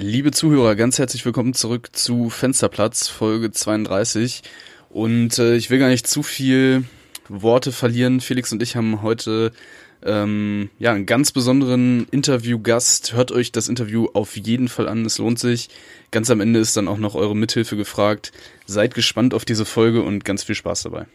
[0.00, 4.44] Liebe Zuhörer, ganz herzlich willkommen zurück zu Fensterplatz, Folge 32.
[4.90, 6.84] Und äh, ich will gar nicht zu viel
[7.28, 8.20] Worte verlieren.
[8.20, 9.50] Felix und ich haben heute
[10.04, 13.14] ähm, ja einen ganz besonderen Interviewgast.
[13.14, 15.68] Hört euch das Interview auf jeden Fall an, es lohnt sich.
[16.12, 18.30] Ganz am Ende ist dann auch noch eure Mithilfe gefragt.
[18.66, 21.06] Seid gespannt auf diese Folge und ganz viel Spaß dabei.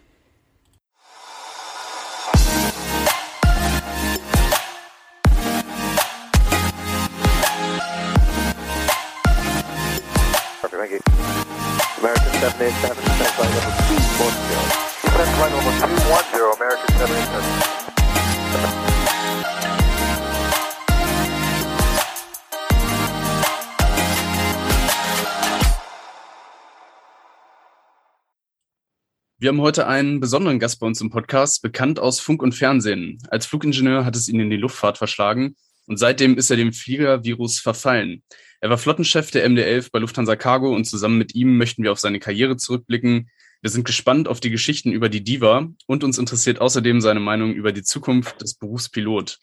[29.38, 33.20] Wir haben heute einen besonderen Gast bei uns im Podcast, bekannt aus Funk und Fernsehen.
[33.30, 35.56] Als Flugingenieur hat es ihn in die Luftfahrt verschlagen
[35.88, 38.22] und seitdem ist er dem Fliegervirus verfallen.
[38.64, 42.00] Er war Flottenchef der MD-11 bei Lufthansa Cargo und zusammen mit ihm möchten wir auf
[42.00, 43.30] seine Karriere zurückblicken.
[43.60, 47.52] Wir sind gespannt auf die Geschichten über die Diva und uns interessiert außerdem seine Meinung
[47.52, 49.40] über die Zukunft des Berufs Pilot.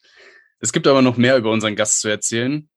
[0.60, 2.70] Es gibt aber noch mehr über unseren Gast zu erzählen.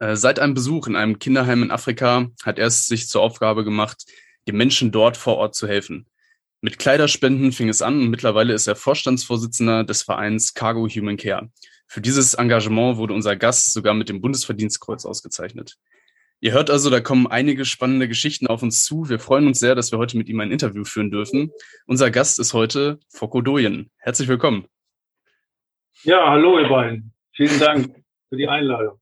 [0.00, 3.62] Äh, seit einem Besuch in einem Kinderheim in Afrika hat er es sich zur Aufgabe
[3.62, 4.04] gemacht,
[4.48, 6.08] den Menschen dort vor Ort zu helfen.
[6.60, 11.52] Mit Kleiderspenden fing es an und mittlerweile ist er Vorstandsvorsitzender des Vereins Cargo Human Care.
[11.88, 15.78] Für dieses Engagement wurde unser Gast sogar mit dem Bundesverdienstkreuz ausgezeichnet.
[16.40, 19.08] Ihr hört also, da kommen einige spannende Geschichten auf uns zu.
[19.08, 21.50] Wir freuen uns sehr, dass wir heute mit ihm ein Interview führen dürfen.
[21.86, 23.90] Unser Gast ist heute Foko Doyen.
[23.96, 24.66] Herzlich willkommen.
[26.02, 27.12] Ja, hallo ihr beiden.
[27.34, 27.94] Vielen Dank
[28.28, 29.00] für die Einladung.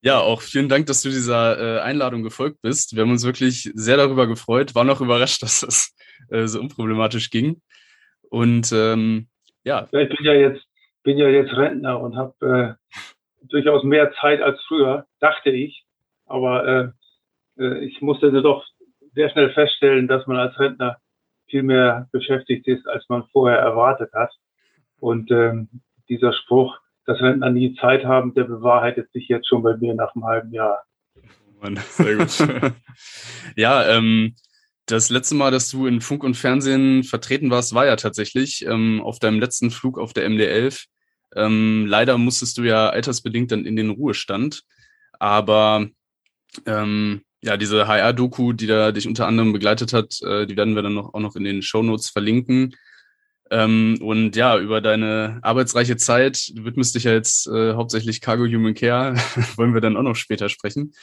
[0.00, 2.96] Ja, auch vielen Dank, dass du dieser äh, Einladung gefolgt bist.
[2.96, 5.94] Wir haben uns wirklich sehr darüber gefreut, waren auch überrascht, dass das
[6.30, 7.60] äh, so unproblematisch ging.
[8.30, 9.28] Und ähm,
[9.62, 9.86] ja.
[9.92, 10.00] ja.
[10.00, 10.66] Ich bin ja jetzt,
[11.04, 15.84] bin ja jetzt Rentner und habe äh, durchaus mehr Zeit als früher, dachte ich.
[16.26, 18.64] Aber äh, äh, ich musste doch
[19.14, 20.98] sehr schnell feststellen, dass man als Rentner
[21.46, 24.32] viel mehr beschäftigt ist, als man vorher erwartet hat.
[24.98, 25.68] Und ähm,
[26.08, 30.14] dieser Spruch, dass Rentner nie Zeit haben, der bewahrheitet sich jetzt schon bei mir nach
[30.14, 30.82] einem halben Jahr.
[31.62, 32.74] Oh sehr gut.
[33.56, 34.34] ja, ähm,
[34.86, 39.00] das letzte Mal, dass du in Funk und Fernsehen vertreten warst, war ja tatsächlich ähm,
[39.02, 40.86] auf deinem letzten Flug auf der MD-11.
[41.34, 44.62] Ähm, leider musstest du ja altersbedingt dann in den Ruhestand.
[45.18, 45.88] Aber
[46.66, 50.82] ähm, ja, diese HR-Doku, die da dich unter anderem begleitet hat, äh, die werden wir
[50.82, 52.74] dann noch, auch noch in den Show Notes verlinken.
[53.50, 58.46] Ähm, und ja, über deine arbeitsreiche Zeit, du widmest dich ja jetzt äh, hauptsächlich Cargo
[58.46, 59.14] Human Care,
[59.56, 60.94] wollen wir dann auch noch später sprechen.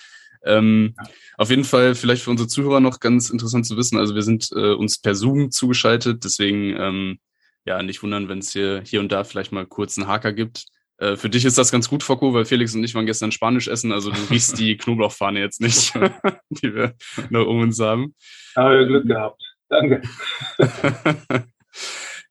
[0.44, 1.10] Ähm, ja.
[1.38, 4.00] Auf jeden Fall vielleicht für unsere Zuhörer noch ganz interessant zu wissen.
[4.00, 7.20] Also wir sind äh, uns per Zoom zugeschaltet, deswegen ähm,
[7.66, 10.66] ja nicht wundern, wenn es hier, hier und da vielleicht mal kurz einen Haker gibt.
[10.98, 13.68] Äh, für dich ist das ganz gut, Foko, weil Felix und ich waren gestern Spanisch
[13.68, 15.94] essen, also du riechst die Knoblauchfahne jetzt nicht,
[16.50, 16.96] die wir
[17.30, 18.16] noch um uns haben.
[18.56, 19.42] Aber Glück gehabt.
[19.70, 20.02] Danke.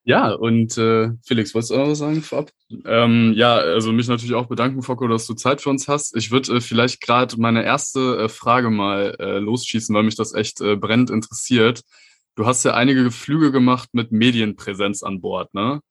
[0.04, 2.50] Ja, und äh, Felix, wolltest du auch noch was sagen vorab?
[2.86, 6.16] Ähm, ja, also mich natürlich auch bedanken, Foko, dass du Zeit für uns hast.
[6.16, 10.34] Ich würde äh, vielleicht gerade meine erste äh, Frage mal äh, losschießen, weil mich das
[10.34, 11.82] echt äh, brennend interessiert.
[12.40, 15.82] Du hast ja einige Flüge gemacht mit Medienpräsenz an Bord, ne?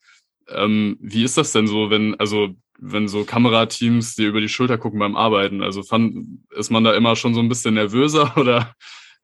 [0.48, 4.80] Ähm, wie ist das denn so, wenn, also wenn so Kamerateams dir über die Schulter
[4.80, 5.62] gucken beim Arbeiten?
[5.62, 8.74] Also fand, ist man da immer schon so ein bisschen nervöser oder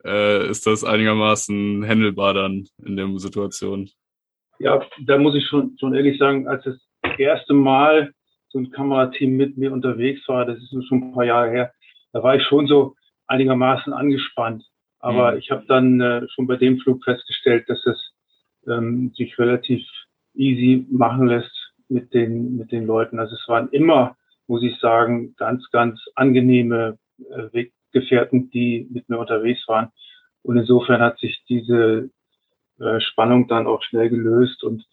[0.05, 3.89] äh, ist das einigermaßen händelbar dann in der Situation?
[4.59, 6.77] Ja, da muss ich schon, schon ehrlich sagen, als das
[7.17, 8.11] erste Mal
[8.49, 11.73] so ein Kamerateam mit mir unterwegs war, das ist schon ein paar Jahre her,
[12.13, 12.93] da war ich schon so
[13.25, 14.63] einigermaßen angespannt.
[15.05, 15.37] Aber mhm.
[15.37, 18.11] ich habe dann äh, schon bei dem Flug festgestellt, dass es
[18.67, 19.85] ähm, sich relativ
[20.33, 23.19] easy machen lässt mit den, mit den Leuten.
[23.19, 24.17] Also es waren immer,
[24.47, 29.91] muss ich sagen, ganz, ganz angenehme äh, Weggefährten, die mit mir unterwegs waren.
[30.41, 32.09] Und insofern hat sich diese
[32.79, 34.87] äh, Spannung dann auch schnell gelöst und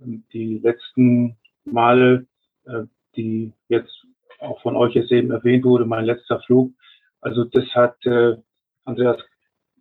[0.00, 2.26] ähm, die letzten Male,
[2.64, 2.82] äh,
[3.14, 4.06] die jetzt
[4.40, 6.72] auch von euch jetzt eben erwähnt wurde, mein letzter Flug,
[7.20, 8.34] also das hat äh,
[8.84, 9.18] Andreas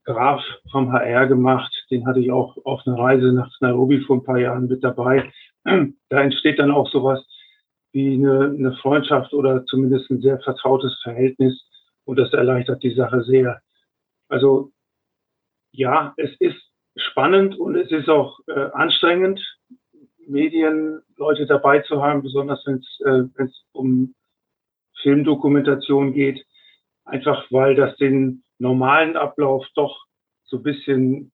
[0.04, 4.24] Graf vom HR gemacht, den hatte ich auch auf einer Reise nach Nairobi vor ein
[4.24, 5.32] paar Jahren mit dabei.
[6.10, 7.24] Da entsteht dann auch sowas
[7.92, 11.62] wie eine, eine Freundschaft oder zumindest ein sehr vertrautes Verhältnis
[12.04, 13.62] und das erleichtert die Sache sehr.
[14.28, 14.72] Also
[15.72, 16.62] ja, es ist
[16.96, 19.40] spannend und es ist auch äh, anstrengend,
[20.28, 24.16] Medienleute dabei zu haben, besonders wenn es äh, um
[25.02, 26.46] Filmdokumentation geht,
[27.06, 30.06] einfach weil das den normalen Ablauf doch
[30.44, 31.32] so ein bisschen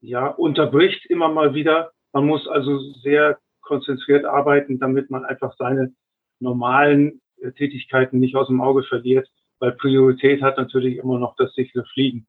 [0.00, 1.92] ja unterbricht immer mal wieder.
[2.12, 5.94] Man muss also sehr konzentriert arbeiten, damit man einfach seine
[6.40, 9.28] normalen äh, Tätigkeiten nicht aus dem Auge verliert,
[9.60, 12.26] weil Priorität hat natürlich immer noch das sichere Fliegen.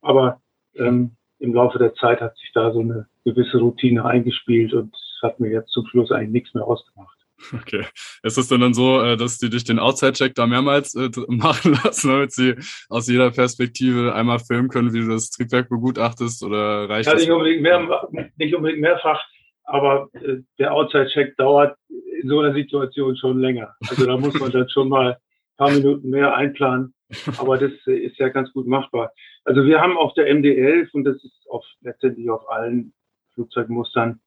[0.00, 0.42] Aber
[0.74, 5.38] ähm, im Laufe der Zeit hat sich da so eine gewisse Routine eingespielt und hat
[5.38, 7.16] mir jetzt zum Schluss eigentlich nichts mehr ausgemacht.
[7.52, 7.84] Okay.
[8.22, 11.72] Ist es denn dann so, äh, dass die dich den Outside-Check da mehrmals äh, machen
[11.84, 12.54] lassen, damit sie
[12.88, 17.22] aus jeder Perspektive einmal filmen können, wie du das Triebwerk begutachtest oder reicht ja, das?
[17.22, 19.22] Nicht unbedingt, mehr, nicht unbedingt mehrfach,
[19.64, 23.74] aber äh, der Outside-Check dauert in so einer Situation schon länger.
[23.88, 26.94] Also da muss man dann schon mal ein paar Minuten mehr einplanen.
[27.38, 29.12] Aber das ist ja ganz gut machbar.
[29.44, 32.94] Also wir haben auf der MD-11 und das ist auf, letztendlich auf allen
[33.34, 34.20] Flugzeugmustern,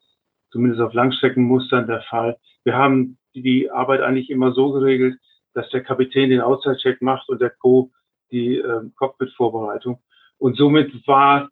[0.51, 2.38] zumindest auf Langstreckenmustern der Fall.
[2.65, 5.19] Wir haben die Arbeit eigentlich immer so geregelt,
[5.53, 7.91] dass der Kapitän den Outside-Check macht und der Co.
[8.31, 10.01] die äh, Cockpit-Vorbereitung.
[10.38, 11.50] Und somit war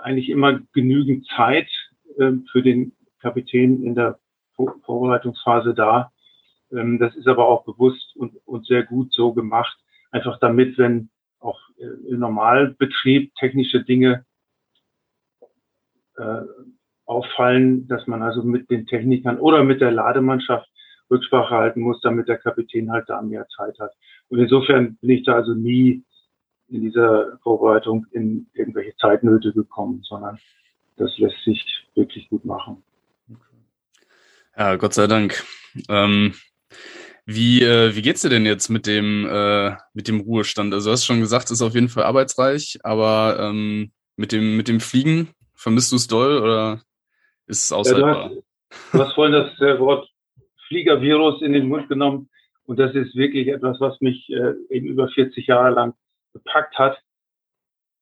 [0.00, 1.68] eigentlich immer genügend Zeit
[2.18, 4.18] äh, für den Kapitän in der
[4.54, 6.12] Vor Vorbereitungsphase da.
[6.72, 9.76] Ähm, das ist aber auch bewusst und, und sehr gut so gemacht,
[10.10, 11.10] einfach damit, wenn
[11.40, 14.24] auch äh, im Normalbetrieb technische Dinge
[16.16, 16.42] äh,
[17.06, 20.68] auffallen, dass man also mit den Technikern oder mit der Lademannschaft
[21.10, 23.92] Rücksprache halten muss, damit der Kapitän halt da mehr Zeit hat.
[24.28, 26.02] Und insofern bin ich da also nie
[26.68, 30.38] in dieser Vorbereitung in irgendwelche Zeitnöte gekommen, sondern
[30.96, 31.62] das lässt sich
[31.94, 32.82] wirklich gut machen.
[34.56, 35.42] Ja, Gott sei Dank.
[35.88, 36.34] Ähm,
[37.26, 40.72] wie, äh, wie geht's dir denn jetzt mit dem, äh, mit dem Ruhestand?
[40.72, 44.56] Also du hast schon gesagt, es ist auf jeden Fall arbeitsreich, aber ähm, mit, dem,
[44.56, 46.82] mit dem Fliegen, vermisst du es doll oder
[47.46, 48.30] ist es aushaltbar?
[48.30, 48.40] Ja,
[48.92, 50.08] du, hast, vorhin das äh, Wort
[50.68, 52.28] Fliegervirus in den Mund genommen
[52.66, 55.94] und das ist wirklich etwas, was mich äh, eben über 40 Jahre lang
[56.32, 57.00] gepackt hat.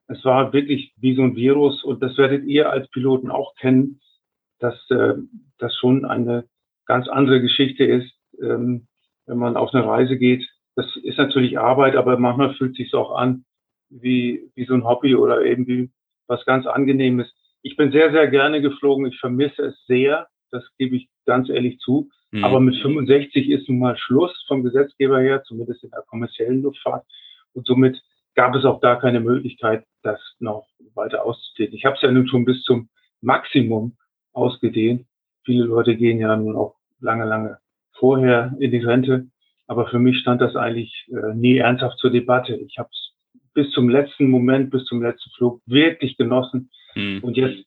[0.09, 4.01] Es war wirklich wie so ein Virus und das werdet ihr als Piloten auch kennen,
[4.59, 5.15] dass äh,
[5.59, 6.49] das schon eine
[6.87, 8.87] ganz andere Geschichte ist, ähm,
[9.27, 10.49] wenn man auf eine Reise geht.
[10.75, 13.45] Das ist natürlich Arbeit, aber manchmal fühlt es sich auch an
[13.91, 15.91] wie, wie so ein Hobby oder eben wie
[16.27, 17.33] was ganz Angenehmes.
[17.63, 19.07] Ich bin sehr, sehr gerne geflogen.
[19.07, 20.29] Ich vermisse es sehr.
[20.51, 22.11] Das gebe ich ganz ehrlich zu.
[22.31, 22.45] Mhm.
[22.45, 27.05] Aber mit 65 ist nun mal Schluss vom Gesetzgeber her, zumindest in der kommerziellen Luftfahrt.
[27.55, 28.01] Und somit
[28.35, 31.75] gab es auch da keine Möglichkeit, das noch weiter auszudehnen.
[31.75, 32.89] Ich habe es ja nun schon bis zum
[33.21, 33.97] Maximum
[34.33, 35.07] ausgedehnt.
[35.45, 37.59] Viele Leute gehen ja nun auch lange, lange
[37.93, 39.27] vorher in die Rente.
[39.67, 42.57] Aber für mich stand das eigentlich äh, nie ernsthaft zur Debatte.
[42.57, 43.13] Ich habe es
[43.55, 46.71] bis zum letzten Moment, bis zum letzten Flug wirklich genossen.
[46.95, 47.21] Mhm.
[47.23, 47.65] Und jetzt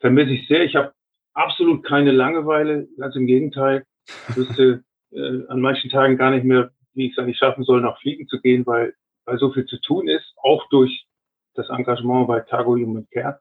[0.00, 0.64] vermisse ich sehr.
[0.64, 0.92] Ich habe
[1.34, 3.84] absolut keine Langeweile, ganz im Gegenteil.
[4.28, 7.80] Ich wüsste äh, an manchen Tagen gar nicht mehr, wie ich es eigentlich schaffen soll,
[7.80, 8.94] nach Fliegen zu gehen, weil,
[9.24, 11.06] weil so viel zu tun ist, auch durch
[11.54, 13.40] das Engagement bei Cargo Human Care.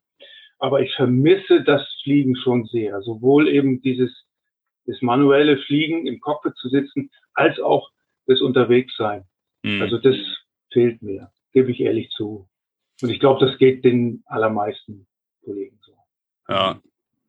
[0.60, 3.02] Aber ich vermisse das Fliegen schon sehr.
[3.02, 4.12] Sowohl eben dieses
[4.88, 7.92] das manuelle Fliegen im Cockpit zu sitzen, als auch
[8.26, 9.26] das Unterwegssein.
[9.64, 9.82] Mhm.
[9.82, 10.16] Also das
[10.72, 12.48] fehlt mir, gebe ich ehrlich zu.
[13.02, 15.08] Und ich glaube, das geht den allermeisten
[15.48, 15.94] Kollegen so.
[16.50, 16.82] Ja,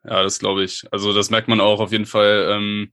[0.05, 0.85] ja, das glaube ich.
[0.91, 2.49] Also das merkt man auch auf jeden Fall.
[2.51, 2.93] Ähm,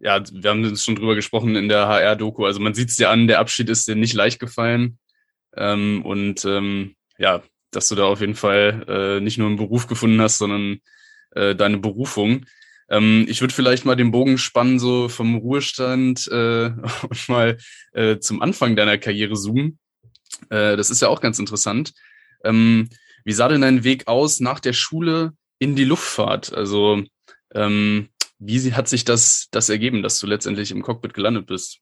[0.00, 2.44] ja, wir haben uns schon drüber gesprochen in der HR-Doku.
[2.44, 4.98] Also man sieht es dir an, der Abschied ist dir nicht leicht gefallen.
[5.56, 9.86] Ähm, und ähm, ja, dass du da auf jeden Fall äh, nicht nur einen Beruf
[9.86, 10.80] gefunden hast, sondern
[11.30, 12.46] äh, deine Berufung.
[12.88, 16.72] Ähm, ich würde vielleicht mal den Bogen spannen, so vom Ruhestand äh,
[17.08, 17.58] und mal
[17.92, 19.78] äh, zum Anfang deiner Karriere zoomen.
[20.50, 21.92] Äh, das ist ja auch ganz interessant.
[22.44, 22.88] Ähm,
[23.24, 26.52] wie sah denn dein Weg aus nach der Schule in die Luftfahrt?
[26.52, 27.02] Also
[27.54, 31.80] ähm, wie hat sich das, das ergeben, dass du letztendlich im Cockpit gelandet bist?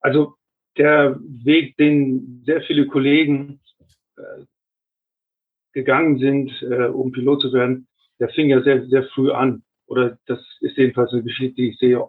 [0.00, 0.34] Also
[0.76, 3.60] der Weg, den sehr viele Kollegen
[4.16, 4.44] äh,
[5.72, 7.86] gegangen sind, äh, um Pilot zu werden,
[8.18, 11.78] der fing ja sehr, sehr früh an oder das ist jedenfalls eine Geschichte, die ich
[11.78, 12.08] sehr,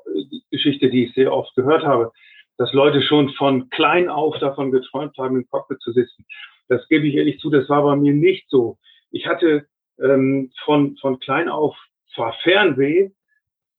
[0.52, 2.12] Geschichte, die ich sehr oft gehört habe,
[2.58, 6.26] dass Leute schon von klein auf davon geträumt haben, im Cockpit zu sitzen.
[6.72, 8.78] Das gebe ich ehrlich zu, das war bei mir nicht so.
[9.12, 9.68] Ich hatte
[10.00, 11.76] ähm, von, von klein auf
[12.16, 13.10] zwar Fernweh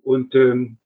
[0.03, 0.77] und ähm,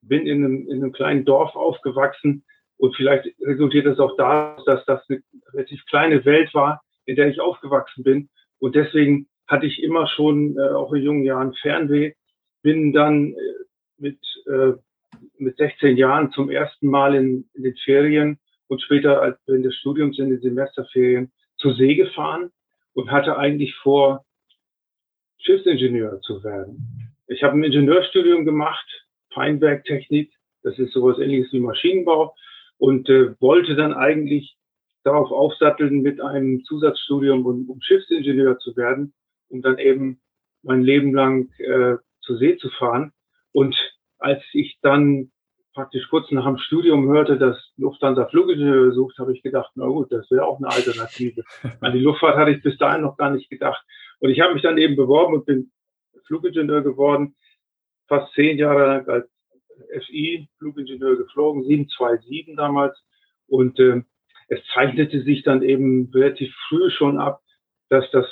[0.00, 2.44] bin in einem, in einem kleinen Dorf aufgewachsen
[2.76, 5.22] und vielleicht resultiert das auch daraus, dass das eine
[5.54, 8.28] relativ kleine Welt war, in der ich aufgewachsen bin.
[8.60, 12.12] Und deswegen hatte ich immer schon, äh, auch in jungen Jahren, Fernweh
[12.62, 13.36] bin dann äh,
[13.98, 14.74] mit, äh,
[15.36, 19.74] mit 16 Jahren zum ersten Mal in, in den Ferien und später als während des
[19.74, 22.50] Studiums in den Semesterferien zur See gefahren
[22.94, 24.24] und hatte eigentlich vor,
[25.38, 27.14] Schiffsingenieur zu werden.
[27.28, 28.86] Ich habe ein Ingenieurstudium gemacht,
[29.32, 30.32] Feinwerktechnik,
[30.62, 32.34] das ist sowas ähnliches wie Maschinenbau
[32.78, 34.56] und äh, wollte dann eigentlich
[35.04, 39.14] darauf aufsatteln mit einem Zusatzstudium, um, um Schiffsingenieur zu werden,
[39.48, 40.20] um dann eben
[40.62, 43.12] mein Leben lang äh, zur See zu fahren.
[43.52, 43.76] Und
[44.18, 45.30] als ich dann
[45.76, 50.10] praktisch kurz nach dem Studium hörte, dass Lufthansa Flugingenieur sucht, habe ich gedacht, na gut,
[50.10, 51.44] das wäre auch eine Alternative.
[51.82, 53.84] An die Luftfahrt hatte ich bis dahin noch gar nicht gedacht.
[54.18, 55.70] Und ich habe mich dann eben beworben und bin
[56.26, 57.36] Flugingenieur geworden,
[58.08, 59.28] fast zehn Jahre lang als
[60.06, 62.98] FI Flugingenieur geflogen, 727 damals.
[63.46, 64.00] Und äh,
[64.48, 67.42] es zeichnete sich dann eben relativ früh schon ab,
[67.90, 68.26] dass das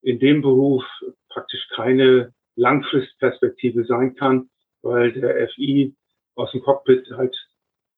[0.00, 0.84] in dem Beruf
[1.28, 4.48] praktisch keine Langfristperspektive sein kann,
[4.80, 5.94] weil der FI
[6.34, 7.36] aus dem Cockpit halt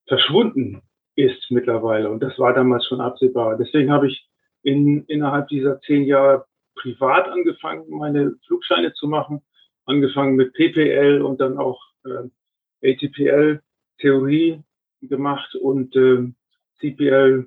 [0.06, 0.82] verschwunden
[1.16, 2.10] ist mittlerweile.
[2.10, 3.56] Und das war damals schon absehbar.
[3.56, 4.28] Deswegen habe ich
[4.62, 9.42] in, innerhalb dieser zehn Jahre privat angefangen, meine Flugscheine zu machen.
[9.86, 13.60] Angefangen mit PPL und dann auch äh, ATPL
[13.98, 14.62] Theorie
[15.02, 16.32] gemacht und äh,
[16.80, 17.46] CPL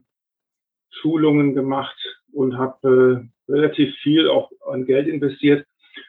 [0.92, 1.98] Schulungen gemacht
[2.32, 5.66] und habe äh, relativ viel auch an Geld investiert.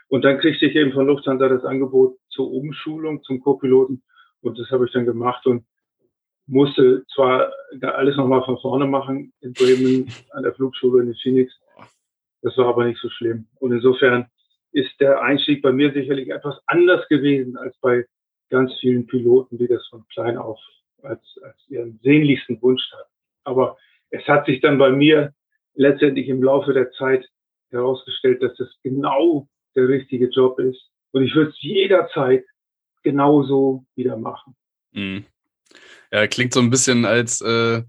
[0.08, 4.02] Und dann kriegte ich eben von Lufthansa das Angebot zur Umschulung zum Co-Piloten
[4.42, 5.64] und das habe ich dann gemacht und
[6.46, 7.52] musste zwar
[7.82, 11.52] alles nochmal von vorne machen in Bremen an der Flugschule in Phoenix.
[12.42, 13.46] Das war aber nicht so schlimm.
[13.56, 14.26] Und insofern
[14.72, 18.06] ist der Einstieg bei mir sicherlich etwas anders gewesen als bei
[18.48, 20.58] ganz vielen Piloten, die das von klein auf
[21.02, 23.10] als, als ihren sehnlichsten Wunsch hatten.
[23.44, 23.76] Aber
[24.10, 25.32] es hat sich dann bei mir
[25.74, 27.26] letztendlich im Laufe der Zeit
[27.70, 30.90] herausgestellt, dass das genau der richtige Job ist.
[31.12, 32.44] Und ich würde es jederzeit
[33.08, 34.54] genauso wieder machen.
[34.92, 35.24] Mhm.
[36.12, 37.82] Ja, klingt so ein bisschen als, äh,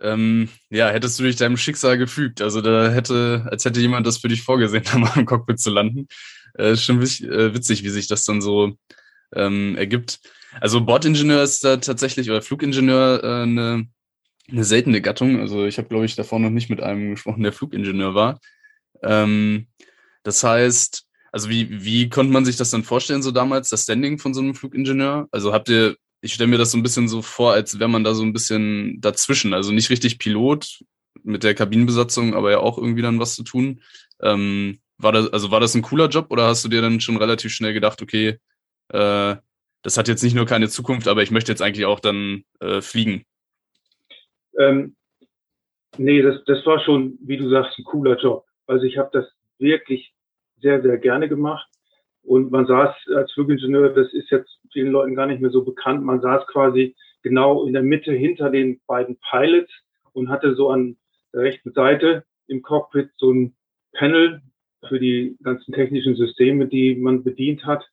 [0.00, 2.42] ähm, ja, hättest du dich deinem Schicksal gefügt.
[2.42, 5.70] Also da hätte, als hätte jemand das für dich vorgesehen, da mal im Cockpit zu
[5.70, 6.08] landen.
[6.54, 8.76] Äh, schon äh, witzig, wie sich das dann so
[9.34, 10.20] ähm, ergibt.
[10.60, 13.88] Also Bordingenieur ist da tatsächlich, oder Flugingenieur äh, eine,
[14.50, 15.40] eine seltene Gattung.
[15.40, 18.40] Also ich habe, glaube ich, davor noch nicht mit einem gesprochen, der Flugingenieur war.
[19.02, 19.68] Ähm,
[20.24, 21.03] das heißt,
[21.34, 24.40] also wie, wie konnte man sich das dann vorstellen, so damals, das Standing von so
[24.40, 25.26] einem Flugingenieur?
[25.32, 28.04] Also habt ihr, ich stelle mir das so ein bisschen so vor, als wäre man
[28.04, 29.52] da so ein bisschen dazwischen.
[29.52, 30.84] Also nicht richtig Pilot
[31.24, 33.80] mit der Kabinenbesatzung, aber ja auch irgendwie dann was zu tun.
[34.22, 37.16] Ähm, war das, also war das ein cooler Job oder hast du dir dann schon
[37.16, 38.38] relativ schnell gedacht, okay,
[38.90, 39.34] äh,
[39.82, 42.80] das hat jetzt nicht nur keine Zukunft, aber ich möchte jetzt eigentlich auch dann äh,
[42.80, 43.24] fliegen?
[44.56, 44.94] Ähm,
[45.96, 48.44] nee, das, das war schon, wie du sagst, ein cooler Job.
[48.68, 49.26] Also ich habe das
[49.58, 50.14] wirklich
[50.64, 51.68] sehr, sehr gerne gemacht.
[52.22, 56.02] Und man saß als Flugingenieur, das ist jetzt vielen Leuten gar nicht mehr so bekannt,
[56.02, 59.70] man saß quasi genau in der Mitte hinter den beiden Pilots
[60.12, 60.96] und hatte so an
[61.34, 63.54] der rechten Seite im Cockpit so ein
[63.92, 64.40] Panel
[64.88, 67.84] für die ganzen technischen Systeme, die man bedient hat.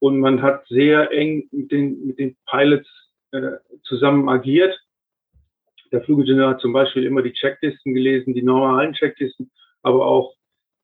[0.00, 2.88] Und man hat sehr eng mit den, mit den Pilots
[3.32, 3.52] äh,
[3.84, 4.78] zusammen agiert.
[5.92, 9.50] Der Flugingenieur hat zum Beispiel immer die Checklisten gelesen, die normalen Checklisten,
[9.82, 10.37] aber auch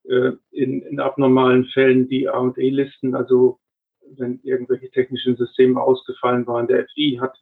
[0.04, 3.58] in, in abnormalen Fällen die A&E-Listen, also
[4.16, 6.66] wenn irgendwelche technischen Systeme ausgefallen waren.
[6.66, 7.36] Der FI hat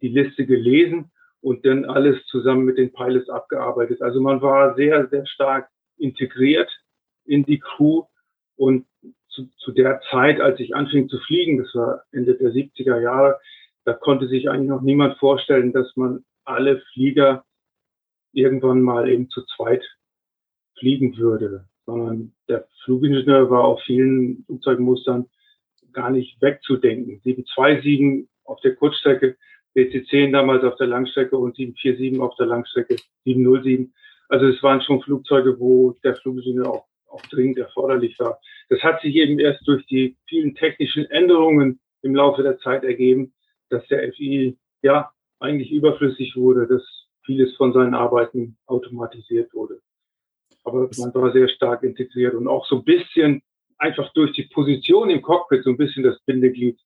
[0.00, 4.00] die Liste gelesen und dann alles zusammen mit den Pilots abgearbeitet.
[4.00, 5.68] Also man war sehr, sehr stark
[5.98, 6.70] integriert
[7.24, 8.04] in die Crew
[8.56, 8.86] und
[9.28, 13.38] zu, zu der Zeit, als ich anfing zu fliegen, das war Ende der 70er Jahre,
[13.84, 17.44] da konnte sich eigentlich noch niemand vorstellen, dass man alle Flieger
[18.32, 19.84] irgendwann mal eben zu zweit
[20.78, 25.26] fliegen würde sondern der Flugingenieur war auf vielen Flugzeugmustern
[25.92, 27.20] gar nicht wegzudenken.
[27.24, 29.36] 727 auf der Kurzstrecke,
[29.76, 33.94] DC-10 damals auf der Langstrecke und 747 auf der Langstrecke, 707.
[34.28, 38.40] Also es waren schon Flugzeuge, wo der Flugingenieur auch, auch dringend erforderlich war.
[38.68, 43.32] Das hat sich eben erst durch die vielen technischen Änderungen im Laufe der Zeit ergeben,
[43.70, 46.82] dass der FI ja eigentlich überflüssig wurde, dass
[47.24, 49.80] vieles von seinen Arbeiten automatisiert wurde
[50.66, 53.42] aber man war sehr stark integriert und auch so ein bisschen
[53.78, 56.78] einfach durch die Position im Cockpit so ein bisschen das Bindeglied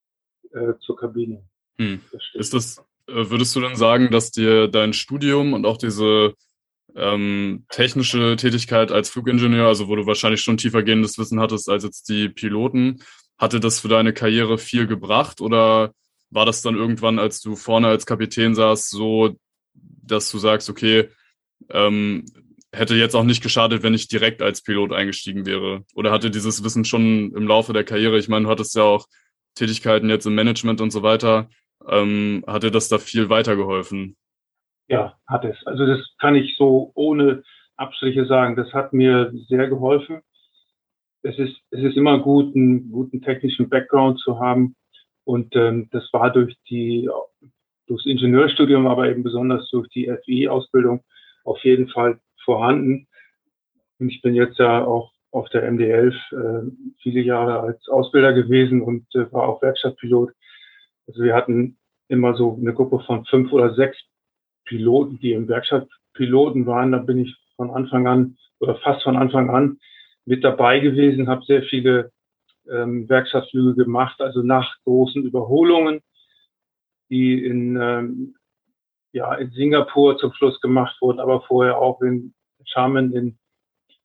[0.53, 1.43] äh, zur Kabine.
[1.79, 2.01] Hm.
[2.35, 6.35] Ist das, äh, würdest du dann sagen, dass dir dein Studium und auch diese
[6.97, 12.09] ähm, technische Tätigkeit als Flugingenieur, also wo du wahrscheinlich schon tiefergehendes Wissen hattest als jetzt
[12.09, 13.03] die Piloten,
[13.39, 15.93] hatte das für deine Karriere viel gebracht oder
[16.31, 19.37] war das dann irgendwann, als du vorne als Kapitän saß, so,
[19.75, 21.09] dass du sagst, okay,
[21.71, 22.25] ähm,
[22.73, 25.85] hätte jetzt auch nicht geschadet, wenn ich direkt als Pilot eingestiegen wäre.
[25.95, 29.07] Oder hatte dieses Wissen schon im Laufe der Karriere, ich meine, du hattest ja auch
[29.55, 31.49] Tätigkeiten jetzt im Management und so weiter,
[31.89, 34.17] ähm, hat dir das da viel weitergeholfen?
[34.89, 35.57] Ja, hat es.
[35.67, 37.43] Also das kann ich so ohne
[37.77, 38.57] Abstriche sagen.
[38.57, 40.21] Das hat mir sehr geholfen.
[41.23, 44.77] Es ist, es ist immer gut, einen guten technischen Background zu haben.
[45.25, 47.09] Und ähm, das war durch die,
[47.87, 51.03] durchs Ingenieurstudium, aber eben besonders durch die FI-Ausbildung
[51.45, 53.07] auf jeden Fall vorhanden.
[53.99, 56.71] Und ich bin jetzt ja auch auf der MD11 äh,
[57.03, 60.33] viele Jahre als Ausbilder gewesen und äh, war auch Werkstattpilot.
[61.07, 61.79] Also wir hatten
[62.09, 63.97] immer so eine Gruppe von fünf oder sechs
[64.65, 66.93] Piloten, die im Werkstattpiloten waren.
[66.93, 69.79] Da bin ich von Anfang an oder fast von Anfang an
[70.25, 72.11] mit dabei gewesen, habe sehr viele
[72.71, 76.01] ähm, Werkstattflüge gemacht, also nach großen Überholungen,
[77.09, 78.35] die in, ähm,
[79.13, 83.39] ja, in Singapur zum Schluss gemacht wurden, aber vorher auch in Xiamen in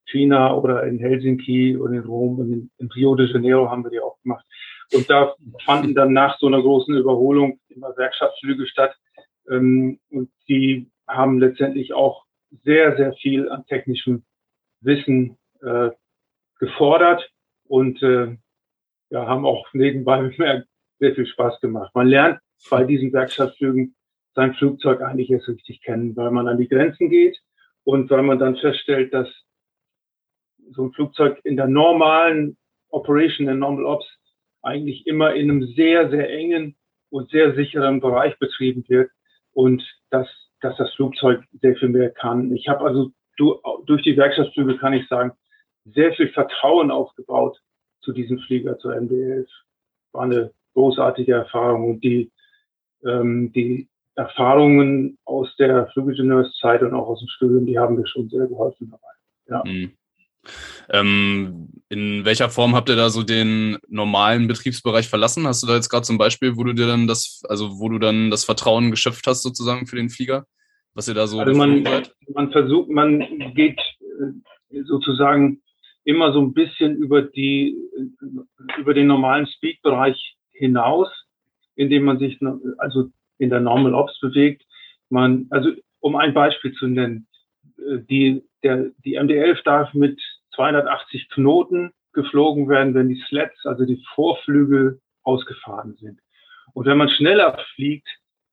[0.06, 3.92] China oder in Helsinki und in Rom und in, in Rio de Janeiro haben wir
[3.92, 4.46] die auch gemacht.
[4.94, 5.34] Und da
[5.64, 8.96] fanden dann nach so einer großen Überholung immer Werkstattflüge statt.
[9.50, 12.26] Ähm, und die haben letztendlich auch
[12.64, 14.24] sehr, sehr viel an technischem
[14.82, 15.90] Wissen äh,
[16.60, 17.30] gefordert
[17.68, 18.38] und äh,
[19.10, 20.30] ja, haben auch nebenbei
[21.00, 21.92] sehr viel Spaß gemacht.
[21.94, 23.96] Man lernt bei diesen Werkstattflügen
[24.36, 27.40] sein Flugzeug eigentlich erst richtig kennen, weil man an die Grenzen geht
[27.84, 29.30] und weil man dann feststellt, dass
[30.72, 32.58] so ein Flugzeug in der normalen
[32.90, 34.06] Operation, in Normal Ops,
[34.62, 36.76] eigentlich immer in einem sehr, sehr engen
[37.10, 39.12] und sehr sicheren Bereich betrieben wird
[39.54, 40.28] und dass,
[40.62, 42.54] dass das Flugzeug sehr viel mehr kann.
[42.54, 45.32] Ich habe also du, durch die Werkstattflüge kann ich sagen,
[45.86, 47.60] sehr viel Vertrauen aufgebaut
[48.02, 49.48] zu diesem Flieger, zur MD-11.
[50.14, 52.32] War eine großartige Erfahrung und die,
[53.06, 58.30] ähm, die Erfahrungen aus der Flugingenieurszeit und auch aus dem Studium, die haben mir schon
[58.30, 59.08] sehr geholfen dabei.
[59.48, 59.64] Ja.
[59.66, 59.92] Mhm.
[60.90, 65.48] Ähm, in welcher Form habt ihr da so den normalen Betriebsbereich verlassen?
[65.48, 68.00] Hast du da jetzt gerade zum Beispiel, wo du dir dann das, also wo du
[68.00, 70.46] dann das Vertrauen geschöpft hast sozusagen für den Flieger?
[70.94, 71.84] Was ihr da so also man,
[72.34, 73.20] man versucht, man
[73.54, 75.62] geht äh, sozusagen
[76.06, 77.76] immer so ein bisschen über die,
[78.78, 81.10] über den normalen Speed-Bereich hinaus,
[81.76, 82.40] indem man sich
[82.78, 84.64] also in der Normal Ops bewegt.
[85.10, 87.28] Man, also um ein Beispiel zu nennen,
[87.78, 90.20] äh, die, der, die MD-11 darf mit
[90.56, 96.20] 280 Knoten geflogen werden, wenn die Slats, also die Vorflügel, ausgefahren sind.
[96.74, 98.08] Und wenn man schneller fliegt,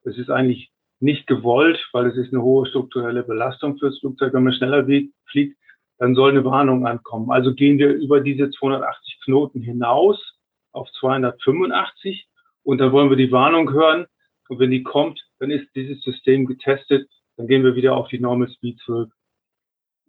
[0.04, 4.44] das ist eigentlich nicht gewollt, weil es ist eine hohe strukturelle Belastung fürs Flugzeug, wenn
[4.44, 4.84] man schneller
[5.26, 5.56] fliegt,
[5.98, 7.30] dann soll eine Warnung ankommen.
[7.30, 10.34] Also gehen wir über diese 280 Knoten hinaus
[10.72, 12.26] auf 285
[12.62, 14.06] und dann wollen wir die Warnung hören.
[14.48, 18.18] Und wenn die kommt, dann ist dieses System getestet, dann gehen wir wieder auf die
[18.18, 19.12] Normal Speed zurück.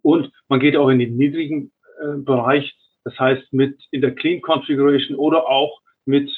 [0.02, 4.42] Und man geht auch in den niedrigen äh, Bereich, das heißt mit in der Clean
[4.42, 6.30] Configuration oder auch mit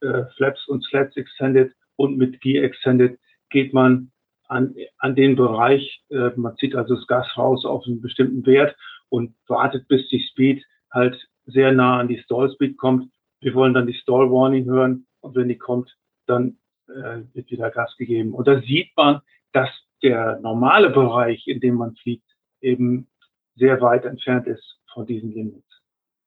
[0.00, 3.18] äh, Flaps und Slats Extended und mit Gear Extended
[3.50, 4.10] geht man
[4.48, 8.76] an, an den Bereich, äh, man zieht also das Gas raus auf einen bestimmten Wert
[9.08, 13.10] und wartet, bis die Speed halt sehr nah an die Stall Speed kommt.
[13.40, 16.58] Wir wollen dann die Stall Warning hören und wenn die kommt, dann
[16.96, 18.32] äh, wird wieder Gas gegeben.
[18.34, 19.20] Und da sieht man,
[19.52, 19.68] dass
[20.02, 22.26] der normale Bereich, in dem man fliegt,
[22.60, 23.08] eben
[23.56, 25.66] sehr weit entfernt ist von diesen Limits.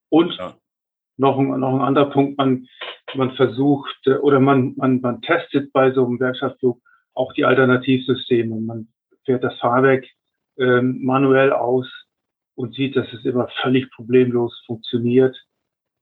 [0.10, 0.56] Und ja.
[1.18, 2.68] noch, ein, noch ein anderer Punkt, man,
[3.16, 6.82] man versucht äh, oder man, man, man testet bei so einem Werkstattflug
[7.14, 8.60] auch die Alternativsysteme.
[8.60, 8.88] Man
[9.24, 10.06] fährt das Fahrwerk
[10.58, 11.88] ähm, manuell aus
[12.56, 15.36] und sieht, dass es immer völlig problemlos funktioniert,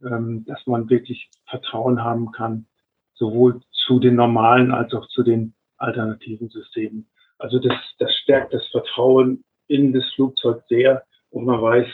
[0.04, 2.68] ähm, dass man wirklich Vertrauen haben kann,
[3.16, 7.08] sowohl zu den normalen als auch zu den alternativen Systemen.
[7.38, 11.88] Also das, das stärkt das Vertrauen in das Flugzeug sehr und man weiß,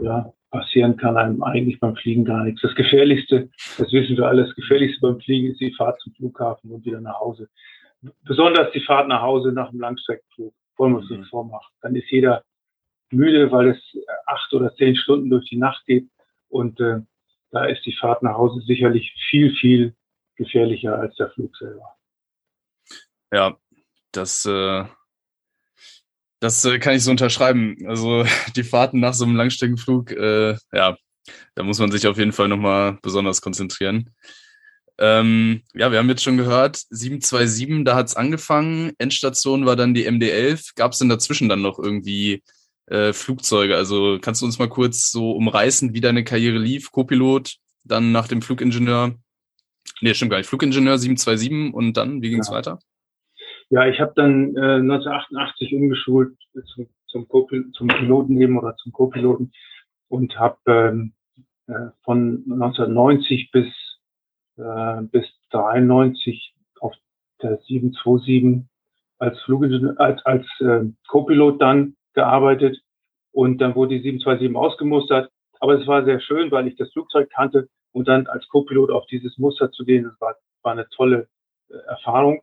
[0.00, 2.62] ja, passieren kann einem eigentlich beim Fliegen gar nichts.
[2.62, 6.70] Das Gefährlichste, das wissen wir alle, das Gefährlichste beim Fliegen ist die Fahrt zum Flughafen
[6.70, 7.48] und wieder nach Hause
[8.24, 11.18] besonders die Fahrt nach Hause nach dem Langstreckenflug, wollen wir uns mhm.
[11.18, 11.72] nicht vormachen.
[11.80, 12.42] Dann ist jeder
[13.10, 13.78] müde, weil es
[14.26, 16.08] acht oder zehn Stunden durch die Nacht geht
[16.48, 17.00] und äh,
[17.50, 19.94] da ist die Fahrt nach Hause sicherlich viel, viel
[20.36, 21.96] gefährlicher als der Flug selber.
[23.32, 23.56] Ja,
[24.12, 24.84] das, äh,
[26.40, 27.76] das äh, kann ich so unterschreiben.
[27.86, 28.24] Also
[28.56, 30.96] die Fahrten nach so einem Langstreckenflug, äh, ja,
[31.54, 34.14] da muss man sich auf jeden Fall nochmal besonders konzentrieren.
[34.98, 38.92] Ähm, ja, wir haben jetzt schon gehört, 727, da hat es angefangen.
[38.98, 40.72] Endstation war dann die MD11.
[40.76, 42.42] Gab es denn dazwischen dann noch irgendwie
[42.86, 43.76] äh, Flugzeuge?
[43.76, 46.92] Also kannst du uns mal kurz so umreißen, wie deine Karriere lief?
[46.92, 49.16] Co-Pilot, dann nach dem Flugingenieur.
[50.00, 50.48] Nee, stimmt gar nicht.
[50.48, 52.54] Flugingenieur 727 und dann, wie ging es ja.
[52.54, 52.78] weiter?
[53.70, 56.36] Ja, ich habe dann äh, 1988 umgeschult
[56.74, 59.52] zum, zum, zum Piloten eben oder zum Co-Piloten
[60.08, 61.14] und habe ähm,
[61.66, 63.66] äh, von 1990 bis
[64.56, 66.94] äh, bis 93 auf
[67.42, 68.68] der 727
[69.18, 72.78] als Flugingenieur, als, als äh, Co-Pilot dann gearbeitet
[73.32, 75.30] und dann wurde die 727 ausgemustert.
[75.60, 79.06] Aber es war sehr schön, weil ich das Flugzeug kannte und dann als Co-Pilot auf
[79.06, 81.28] dieses Muster zu gehen, das war, war eine tolle
[81.70, 82.42] äh, Erfahrung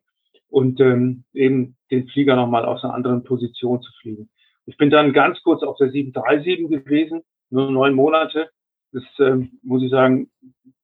[0.50, 4.30] und ähm, eben den Flieger nochmal aus einer anderen Position zu fliegen.
[4.66, 8.50] Ich bin dann ganz kurz auf der 737 gewesen, nur neun Monate.
[8.94, 10.32] Das ähm, muss ich sagen,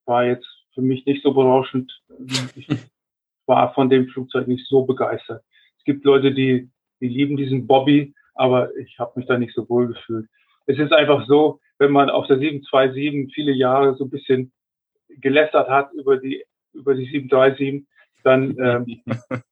[0.04, 2.02] war jetzt für mich nicht so berauschend.
[2.54, 2.68] Ich
[3.46, 5.42] war von dem Flugzeug nicht so begeistert.
[5.78, 9.66] Es gibt Leute, die, die lieben diesen Bobby, aber ich habe mich da nicht so
[9.70, 10.28] wohl gefühlt.
[10.66, 14.52] Es ist einfach so, wenn man auf der 727 viele Jahre so ein bisschen
[15.08, 17.84] gelästert hat über die über die 737,
[18.24, 19.02] dann ähm,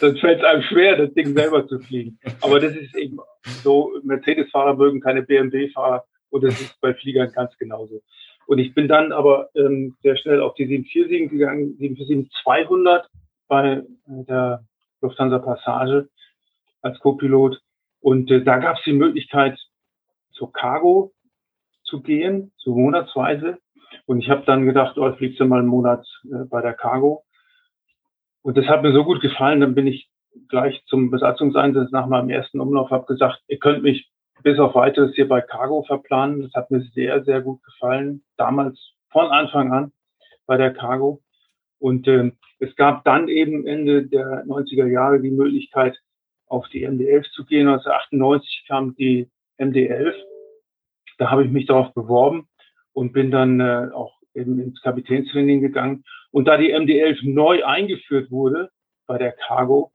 [0.00, 2.18] dann fällt es einem schwer, das Ding selber zu fliegen.
[2.40, 3.18] Aber das ist eben
[3.62, 8.02] so, Mercedes-Fahrer mögen keine BMW-Fahrer und das ist bei Fliegern ganz genauso.
[8.46, 11.76] Und ich bin dann aber ähm, sehr schnell auf die 747 gegangen,
[12.46, 13.04] 747-200
[13.46, 14.64] bei der
[15.02, 16.08] Lufthansa Passage
[16.80, 17.60] als Co-Pilot.
[18.00, 19.58] Und äh, da gab es die Möglichkeit,
[20.32, 21.12] zur Cargo
[21.82, 23.58] zu gehen, so monatsweise.
[24.06, 27.24] Und ich habe dann gedacht, oh, fliegst du mal einen Monat äh, bei der Cargo.
[28.42, 30.08] Und das hat mir so gut gefallen, dann bin ich
[30.48, 34.08] gleich zum Besatzungseinsatz nach meinem ersten Umlauf, habe gesagt, ihr könnt mich
[34.42, 36.42] bis auf weiteres hier bei Cargo verplanen.
[36.42, 38.22] Das hat mir sehr, sehr gut gefallen.
[38.36, 38.78] Damals
[39.10, 39.92] von Anfang an
[40.46, 41.20] bei der Cargo.
[41.78, 45.98] Und äh, es gab dann eben Ende der 90er Jahre die Möglichkeit,
[46.46, 47.68] auf die MD-11 zu gehen.
[47.68, 50.14] 1998 kam die MD-11.
[51.18, 52.48] Da habe ich mich darauf beworben
[52.98, 56.04] und bin dann äh, auch eben ins Kapitänstraining gegangen.
[56.32, 58.70] Und da die MD-11 neu eingeführt wurde
[59.06, 59.92] bei der Cargo,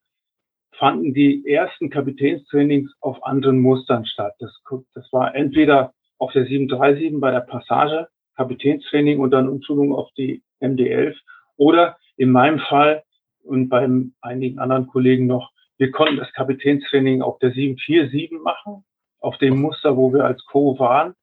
[0.78, 4.36] fanden die ersten Kapitänstrainings auf anderen Mustern statt.
[4.39, 4.58] Das,
[4.94, 10.42] das war entweder auf der 737 bei der Passage, Kapitänstraining und dann Umschulung auf die
[10.62, 11.16] MD-11
[11.58, 13.04] oder in meinem Fall
[13.44, 13.88] und bei
[14.22, 18.86] einigen anderen Kollegen noch, wir konnten das Kapitänstraining auf der 747 machen,
[19.20, 21.13] auf dem Muster, wo wir als Co waren.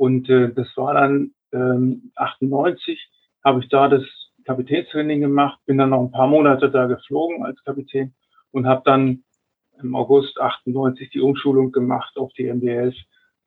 [0.00, 2.98] Und äh, das war dann ähm, 98,
[3.44, 4.02] habe ich da das
[4.46, 8.14] Kapitänstraining gemacht, bin dann noch ein paar Monate da geflogen als Kapitän
[8.50, 9.24] und habe dann
[9.78, 12.96] im August 98 die Umschulung gemacht auf die MD11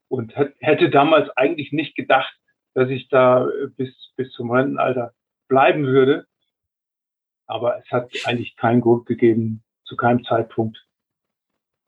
[0.09, 2.31] und hätte damals eigentlich nicht gedacht,
[2.75, 5.11] dass ich da bis, bis zum Rentenalter
[5.47, 6.27] bleiben würde.
[7.47, 10.85] Aber es hat eigentlich keinen Grund gegeben, zu keinem Zeitpunkt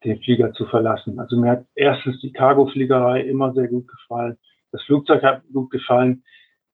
[0.03, 1.19] den Flieger zu verlassen.
[1.19, 4.39] Also mir hat erstens die Cargofliegerei immer sehr gut gefallen.
[4.75, 6.25] Das Flugzeug hat gut gefallen.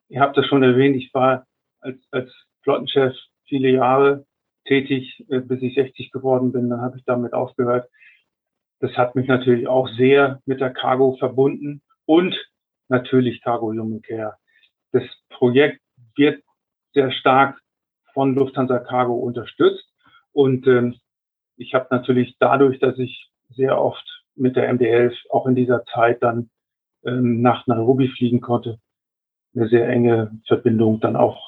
[0.09, 1.45] Ihr habt das schon erwähnt, ich war
[1.81, 2.31] als, als
[2.63, 3.13] Flottenchef
[3.45, 4.25] viele Jahre
[4.65, 6.71] tätig, äh, bis ich 60 geworden bin.
[6.71, 7.87] Dann habe ich damit aufgehört.
[8.79, 12.35] Das hat mich natürlich auch sehr mit der Cargo verbunden und
[12.89, 14.35] natürlich Cargo Human Care.
[14.93, 15.79] Das Projekt
[16.15, 16.41] wird
[16.95, 17.61] sehr stark
[18.15, 19.87] von Lufthansa Cargo unterstützt
[20.31, 20.95] und ähm,
[21.55, 26.23] ich habe natürlich dadurch, dass ich sehr oft mit der MD-11 auch in dieser Zeit
[26.23, 26.49] dann
[27.03, 28.79] nach Nairobi fliegen konnte,
[29.55, 31.41] eine sehr enge Verbindung dann auch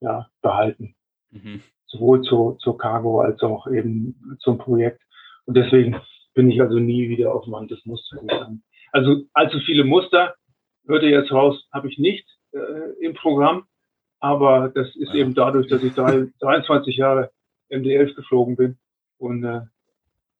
[0.00, 0.94] ja, behalten.
[1.30, 5.02] Mhm sowohl zur, zur Cargo als auch eben zum Projekt.
[5.44, 6.00] Und deswegen
[6.34, 8.62] bin ich also nie wieder auf manches Muster gegangen.
[8.92, 10.34] Also allzu viele Muster,
[10.86, 13.64] hörte jetzt raus, habe ich nicht äh, im Programm.
[14.18, 15.16] Aber das ist ja.
[15.16, 17.30] eben dadurch, dass ich drei, 23 Jahre
[17.70, 18.78] MD-11 geflogen bin.
[19.18, 19.62] Und äh,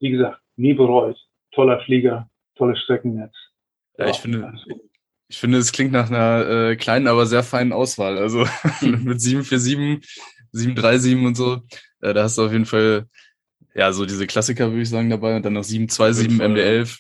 [0.01, 1.17] wie gesagt, nie bereut.
[1.53, 3.35] Toller Flieger, tolles Streckennetz.
[3.99, 4.53] Ja, ich finde,
[5.29, 8.19] ich finde, es klingt nach einer äh, kleinen, aber sehr feinen Auswahl.
[8.19, 8.41] Also
[8.81, 10.07] mit 747
[10.53, 11.63] 737 und so.
[12.01, 13.09] Äh, da hast du auf jeden Fall,
[13.75, 15.37] ja, so diese Klassiker, würde ich sagen, dabei.
[15.37, 16.99] Und dann noch 727 MD11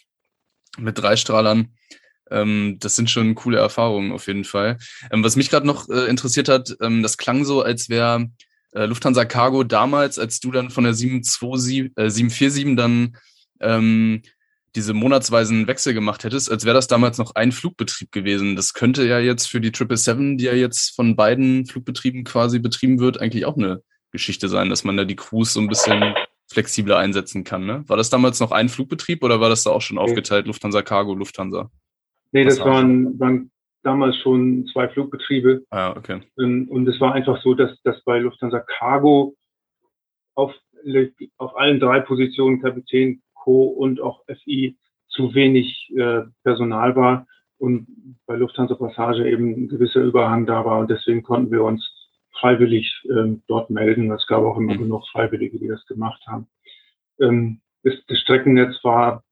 [0.78, 1.68] mit drei Strahlern.
[2.30, 4.78] Ähm, das sind schon coole Erfahrungen auf jeden Fall.
[5.12, 8.30] Ähm, was mich gerade noch äh, interessiert hat, ähm, das klang so, als wäre
[8.72, 13.16] äh, Lufthansa Cargo damals, als du dann von der 727, äh, 747 dann
[13.60, 14.22] ähm,
[14.76, 18.54] diese monatsweisen Wechsel gemacht hättest, als wäre das damals noch ein Flugbetrieb gewesen.
[18.54, 23.00] Das könnte ja jetzt für die 777, die ja jetzt von beiden Flugbetrieben quasi betrieben
[23.00, 26.14] wird, eigentlich auch eine Geschichte sein, dass man da die Crews so ein bisschen
[26.48, 27.66] flexibler einsetzen kann.
[27.66, 27.84] Ne?
[27.88, 31.14] War das damals noch ein Flugbetrieb oder war das da auch schon aufgeteilt, Lufthansa Cargo,
[31.14, 31.70] Lufthansa?
[32.32, 33.50] Nee, das waren, waren
[33.82, 35.64] damals schon zwei Flugbetriebe.
[35.70, 36.20] Ah, okay.
[36.36, 39.34] Und es war einfach so, dass, dass bei Lufthansa Cargo
[40.34, 40.52] auf,
[41.38, 43.66] auf allen drei Positionen Kapitän Co.
[43.66, 44.76] und auch FI
[45.08, 47.26] zu wenig äh, Personal war
[47.58, 47.86] und
[48.26, 51.88] bei Lufthansa Passage eben ein gewisser Überhang da war und deswegen konnten wir uns
[52.32, 54.10] freiwillig ähm, dort melden.
[54.10, 54.78] Es gab auch immer mhm.
[54.78, 56.48] genug Freiwillige, die das gemacht haben.
[57.20, 59.22] Ähm, das, das Streckennetz war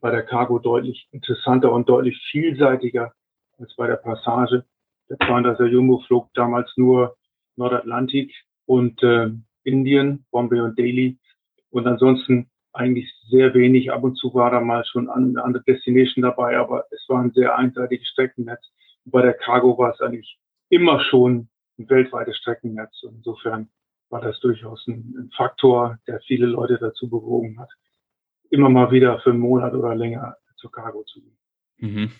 [0.00, 3.12] bei der Cargo deutlich interessanter und deutlich vielseitiger
[3.58, 4.64] als bei der Passage.
[5.10, 7.16] Der 200er Jumbo flog damals nur
[7.56, 8.32] Nordatlantik
[8.64, 9.30] und äh,
[9.64, 11.18] Indien, Bombay und Delhi.
[11.70, 13.90] Und ansonsten eigentlich sehr wenig.
[13.90, 17.32] Ab und zu war da mal schon eine andere Destination dabei, aber es war ein
[17.32, 18.60] sehr einseitiges Streckennetz.
[19.04, 23.02] Bei der Cargo war es eigentlich immer schon ein weltweites Streckennetz.
[23.02, 23.68] Insofern
[24.10, 27.70] war das durchaus ein, ein Faktor, der viele Leute dazu bewogen hat,
[28.50, 31.38] immer mal wieder für einen Monat oder länger zur Cargo zu gehen.
[31.78, 32.10] Mhm.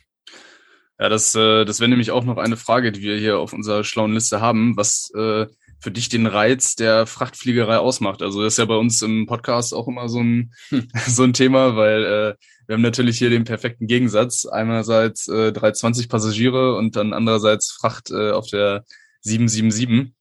[0.98, 3.84] Ja, das, äh, das wäre nämlich auch noch eine Frage, die wir hier auf unserer
[3.84, 4.76] schlauen Liste haben.
[4.76, 5.46] Was äh,
[5.86, 8.20] für dich den Reiz der Frachtfliegerei ausmacht.
[8.20, 10.52] Also das ist ja bei uns im Podcast auch immer so ein,
[11.06, 12.34] so ein Thema, weil äh,
[12.66, 14.46] wir haben natürlich hier den perfekten Gegensatz.
[14.46, 18.84] Einerseits äh, 320 Passagiere und dann andererseits Fracht äh, auf der
[19.20, 20.12] 777.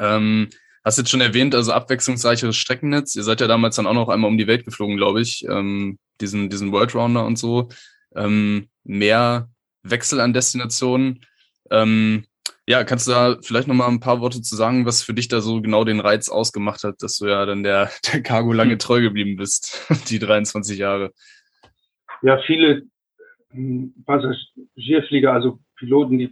[0.00, 0.48] Ähm,
[0.82, 3.14] hast jetzt schon erwähnt, also abwechslungsreicheres Streckennetz.
[3.14, 6.00] Ihr seid ja damals dann auch noch einmal um die Welt geflogen, glaube ich, ähm,
[6.20, 7.68] diesen, diesen World Rounder und so.
[8.16, 9.48] Ähm, mehr
[9.84, 11.24] Wechsel an Destinationen.
[11.70, 12.24] Ähm,
[12.68, 15.28] ja, kannst du da vielleicht noch mal ein paar Worte zu sagen, was für dich
[15.28, 18.72] da so genau den Reiz ausgemacht hat, dass du ja dann der, der Cargo lange
[18.72, 18.78] hm.
[18.78, 21.12] treu geblieben bist, die 23 Jahre?
[22.20, 22.82] Ja, viele
[23.52, 26.30] hm, Passagierflieger, also Piloten, die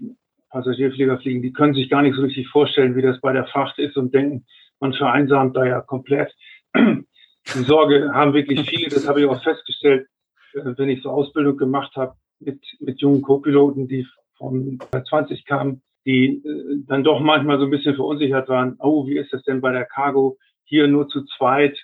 [0.50, 3.78] Passagierflieger fliegen, die können sich gar nicht so richtig vorstellen, wie das bei der Fracht
[3.78, 4.44] ist und denken,
[4.78, 6.34] man vereinsamt da ja komplett.
[6.74, 10.06] Die Sorge haben wirklich viele, das habe ich auch festgestellt,
[10.52, 15.80] äh, wenn ich so Ausbildung gemacht habe mit, mit jungen Co-Piloten, die von 20 kamen,
[16.06, 18.76] die äh, dann doch manchmal so ein bisschen verunsichert waren.
[18.78, 20.38] Oh, wie ist das denn bei der Cargo?
[20.64, 21.76] Hier nur zu zweit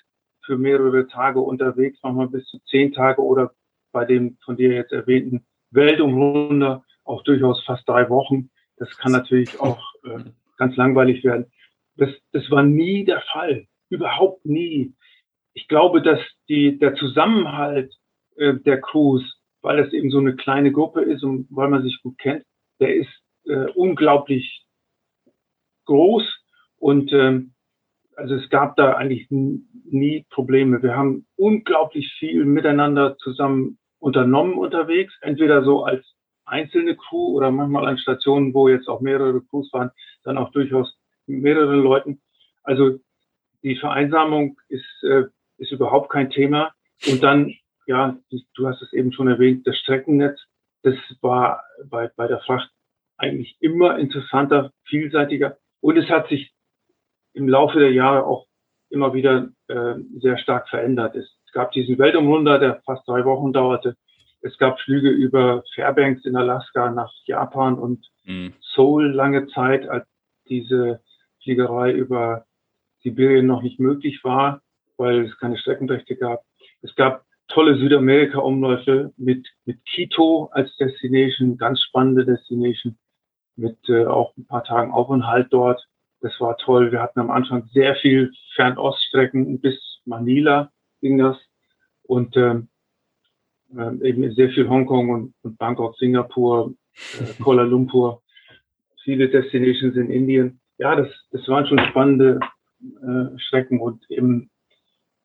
[0.44, 3.52] für mehrere Tage unterwegs, manchmal bis zu zehn Tage oder
[3.92, 8.50] bei dem von dir jetzt erwähnten Weltumrunder auch durchaus fast drei Wochen.
[8.76, 10.24] Das kann natürlich auch äh,
[10.56, 11.46] ganz langweilig werden.
[11.96, 13.66] Das, das war nie der Fall.
[13.90, 14.94] Überhaupt nie.
[15.54, 17.94] Ich glaube, dass die, der Zusammenhalt
[18.36, 19.22] äh, der Crews,
[19.60, 22.44] weil das eben so eine kleine Gruppe ist und weil man sich gut kennt,
[22.80, 24.66] der ist äh, unglaublich
[25.86, 26.24] groß
[26.76, 27.54] und ähm,
[28.16, 30.82] also es gab da eigentlich nie Probleme.
[30.82, 36.04] Wir haben unglaublich viel miteinander zusammen unternommen unterwegs, entweder so als
[36.44, 39.90] einzelne Crew oder manchmal an Stationen, wo jetzt auch mehrere Crews waren,
[40.24, 42.20] dann auch durchaus mehrere Leuten.
[42.62, 42.98] Also
[43.62, 45.24] die Vereinsamung ist, äh,
[45.58, 46.72] ist überhaupt kein Thema.
[47.08, 47.54] Und dann,
[47.86, 48.18] ja,
[48.54, 50.40] du hast es eben schon erwähnt, das Streckennetz,
[50.82, 52.70] das war bei, bei der Fracht
[53.22, 55.56] eigentlich immer interessanter, vielseitiger.
[55.80, 56.52] Und es hat sich
[57.34, 58.46] im Laufe der Jahre auch
[58.90, 61.14] immer wieder äh, sehr stark verändert.
[61.16, 63.96] Es gab diesen Weltumrunder, der fast drei Wochen dauerte.
[64.42, 68.54] Es gab Flüge über Fairbanks in Alaska nach Japan und mhm.
[68.74, 70.06] Seoul lange Zeit, als
[70.48, 71.00] diese
[71.42, 72.44] Fliegerei über
[73.02, 74.62] Sibirien noch nicht möglich war,
[74.96, 76.42] weil es keine Streckenrechte gab.
[76.82, 82.96] Es gab tolle Südamerika-Umläufe mit, mit Quito als Destination, ganz spannende Destination,
[83.56, 85.86] mit äh, auch ein paar Tagen Aufenthalt dort.
[86.20, 86.92] Das war toll.
[86.92, 91.36] Wir hatten am Anfang sehr viel Fernoststrecken bis Manila ging das.
[92.04, 92.68] Und ähm,
[93.76, 96.74] äh, eben sehr viel Hongkong und, und Bangkok, Singapur,
[97.18, 98.22] äh, Kuala Lumpur,
[99.02, 100.60] viele Destinations in Indien.
[100.78, 102.40] Ja, das, das waren schon spannende
[102.82, 104.50] äh, Strecken und eben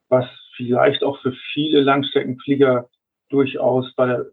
[0.10, 2.90] was vielleicht auch für viele Langstreckenflieger
[3.30, 4.26] durchaus bei der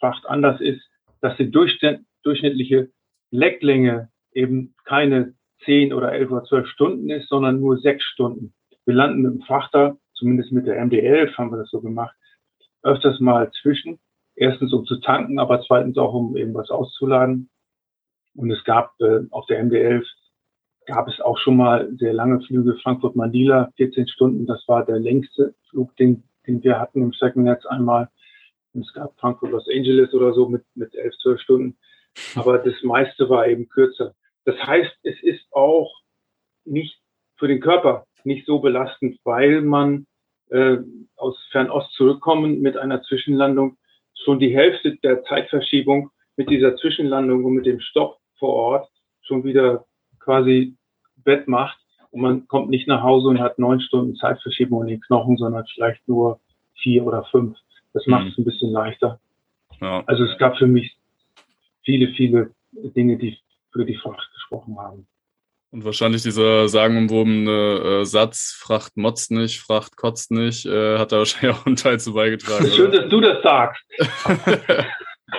[0.00, 0.82] Fracht anders ist,
[1.20, 2.90] dass die durchschnittliche
[3.34, 8.54] Lecklänge eben keine 10 oder 11 oder 12 Stunden ist, sondern nur 6 Stunden.
[8.86, 12.14] Wir landen mit dem Frachter, zumindest mit der MD-11 haben wir das so gemacht,
[12.82, 13.98] öfters mal zwischen.
[14.36, 17.48] Erstens, um zu tanken, aber zweitens auch, um eben was auszuladen.
[18.36, 20.04] Und es gab äh, auf der MD-11
[20.86, 24.46] gab es auch schon mal sehr lange Flüge Frankfurt-Manila, 14 Stunden.
[24.46, 28.10] Das war der längste Flug, den, den wir hatten im Streckennetz einmal.
[28.74, 31.78] Und es gab Frankfurt-Los Angeles oder so mit, mit 11, 12 Stunden.
[32.34, 34.14] Aber das meiste war eben kürzer.
[34.44, 35.92] Das heißt, es ist auch
[36.64, 36.98] nicht
[37.36, 40.06] für den Körper nicht so belastend, weil man
[40.50, 40.78] äh,
[41.16, 43.76] aus Fernost zurückkommen mit einer Zwischenlandung
[44.24, 48.90] schon die Hälfte der Zeitverschiebung mit dieser Zwischenlandung und mit dem Stopp vor Ort
[49.22, 49.84] schon wieder
[50.20, 50.76] quasi
[51.16, 51.78] Bett macht
[52.10, 55.64] und man kommt nicht nach Hause und hat neun Stunden Zeitverschiebung in den Knochen, sondern
[55.74, 56.40] vielleicht nur
[56.74, 57.56] vier oder fünf.
[57.92, 58.30] Das macht mhm.
[58.30, 59.20] es ein bisschen leichter.
[59.80, 60.02] Ja.
[60.06, 60.96] Also es gab für mich
[61.84, 63.38] viele, viele Dinge, die
[63.72, 65.06] für die Fracht gesprochen haben.
[65.70, 71.18] Und wahrscheinlich dieser sagenumwobene äh, Satz, Fracht motzt nicht, Fracht kotzt nicht, äh, hat da
[71.18, 72.68] wahrscheinlich auch einen Teil zu beigetragen.
[72.68, 73.82] Schön, dass du das sagst.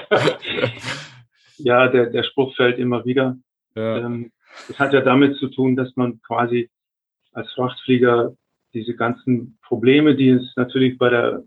[1.58, 3.38] ja, der, der Spruch fällt immer wieder.
[3.75, 3.99] Ja.
[3.99, 4.31] Ähm,
[4.67, 6.69] das hat ja damit zu tun, dass man quasi
[7.31, 8.36] als Frachtflieger
[8.73, 11.43] diese ganzen Probleme, die es natürlich bei der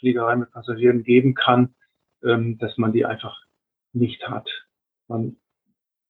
[0.00, 1.74] Fliegerei mit Passagieren geben kann,
[2.22, 3.40] ähm, dass man die einfach
[3.92, 4.48] nicht hat.
[5.08, 5.36] Man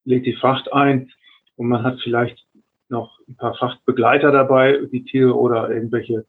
[0.05, 1.11] legt die Fracht ein,
[1.59, 2.47] und man hat vielleicht
[2.89, 6.25] noch ein paar Frachtbegleiter dabei, die Tiere oder irgendwelche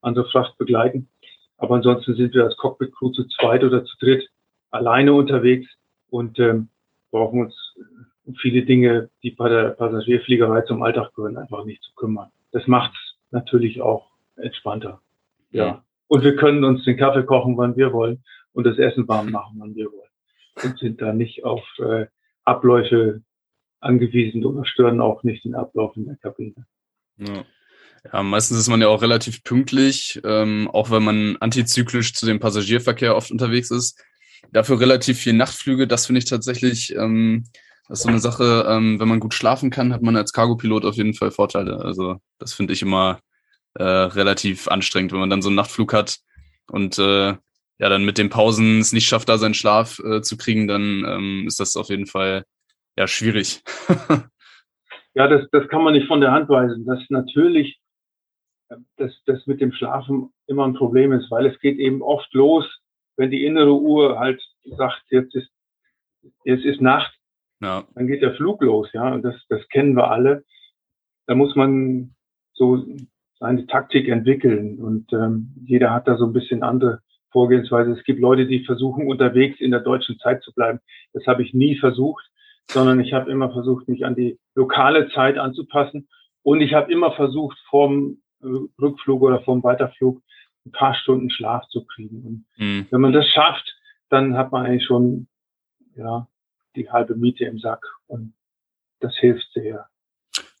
[0.00, 1.08] andere Fracht begleiten.
[1.58, 4.26] Aber ansonsten sind wir als Cockpit-Crew zu zweit oder zu dritt
[4.70, 5.68] alleine unterwegs
[6.08, 6.68] und ähm,
[7.10, 7.54] brauchen uns
[8.24, 12.30] um viele Dinge, die bei der Passagierfliegerei zum Alltag gehören, einfach nicht zu kümmern.
[12.52, 15.00] Das macht es natürlich auch entspannter.
[15.50, 15.84] Ja.
[16.08, 19.56] Und wir können uns den Kaffee kochen, wann wir wollen und das Essen warm machen,
[19.58, 20.09] wann wir wollen.
[20.62, 22.06] Und sind da nicht auf äh,
[22.44, 23.22] Abläufe
[23.80, 26.66] angewiesen oder stören auch nicht den Ablauf in der Kabine.
[27.16, 27.44] Ja.
[28.12, 32.40] Ja, meistens ist man ja auch relativ pünktlich, ähm, auch wenn man antizyklisch zu dem
[32.40, 34.02] Passagierverkehr oft unterwegs ist.
[34.52, 37.44] Dafür relativ viel Nachtflüge, das finde ich tatsächlich, ähm,
[37.88, 40.86] das ist so eine Sache, ähm, wenn man gut schlafen kann, hat man als Cargopilot
[40.86, 41.84] auf jeden Fall Vorteile.
[41.84, 43.20] Also das finde ich immer
[43.74, 46.20] äh, relativ anstrengend, wenn man dann so einen Nachtflug hat
[46.68, 47.34] und äh,
[47.80, 51.04] ja dann mit den Pausen es nicht schafft, da seinen Schlaf äh, zu kriegen, dann
[51.06, 52.44] ähm, ist das auf jeden Fall
[52.96, 53.62] ja schwierig.
[55.14, 56.84] ja, das, das kann man nicht von der Hand weisen.
[56.86, 57.80] Das natürlich
[58.96, 62.64] dass das mit dem Schlafen immer ein Problem ist, weil es geht eben oft los,
[63.16, 65.50] wenn die innere Uhr halt sagt, jetzt ist,
[66.44, 67.12] jetzt ist Nacht,
[67.60, 67.84] ja.
[67.94, 70.44] dann geht der Flug los, ja, und das, das kennen wir alle.
[71.26, 72.14] Da muss man
[72.54, 72.84] so
[73.38, 77.92] seine Taktik entwickeln und ähm, jeder hat da so ein bisschen andere Vorgehensweise.
[77.92, 80.80] Es gibt Leute, die versuchen, unterwegs in der deutschen Zeit zu bleiben.
[81.12, 82.24] Das habe ich nie versucht,
[82.70, 86.08] sondern ich habe immer versucht, mich an die lokale Zeit anzupassen.
[86.42, 90.22] Und ich habe immer versucht, vom Rückflug oder vom Weiterflug
[90.66, 92.22] ein paar Stunden Schlaf zu kriegen.
[92.24, 92.86] Und mhm.
[92.90, 93.76] wenn man das schafft,
[94.08, 95.28] dann hat man eigentlich schon
[95.94, 96.26] ja
[96.76, 98.34] die halbe Miete im Sack und
[99.00, 99.88] das hilft sehr.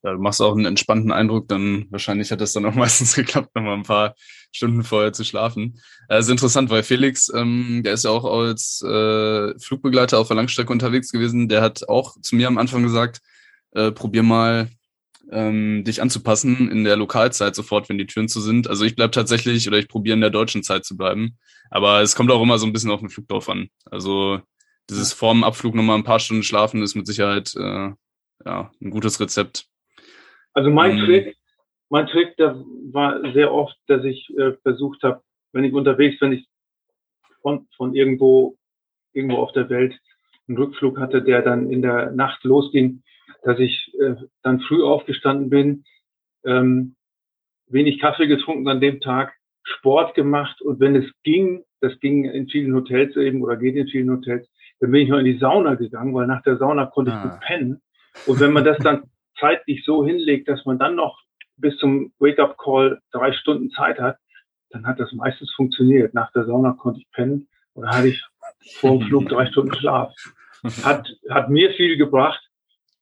[0.02, 3.54] Ja, du machst auch einen entspannten Eindruck, dann wahrscheinlich hat das dann auch meistens geklappt,
[3.54, 4.14] nochmal ein paar
[4.52, 5.80] Stunden vorher zu schlafen.
[6.08, 10.36] Das ist interessant, weil Felix, ähm, der ist ja auch als äh, Flugbegleiter auf der
[10.36, 13.20] Langstrecke unterwegs gewesen, der hat auch zu mir am Anfang gesagt,
[13.72, 14.68] äh, probier mal
[15.30, 18.68] ähm, dich anzupassen in der Lokalzeit sofort, wenn die Türen zu sind.
[18.68, 21.38] Also ich bleib tatsächlich oder ich probiere in der deutschen Zeit zu bleiben.
[21.70, 23.68] Aber es kommt auch immer so ein bisschen auf den Flug drauf an.
[23.84, 24.40] Also
[24.88, 27.90] dieses vorm Abflug nochmal ein paar Stunden schlafen ist mit Sicherheit äh,
[28.44, 29.69] ja, ein gutes Rezept.
[30.52, 31.36] Also mein ähm, Trick,
[31.88, 36.32] mein Trick, da war sehr oft, dass ich äh, versucht habe, wenn ich unterwegs, wenn
[36.32, 36.48] ich
[37.42, 38.56] von, von irgendwo,
[39.12, 39.98] irgendwo auf der Welt
[40.48, 43.02] einen Rückflug hatte, der dann in der Nacht losging,
[43.42, 45.84] dass ich äh, dann früh aufgestanden bin,
[46.44, 46.96] ähm,
[47.68, 52.48] wenig Kaffee getrunken an dem Tag, Sport gemacht und wenn es ging, das ging in
[52.48, 54.48] vielen Hotels eben oder geht in vielen Hotels,
[54.80, 57.16] dann bin ich noch in die Sauna gegangen, weil nach der Sauna konnte ah.
[57.16, 57.82] ich gut pennen.
[58.26, 59.04] Und wenn man das dann
[59.40, 61.20] zeitlich so hinlegt, dass man dann noch
[61.56, 64.18] bis zum Wake-up-Call drei Stunden Zeit hat,
[64.70, 66.14] dann hat das meistens funktioniert.
[66.14, 68.24] Nach der Sauna konnte ich pennen oder hatte ich
[68.76, 70.12] vor dem Flug drei Stunden Schlaf.
[70.84, 72.49] Hat, hat mir viel gebracht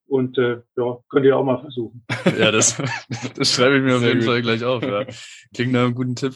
[0.09, 2.05] und äh, ja, könnt ihr auch mal versuchen.
[2.39, 2.77] ja, das,
[3.35, 4.83] das schreibe ich mir auf jeden Fall gleich auf.
[4.83, 5.05] Ja.
[5.55, 6.35] Klingt nach einem guten Tipp.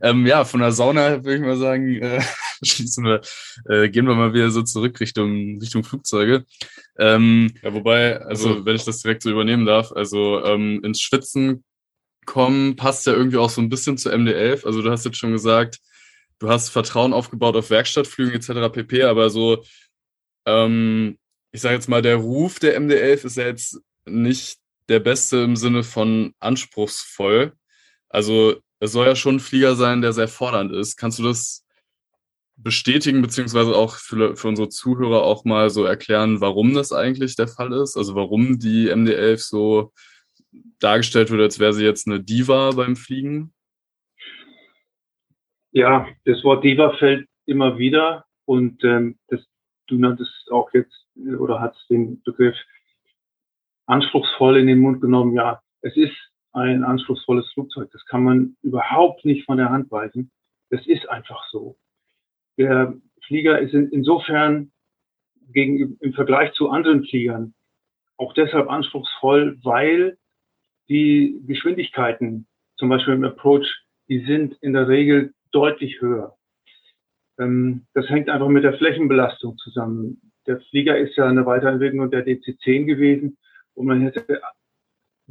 [0.00, 2.22] Ähm, ja, von der Sauna würde ich mal sagen, äh,
[2.62, 3.20] schließen wir,
[3.68, 6.44] äh, gehen wir mal wieder so zurück Richtung, Richtung Flugzeuge.
[6.98, 11.00] Ähm, ja, wobei, also, also wenn ich das direkt so übernehmen darf, also ähm, ins
[11.00, 11.64] Schwitzen
[12.28, 14.66] kommen passt ja irgendwie auch so ein bisschen zu MD11.
[14.66, 15.80] Also du hast jetzt schon gesagt,
[16.38, 18.72] du hast Vertrauen aufgebaut auf Werkstattflügen etc.
[18.72, 19.04] pp.
[19.04, 19.64] Aber so
[20.46, 21.18] ähm,
[21.52, 24.58] ich sage jetzt mal, der Ruf der MD11 ist ja jetzt nicht
[24.88, 27.52] der beste im Sinne von anspruchsvoll.
[28.08, 30.96] Also es soll ja schon ein Flieger sein, der sehr fordernd ist.
[30.96, 31.66] Kannst du das
[32.56, 37.48] bestätigen, beziehungsweise auch für, für unsere Zuhörer auch mal so erklären, warum das eigentlich der
[37.48, 37.96] Fall ist?
[37.96, 39.92] Also warum die MD11 so
[40.80, 43.52] dargestellt wird, als wäre sie jetzt eine Diva beim Fliegen?
[45.70, 49.40] Ja, das Wort Diva fällt immer wieder und ähm, das,
[49.88, 51.06] du nanntest auch jetzt
[51.38, 52.56] oder hat den Begriff
[53.86, 55.34] anspruchsvoll in den Mund genommen.
[55.34, 56.16] Ja, es ist
[56.52, 57.90] ein anspruchsvolles Flugzeug.
[57.92, 60.30] Das kann man überhaupt nicht von der Hand weisen.
[60.70, 61.76] Das ist einfach so.
[62.56, 62.94] Der
[63.26, 64.72] Flieger ist in, insofern
[65.50, 67.54] gegenüber, im Vergleich zu anderen Fliegern
[68.16, 70.18] auch deshalb anspruchsvoll, weil
[70.88, 72.46] die Geschwindigkeiten,
[72.76, 73.66] zum Beispiel im Approach,
[74.08, 76.37] die sind in der Regel deutlich höher.
[77.38, 82.26] Ähm, das hängt einfach mit der Flächenbelastung zusammen der Flieger ist ja eine Weiterentwicklung der
[82.26, 83.36] DC-10 gewesen
[83.74, 84.40] und man hätte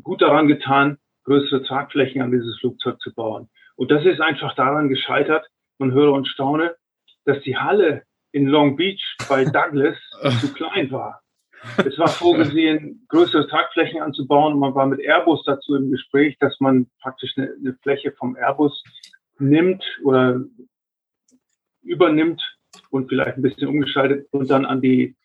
[0.02, 3.50] gut daran getan, größere Tragflächen an dieses Flugzeug zu bauen.
[3.76, 5.46] Und das ist einfach daran gescheitert,
[5.80, 6.76] man höre und staune,
[7.26, 9.98] dass die Halle in Long Beach bei Douglas
[10.40, 11.22] zu klein war.
[11.78, 16.60] Es war vorgesehen, größere Tragflächen anzubauen und man war mit Airbus dazu im Gespräch, dass
[16.60, 18.84] man praktisch eine, eine Fläche vom Airbus
[19.40, 20.42] nimmt oder
[21.88, 22.42] übernimmt
[22.90, 25.16] und vielleicht ein bisschen umgeschaltet und dann an die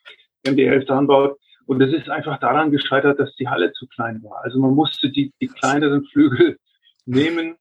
[0.46, 1.38] MD11 dran baut.
[1.66, 4.42] Und es ist einfach daran gescheitert, dass die Halle zu klein war.
[4.44, 6.56] Also man musste die, die kleineren Flügel
[7.06, 7.56] nehmen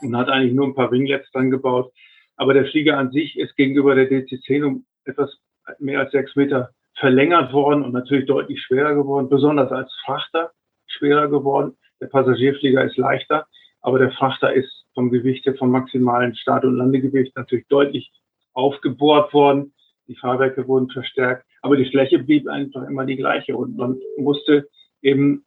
[0.00, 1.92] und hat eigentlich nur ein paar Winglets dran gebaut.
[2.36, 5.36] Aber der Flieger an sich ist gegenüber der DC-10 um etwas
[5.78, 10.52] mehr als sechs Meter verlängert worden und natürlich deutlich schwerer geworden, besonders als Frachter
[10.86, 11.76] schwerer geworden.
[12.00, 13.46] Der Passagierflieger ist leichter,
[13.88, 18.12] aber der Frachter ist vom Gewicht her, vom maximalen Start- und Landegewicht natürlich deutlich
[18.52, 19.72] aufgebohrt worden.
[20.08, 21.46] Die Fahrwerke wurden verstärkt.
[21.62, 24.68] Aber die Fläche blieb einfach immer die gleiche und man musste
[25.00, 25.46] eben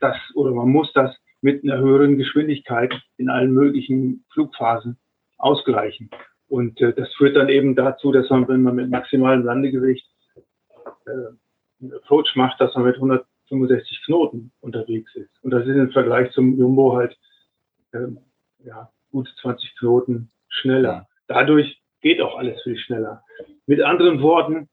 [0.00, 4.96] das oder man muss das mit einer höheren Geschwindigkeit in allen möglichen Flugphasen
[5.36, 6.08] ausgleichen.
[6.48, 10.08] Und äh, das führt dann eben dazu, dass man, wenn man mit maximalem Landegewicht
[11.04, 11.10] äh,
[11.82, 15.30] einen Approach macht, dass man mit 165 Knoten unterwegs ist.
[15.42, 17.14] Und das ist im Vergleich zum Jumbo halt
[17.92, 18.08] äh,
[18.64, 21.08] ja, gut 20 Knoten schneller.
[21.26, 23.22] Dadurch geht auch alles viel schneller.
[23.66, 24.68] Mit anderen Worten,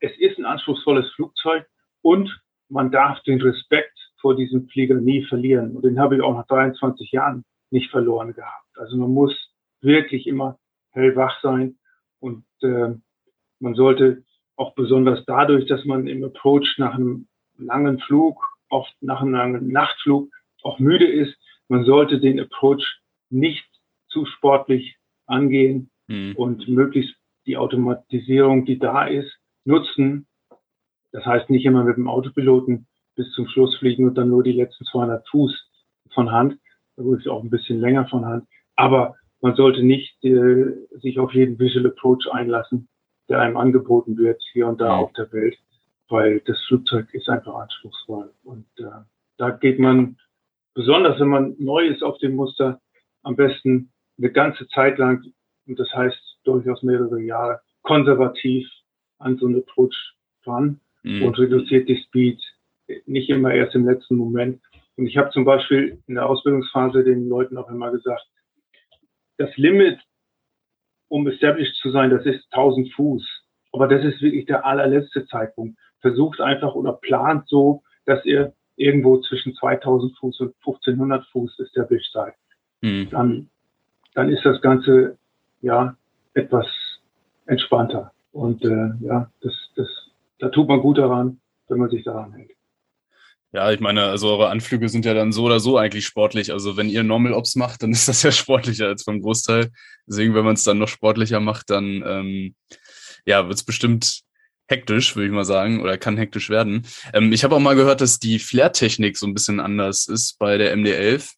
[0.00, 1.66] es ist ein anspruchsvolles Flugzeug
[2.02, 5.76] und man darf den Respekt vor diesem Flieger nie verlieren.
[5.76, 8.66] Und den habe ich auch nach 23 Jahren nicht verloren gehabt.
[8.76, 9.34] Also man muss
[9.80, 10.58] wirklich immer
[10.90, 11.78] hellwach sein
[12.18, 12.94] und äh,
[13.60, 14.24] man sollte
[14.56, 19.68] auch besonders dadurch, dass man im Approach nach einem langen Flug, oft nach einem langen
[19.68, 20.30] Nachtflug
[20.62, 21.36] auch müde ist,
[21.70, 23.00] man sollte den Approach
[23.30, 23.64] nicht
[24.08, 24.96] zu sportlich
[25.26, 26.34] angehen mhm.
[26.36, 27.14] und möglichst
[27.46, 29.32] die Automatisierung, die da ist,
[29.64, 30.26] nutzen.
[31.12, 34.52] Das heißt nicht immer mit dem Autopiloten bis zum Schluss fliegen und dann nur die
[34.52, 35.68] letzten 200 Fuß
[36.12, 36.58] von Hand.
[36.96, 38.46] Ich auch ein bisschen länger von Hand.
[38.76, 42.88] Aber man sollte nicht äh, sich auf jeden Visual Approach einlassen,
[43.28, 44.96] der einem angeboten wird, hier und da ja.
[44.96, 45.56] auf der Welt,
[46.08, 48.32] weil das Flugzeug ist einfach anspruchsvoll.
[48.42, 49.04] Und äh,
[49.38, 50.18] da geht man,
[50.74, 52.80] besonders wenn man neu ist auf dem Muster,
[53.22, 55.24] am besten eine ganze Zeit lang,
[55.66, 58.68] und das heißt durchaus mehrere Jahre, konservativ
[59.18, 60.14] an so eine Approach
[60.44, 61.22] dran mhm.
[61.22, 62.40] und reduziert die Speed
[63.06, 64.60] nicht immer erst im letzten Moment.
[64.96, 68.26] Und ich habe zum Beispiel in der Ausbildungsphase den Leuten auch immer gesagt,
[69.38, 69.98] das Limit,
[71.08, 73.26] um established zu sein, das ist 1000 Fuß.
[73.72, 75.78] Aber das ist wirklich der allerletzte Zeitpunkt.
[76.00, 82.12] Versucht einfach oder plant so, dass ihr irgendwo zwischen 2000 Fuß und 1500 Fuß established
[82.12, 82.34] seid.
[82.80, 83.08] Mhm.
[83.10, 83.50] Dann,
[84.14, 85.18] dann ist das Ganze
[85.60, 85.96] ja
[86.34, 86.66] etwas
[87.46, 88.12] entspannter.
[88.32, 89.88] Und äh, ja, das, das,
[90.38, 92.52] da tut man gut daran, wenn man sich daran hält.
[93.52, 96.52] Ja, ich meine, also eure Anflüge sind ja dann so oder so eigentlich sportlich.
[96.52, 99.70] Also wenn ihr Normal Ops macht, dann ist das ja sportlicher als beim Großteil.
[100.06, 102.54] Deswegen, wenn man es dann noch sportlicher macht, dann ähm,
[103.26, 104.22] ja, wird es bestimmt
[104.70, 106.86] hektisch, würde ich mal sagen, oder kann hektisch werden.
[107.12, 110.56] Ähm, ich habe auch mal gehört, dass die Flair-Technik so ein bisschen anders ist bei
[110.56, 111.34] der MD11.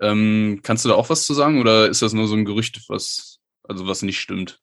[0.00, 2.80] Ähm, kannst du da auch was zu sagen oder ist das nur so ein Gerücht,
[2.88, 4.60] was also was nicht stimmt?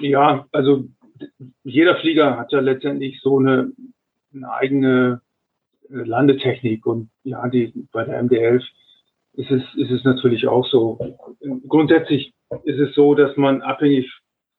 [0.00, 0.88] Ja, also
[1.64, 3.72] jeder Flieger hat ja letztendlich so eine,
[4.34, 5.22] eine eigene
[5.90, 8.62] äh, Landetechnik und ja, die bei der MD11
[9.34, 10.98] ist es, ist es natürlich auch so.
[11.68, 12.34] Grundsätzlich
[12.64, 14.10] ist es so, dass man abhängig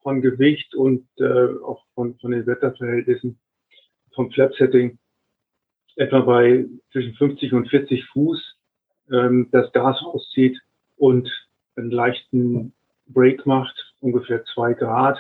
[0.02, 3.40] von Gewicht und äh, auch von, von den Wetterverhältnissen,
[4.14, 4.98] vom Flap-Setting,
[5.96, 8.56] etwa bei zwischen 50 und 40 Fuß
[9.12, 10.60] ähm, das Gas rauszieht
[10.96, 11.30] und
[11.76, 12.74] einen leichten
[13.08, 15.20] Break macht, ungefähr zwei Grad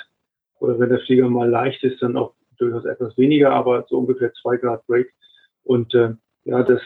[0.60, 4.34] oder wenn der Flieger mal leicht ist, dann auch durchaus etwas weniger, aber so ungefähr
[4.34, 5.14] zwei Grad Break.
[5.64, 6.14] Und äh,
[6.44, 6.82] ja, das,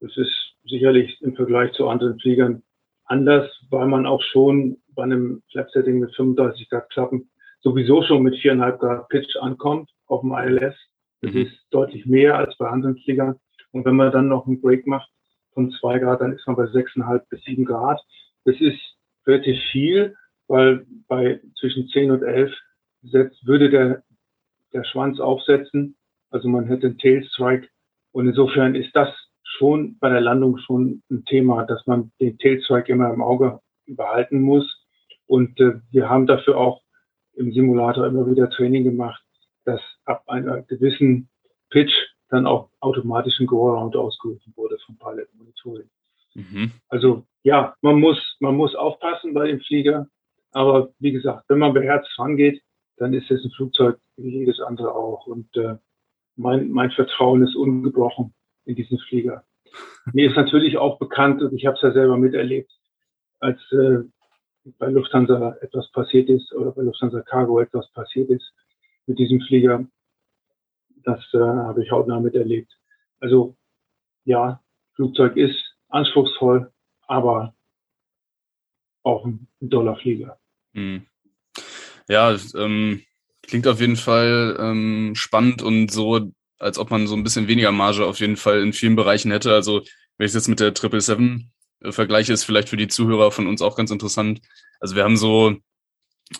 [0.00, 0.32] das ist
[0.64, 2.62] sicherlich im Vergleich zu anderen Fliegern
[3.06, 7.30] anders, weil man auch schon bei einem Flap-Setting mit 35 Grad Klappen
[7.60, 10.74] sowieso schon mit viereinhalb Grad Pitch ankommt auf dem ILS.
[11.22, 11.42] Das mhm.
[11.42, 13.36] ist deutlich mehr als bei anderen Fliegern.
[13.72, 15.10] Und wenn man dann noch einen Break macht
[15.52, 18.00] von zwei Grad, dann ist man bei sechseinhalb bis sieben Grad.
[18.44, 18.80] Das ist
[19.26, 20.14] relativ viel,
[20.48, 22.52] weil bei zwischen 10 und 11
[23.02, 24.02] setzt, würde der,
[24.72, 25.96] der Schwanz aufsetzen.
[26.30, 27.68] Also man hätte einen Tailstrike.
[28.12, 29.08] Und insofern ist das
[29.58, 34.40] schon bei der Landung schon ein Thema, dass man den Tailstrike immer im Auge behalten
[34.40, 34.84] muss.
[35.26, 36.82] Und äh, wir haben dafür auch
[37.34, 39.22] im Simulator immer wieder Training gemacht,
[39.64, 41.28] dass ab einer gewissen
[41.70, 41.92] Pitch
[42.28, 45.88] dann auch automatisch ein Go-Around ausgerufen wurde vom Pilot Monitoring.
[46.34, 46.72] Mhm.
[46.88, 50.08] Also ja, man muss, man muss aufpassen bei dem Flieger.
[50.52, 52.62] Aber wie gesagt, wenn man beherzt rangeht,
[52.96, 55.26] dann ist es ein Flugzeug wie jedes andere auch.
[55.26, 55.76] Und äh,
[56.36, 58.34] mein, mein Vertrauen ist ungebrochen
[58.66, 59.44] in diesen Flieger.
[60.12, 62.70] Mir ist natürlich auch bekannt, und ich habe es ja selber miterlebt,
[63.40, 63.98] als äh,
[64.78, 68.52] bei Lufthansa etwas passiert ist oder bei Lufthansa Cargo etwas passiert ist
[69.06, 69.86] mit diesem Flieger.
[71.04, 72.70] Das äh, habe ich hautnah miterlebt.
[73.20, 73.56] Also
[74.24, 74.60] ja,
[74.94, 76.72] Flugzeug ist anspruchsvoll,
[77.06, 77.54] aber
[79.02, 80.38] auch ein Dollarflieger.
[80.72, 81.06] Mhm.
[82.08, 83.02] Ja, ähm,
[83.42, 87.72] klingt auf jeden Fall ähm, spannend und so, als ob man so ein bisschen weniger
[87.72, 89.52] Marge auf jeden Fall in vielen Bereichen hätte.
[89.52, 89.82] Also
[90.18, 91.48] wenn ich es jetzt mit der 777
[91.82, 94.40] äh, vergleiche, ist vielleicht für die Zuhörer von uns auch ganz interessant.
[94.80, 95.56] Also wir haben so,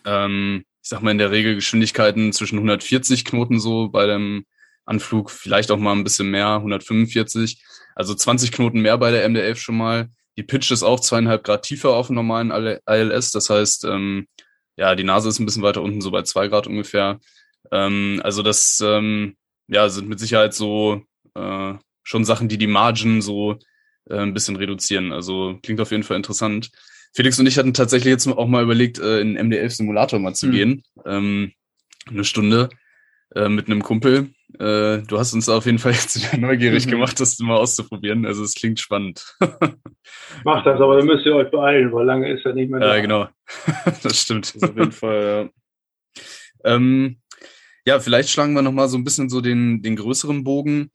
[0.05, 4.47] ähm, ich sag mal in der Regel Geschwindigkeiten zwischen 140 Knoten so bei dem
[4.85, 7.63] Anflug, vielleicht auch mal ein bisschen mehr, 145.
[7.95, 10.09] Also 20 Knoten mehr bei der MD11 schon mal.
[10.37, 13.31] Die Pitch ist auch zweieinhalb Grad tiefer auf dem normalen ILS.
[13.31, 14.29] Das heißt, ähm,
[14.77, 17.19] ja, die Nase ist ein bisschen weiter unten, so bei zwei Grad ungefähr.
[17.73, 19.37] Ähm, also das ähm,
[19.69, 21.03] ja, sind mit Sicherheit so
[21.35, 23.59] äh, schon Sachen, die die Margin so
[24.09, 25.13] äh, ein bisschen reduzieren.
[25.13, 26.71] Also klingt auf jeden Fall interessant.
[27.15, 30.53] Felix und ich hatten tatsächlich jetzt auch mal überlegt, äh, in MD11-Simulator mal zu mhm.
[30.53, 30.83] gehen.
[31.05, 31.53] Ähm,
[32.09, 32.69] eine Stunde
[33.35, 34.31] äh, mit einem Kumpel.
[34.59, 36.91] Äh, du hast uns auf jeden Fall jetzt wieder neugierig mhm.
[36.91, 38.27] gemacht, das mal auszuprobieren.
[38.27, 39.37] Also es klingt spannend.
[40.45, 42.95] Macht das, aber dann müsst ihr euch beeilen, weil lange ist ja nicht mehr da.
[42.95, 43.29] Ja, genau.
[44.03, 44.55] das stimmt.
[44.55, 45.51] Das auf jeden Fall,
[46.65, 46.75] ja.
[46.75, 47.19] Ähm,
[47.87, 50.91] ja, vielleicht schlagen wir nochmal so ein bisschen so den, den größeren Bogen.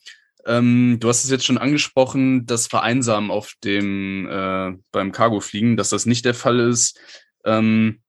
[0.45, 5.89] Ähm, du hast es jetzt schon angesprochen, das Vereinsamen auf dem äh, beim Cargo-Fliegen, dass
[5.89, 6.99] das nicht der Fall ist.
[7.45, 8.01] Ähm,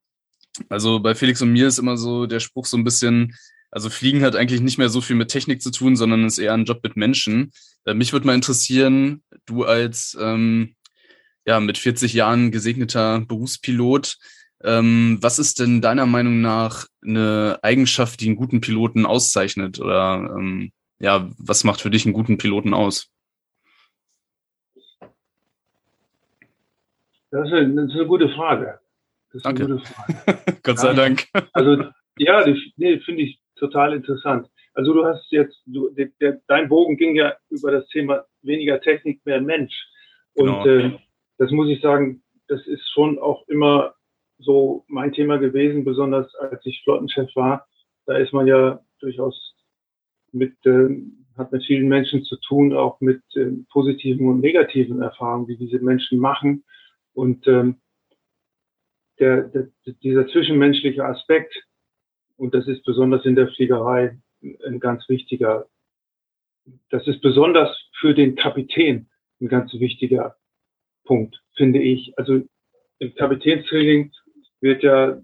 [0.69, 3.35] also bei Felix und mir ist immer so der Spruch so ein bisschen,
[3.71, 6.53] also Fliegen hat eigentlich nicht mehr so viel mit Technik zu tun, sondern ist eher
[6.53, 7.51] ein Job mit Menschen.
[7.85, 10.75] Äh, mich würde mal interessieren, du als ähm,
[11.45, 14.17] ja mit 40 Jahren gesegneter Berufspilot,
[14.63, 19.79] ähm, was ist denn deiner Meinung nach eine Eigenschaft, die einen guten Piloten auszeichnet?
[19.79, 23.09] Oder ähm, ja, was macht für dich einen guten Piloten aus?
[27.31, 28.79] Das ist eine, das ist eine gute Frage.
[29.43, 29.81] Danke.
[30.63, 31.25] Gott sei Dank.
[31.51, 31.83] Also
[32.17, 34.47] ja, das nee, finde ich total interessant.
[34.75, 38.79] Also du hast jetzt, du, der, der, dein Bogen ging ja über das Thema weniger
[38.81, 39.73] Technik, mehr Mensch.
[40.33, 40.67] Und genau.
[40.67, 40.99] äh,
[41.37, 43.95] das muss ich sagen, das ist schon auch immer
[44.43, 47.67] so mein Thema gewesen, besonders als ich Flottenchef war.
[48.05, 49.55] Da ist man ja durchaus
[50.31, 50.89] mit, äh,
[51.37, 55.79] hat mit vielen Menschen zu tun, auch mit äh, positiven und negativen Erfahrungen, die diese
[55.79, 56.63] Menschen machen.
[57.13, 57.77] Und ähm,
[59.19, 59.67] der, der,
[60.03, 61.53] dieser zwischenmenschliche Aspekt,
[62.37, 64.19] und das ist besonders in der Fliegerei
[64.65, 65.67] ein ganz wichtiger,
[66.89, 67.69] das ist besonders
[67.99, 69.07] für den Kapitän
[69.39, 70.35] ein ganz wichtiger
[71.05, 72.17] Punkt, finde ich.
[72.17, 72.41] Also
[72.99, 74.11] im Kapitänstraining
[74.63, 75.21] wird ja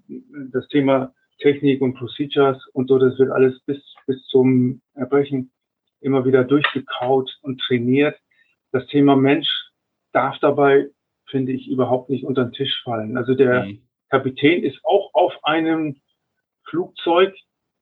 [0.52, 5.52] das Thema Technik und Procedures und so, das wird alles bis, bis zum Erbrechen
[6.02, 8.18] immer wieder durchgekaut und trainiert.
[8.72, 9.48] Das Thema Mensch
[10.12, 10.90] darf dabei,
[11.30, 13.18] finde ich, überhaupt nicht unter den Tisch fallen.
[13.18, 13.82] Also der mhm.
[14.10, 16.02] Kapitän ist auch auf einem
[16.70, 17.34] Flugzeug,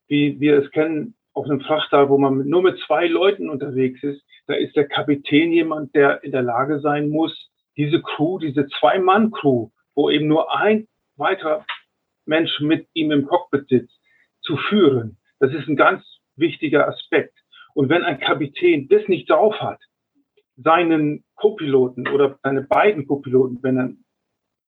[0.07, 4.23] wie wir es kennen, auf einem Frachter, wo man nur mit zwei Leuten unterwegs ist.
[4.47, 9.69] Da ist der Kapitän jemand, der in der Lage sein muss, diese Crew, diese Zwei-Mann-Crew,
[9.95, 10.87] wo eben nur ein
[11.17, 11.65] weiterer
[12.25, 13.99] Mensch mit ihm im Cockpit sitzt,
[14.41, 15.17] zu führen.
[15.39, 16.03] Das ist ein ganz
[16.35, 17.37] wichtiger Aspekt.
[17.73, 19.79] Und wenn ein Kapitän das nicht drauf hat,
[20.55, 24.05] seinen Co-Piloten oder seine beiden Co-Piloten, wenn er einen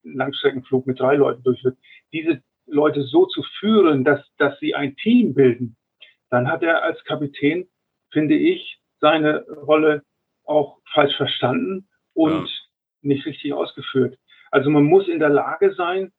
[0.03, 1.77] Langstreckenflug mit drei Leuten durchführt,
[2.13, 5.75] diese Leute so zu führen, dass, dass sie ein Team bilden,
[6.29, 7.67] dann hat er als Kapitän,
[8.11, 10.03] finde ich, seine Rolle
[10.43, 12.55] auch falsch verstanden und ja.
[13.01, 14.17] nicht richtig ausgeführt.
[14.51, 16.11] Also man muss in der Lage sein,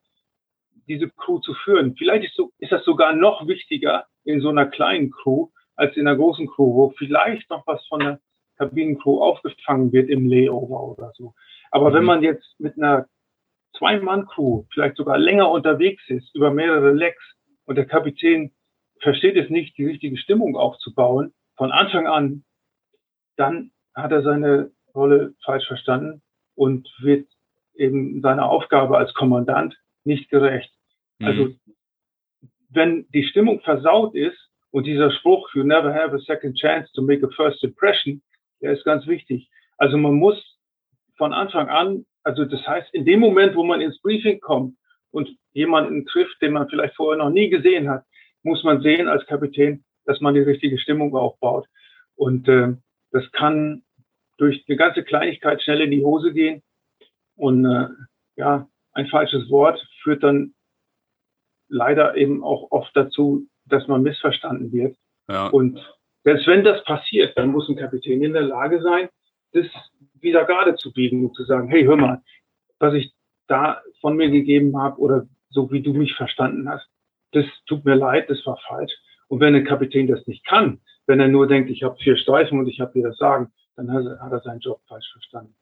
[0.91, 1.95] diese Crew zu führen.
[1.95, 6.07] Vielleicht ist, so, ist das sogar noch wichtiger in so einer kleinen Crew als in
[6.07, 8.19] einer großen Crew, wo vielleicht noch was von der
[8.57, 11.33] Kabinencrew aufgefangen wird im Layover oder so.
[11.71, 11.93] Aber mhm.
[11.93, 13.07] wenn man jetzt mit einer
[13.77, 17.23] Zwei-Mann-Crew vielleicht sogar länger unterwegs ist, über mehrere Lecks
[17.65, 18.51] und der Kapitän
[18.99, 22.43] versteht es nicht, die richtige Stimmung aufzubauen, von Anfang an,
[23.37, 26.21] dann hat er seine Rolle falsch verstanden
[26.55, 27.27] und wird
[27.75, 30.71] eben seiner Aufgabe als Kommandant nicht gerecht.
[31.21, 31.27] Mhm.
[31.27, 31.49] Also
[32.69, 34.37] wenn die Stimmung versaut ist
[34.71, 38.21] und dieser Spruch, you never have a second chance to make a first impression,
[38.61, 39.49] der ist ganz wichtig.
[39.77, 40.37] Also man muss
[41.17, 44.75] von Anfang an, also das heißt, in dem Moment, wo man ins Briefing kommt
[45.11, 48.05] und jemanden trifft, den man vielleicht vorher noch nie gesehen hat,
[48.43, 51.67] muss man sehen als Kapitän, dass man die richtige Stimmung aufbaut.
[52.15, 52.73] Und äh,
[53.11, 53.83] das kann
[54.37, 56.63] durch eine ganze Kleinigkeit schnell in die Hose gehen.
[57.35, 57.87] Und äh,
[58.35, 60.53] ja, ein falsches Wort führt dann
[61.71, 64.95] leider eben auch oft dazu, dass man missverstanden wird.
[65.29, 65.47] Ja.
[65.47, 65.79] Und
[66.23, 69.09] selbst wenn das passiert, dann muss ein Kapitän in der Lage sein,
[69.53, 69.65] das
[70.19, 72.21] wieder gerade zu biegen und zu sagen, hey, hör mal,
[72.79, 73.13] was ich
[73.47, 76.87] da von mir gegeben habe oder so wie du mich verstanden hast,
[77.31, 78.93] das tut mir leid, das war falsch.
[79.27, 82.59] Und wenn ein Kapitän das nicht kann, wenn er nur denkt, ich habe vier Streifen
[82.59, 85.55] und ich habe dir das sagen, dann hat er seinen Job falsch verstanden.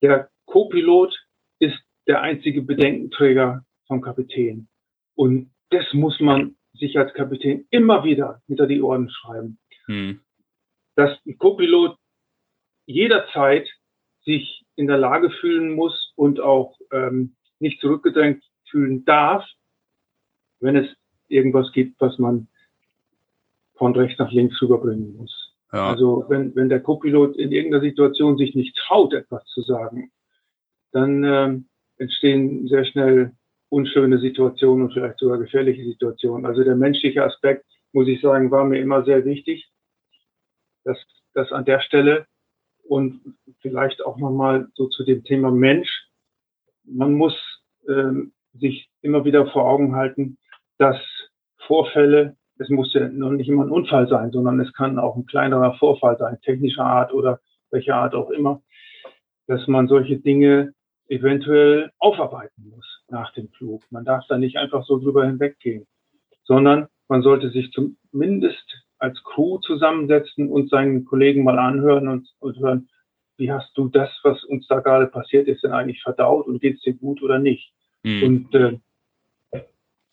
[0.00, 1.14] Der Co-Pilot
[1.58, 4.68] ist der einzige Bedenkenträger vom Kapitän.
[5.14, 9.58] Und das muss man sich als Kapitän immer wieder hinter die Ohren schreiben.
[9.86, 10.20] Hm.
[10.94, 11.96] Dass ein Co-Pilot
[12.86, 13.68] jederzeit
[14.24, 19.44] sich in der Lage fühlen muss und auch ähm, nicht zurückgedrängt fühlen darf,
[20.60, 20.88] wenn es
[21.28, 22.48] irgendwas gibt, was man
[23.74, 25.56] von rechts nach links rüberbringen muss.
[25.72, 25.90] Ja.
[25.90, 30.12] Also wenn, wenn der Co-Pilot in irgendeiner Situation sich nicht traut, etwas zu sagen,
[30.92, 33.32] dann ähm, entstehen sehr schnell
[33.72, 36.44] unschöne Situationen und vielleicht sogar gefährliche Situationen.
[36.44, 39.66] Also der menschliche Aspekt, muss ich sagen, war mir immer sehr wichtig.
[40.84, 40.98] Das,
[41.32, 42.26] das an der Stelle
[42.82, 43.22] und
[43.60, 46.06] vielleicht auch nochmal so zu dem Thema Mensch.
[46.84, 47.34] Man muss
[47.88, 50.36] ähm, sich immer wieder vor Augen halten,
[50.76, 50.98] dass
[51.66, 55.24] Vorfälle, es muss ja noch nicht immer ein Unfall sein, sondern es kann auch ein
[55.24, 58.60] kleinerer Vorfall sein, technischer Art oder welcher Art auch immer,
[59.46, 60.74] dass man solche Dinge
[61.08, 63.82] eventuell aufarbeiten muss nach dem Flug.
[63.90, 65.86] Man darf da nicht einfach so drüber hinweggehen,
[66.42, 68.64] sondern man sollte sich zumindest
[68.98, 72.88] als Crew zusammensetzen und seinen Kollegen mal anhören und, und hören,
[73.36, 76.76] wie hast du das, was uns da gerade passiert ist, denn eigentlich verdaut und geht
[76.76, 77.72] es dir gut oder nicht?
[78.02, 78.22] Mhm.
[78.22, 78.78] Und äh,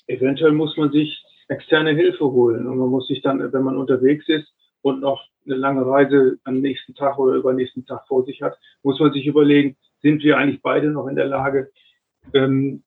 [0.08, 4.28] eventuell muss man sich externe Hilfe holen und man muss sich dann, wenn man unterwegs
[4.28, 8.58] ist und noch eine lange Reise am nächsten Tag oder übernächsten Tag vor sich hat,
[8.84, 11.72] muss man sich überlegen, sind wir eigentlich beide noch in der Lage,
[12.34, 12.84] ähm,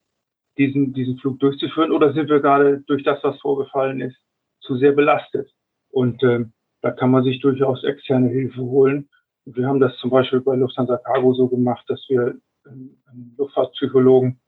[0.58, 4.16] diesen, diesen Flug durchzuführen oder sind wir gerade durch das, was vorgefallen ist,
[4.60, 5.50] zu sehr belastet?
[5.90, 6.44] Und äh,
[6.80, 9.08] da kann man sich durchaus externe Hilfe holen.
[9.44, 14.40] Wir haben das zum Beispiel bei Lufthansa Cargo so gemacht, dass wir einen Luftfahrtpsychologen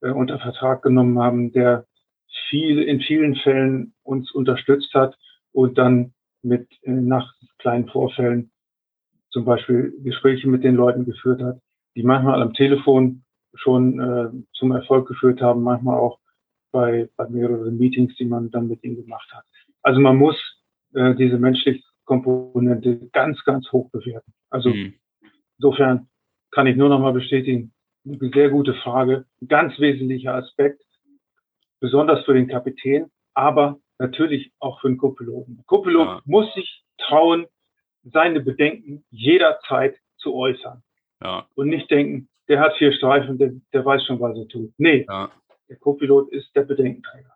[0.00, 1.86] äh, unter Vertrag genommen haben, der
[2.48, 5.16] viel, in vielen Fällen uns unterstützt hat
[5.52, 8.50] und dann mit äh, nach kleinen Vorfällen
[9.30, 11.60] zum Beispiel Gespräche mit den Leuten geführt hat,
[11.94, 13.24] die manchmal am Telefon
[13.56, 16.18] schon äh, zum Erfolg geführt haben, manchmal auch
[16.72, 19.44] bei, bei mehreren Meetings, die man dann mit ihnen gemacht hat.
[19.82, 20.36] Also man muss
[20.94, 24.32] äh, diese menschliche Komponente ganz, ganz hoch bewerten.
[24.50, 24.94] Also mhm.
[25.58, 26.08] insofern
[26.50, 27.72] kann ich nur noch mal bestätigen,
[28.06, 30.82] eine sehr gute Frage, ein ganz wesentlicher Aspekt,
[31.80, 35.62] besonders für den Kapitän, aber natürlich auch für den Co-Piloten.
[35.66, 36.22] Co-Pilot ja.
[36.24, 37.46] muss sich trauen,
[38.04, 40.82] seine Bedenken jederzeit zu äußern.
[41.22, 41.48] Ja.
[41.54, 44.72] Und nicht denken, der hat vier Streifen, der, der weiß schon, was er tut.
[44.78, 45.30] Nee, ja.
[45.68, 47.32] der Co-Pilot ist der Bedenkenträger.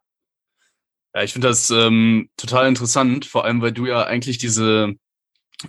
[1.15, 4.95] Ja, ich finde das ähm, total interessant, vor allem weil du ja eigentlich diese,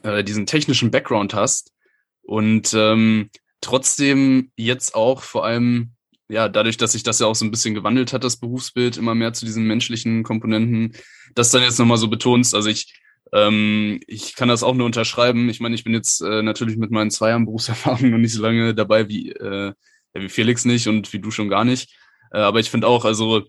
[0.04, 1.74] äh, diesen technischen Background hast
[2.22, 3.30] und ähm,
[3.60, 5.94] trotzdem jetzt auch vor allem,
[6.30, 9.16] ja, dadurch, dass sich das ja auch so ein bisschen gewandelt hat, das Berufsbild, immer
[9.16, 10.94] mehr zu diesen menschlichen Komponenten,
[11.34, 12.54] das dann jetzt nochmal so betonst.
[12.54, 13.01] Also ich
[13.34, 15.50] ähm, ich kann das auch nur unterschreiben.
[15.50, 18.42] Ich meine, ich bin jetzt äh, natürlich mit meinen zwei Jahren Berufserfahrung noch nicht so
[18.42, 19.74] lange dabei wie, äh,
[20.14, 21.96] wie Felix nicht und wie du schon gar nicht.
[22.32, 23.44] Äh, aber ich finde auch, also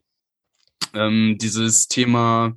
[0.95, 2.55] ähm, dieses Thema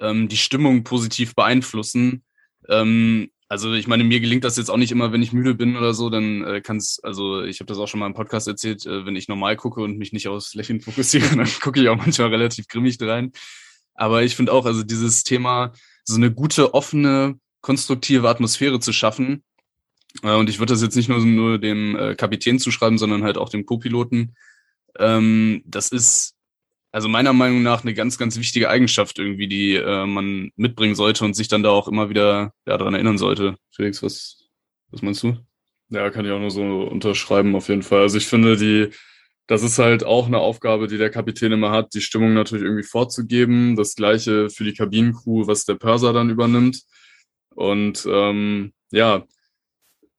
[0.00, 2.24] ähm, die Stimmung positiv beeinflussen.
[2.68, 5.76] Ähm, also ich meine, mir gelingt das jetzt auch nicht immer, wenn ich müde bin
[5.76, 8.48] oder so, dann äh, kann es, also ich habe das auch schon mal im Podcast
[8.48, 11.88] erzählt, äh, wenn ich normal gucke und mich nicht aufs Lächeln fokussiere, dann gucke ich
[11.88, 13.30] auch manchmal relativ grimmig rein.
[13.94, 15.72] Aber ich finde auch, also dieses Thema,
[16.06, 19.44] so eine gute, offene, konstruktive Atmosphäre zu schaffen.
[20.22, 23.36] Äh, und ich würde das jetzt nicht nur, nur dem äh, Kapitän zuschreiben, sondern halt
[23.36, 24.34] auch dem Co-Piloten.
[24.98, 26.36] Ähm, das ist
[26.92, 31.26] also meiner Meinung nach eine ganz, ganz wichtige Eigenschaft irgendwie, die äh, man mitbringen sollte
[31.26, 33.56] und sich dann da auch immer wieder ja, daran erinnern sollte.
[33.70, 34.48] Felix, was,
[34.90, 35.36] was meinst du?
[35.90, 38.00] Ja, kann ich auch nur so unterschreiben auf jeden Fall.
[38.00, 38.94] Also ich finde, die,
[39.46, 42.82] das ist halt auch eine Aufgabe, die der Kapitän immer hat, die Stimmung natürlich irgendwie
[42.82, 43.76] vorzugeben.
[43.76, 46.82] Das gleiche für die Kabinencrew, was der Pörser dann übernimmt.
[47.54, 49.24] Und ähm, ja,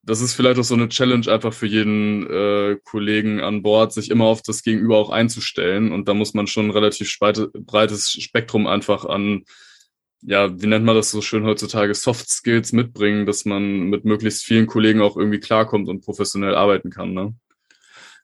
[0.02, 4.10] das ist vielleicht auch so eine Challenge einfach für jeden äh, Kollegen an Bord, sich
[4.10, 5.92] immer auf das Gegenüber auch einzustellen.
[5.92, 9.44] Und da muss man schon ein relativ breites Spektrum einfach an,
[10.22, 14.44] ja, wie nennt man das so schön heutzutage, Soft Skills mitbringen, dass man mit möglichst
[14.44, 17.12] vielen Kollegen auch irgendwie klarkommt und professionell arbeiten kann.
[17.12, 17.34] Ne?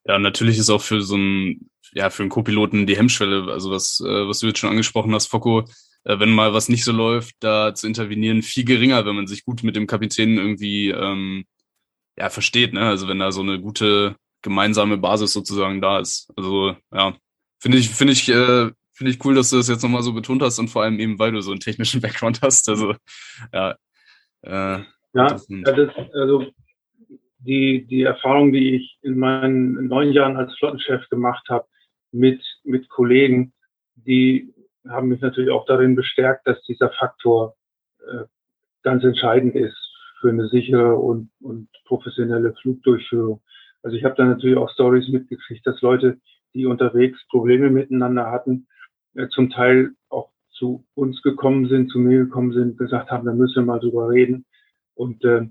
[0.04, 4.00] Ja, natürlich ist auch für so einen, ja, für einen Co-Piloten die Hemmschwelle, also was,
[4.00, 5.60] äh, was du jetzt schon angesprochen hast, Focco,
[6.04, 9.44] äh, wenn mal was nicht so läuft, da zu intervenieren, viel geringer, wenn man sich
[9.44, 11.44] gut mit dem Kapitän irgendwie ähm,
[12.16, 12.82] ja, versteht, ne?
[12.82, 16.30] Also wenn da so eine gute gemeinsame Basis sozusagen da ist.
[16.36, 17.16] Also ja,
[17.58, 20.42] finde ich, finde ich, äh, finde ich cool, dass du das jetzt nochmal so betont
[20.42, 22.68] hast und vor allem eben, weil du so einen technischen Background hast.
[22.68, 22.94] Also
[23.52, 23.74] ja.
[24.42, 24.84] Äh,
[25.14, 25.46] ja, das,
[26.12, 26.46] also
[27.44, 31.66] die, die Erfahrung, die ich in meinen neun Jahren als Flottenchef gemacht habe
[32.12, 33.52] mit, mit Kollegen,
[33.96, 34.52] die
[34.88, 37.56] haben mich natürlich auch darin bestärkt, dass dieser Faktor
[38.00, 38.24] äh,
[38.82, 39.76] ganz entscheidend ist
[40.20, 43.42] für eine sichere und, und professionelle Flugdurchführung.
[43.82, 46.18] Also ich habe da natürlich auch Stories mitgekriegt, dass Leute,
[46.54, 48.66] die unterwegs Probleme miteinander hatten,
[49.14, 53.32] äh, zum Teil auch zu uns gekommen sind, zu mir gekommen sind, gesagt haben, da
[53.32, 54.46] müssen wir mal drüber reden.
[54.94, 55.48] Und äh,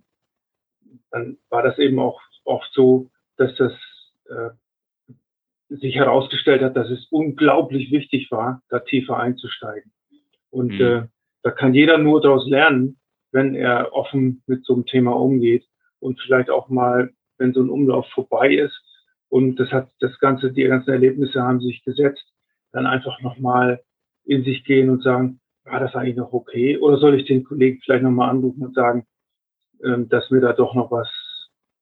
[1.12, 3.74] dann war das eben auch oft so, dass das
[4.30, 4.50] äh,
[5.70, 9.92] sich herausgestellt hat, dass es unglaublich wichtig war, da tiefer einzusteigen.
[10.50, 10.82] Und mhm.
[10.82, 11.04] äh,
[11.42, 12.98] da kann jeder nur daraus lernen,
[13.32, 15.66] wenn er offen mit so einem Thema umgeht
[16.00, 18.80] und vielleicht auch mal, wenn so ein Umlauf vorbei ist
[19.30, 22.24] Und das hat das ganze, die ganzen Erlebnisse haben sich gesetzt,
[22.72, 23.82] dann einfach nochmal
[24.26, 26.78] in sich gehen und sagen, war das eigentlich noch okay?
[26.78, 29.08] Oder soll ich den Kollegen vielleicht nochmal anrufen und sagen,
[30.10, 31.10] dass mir da doch noch was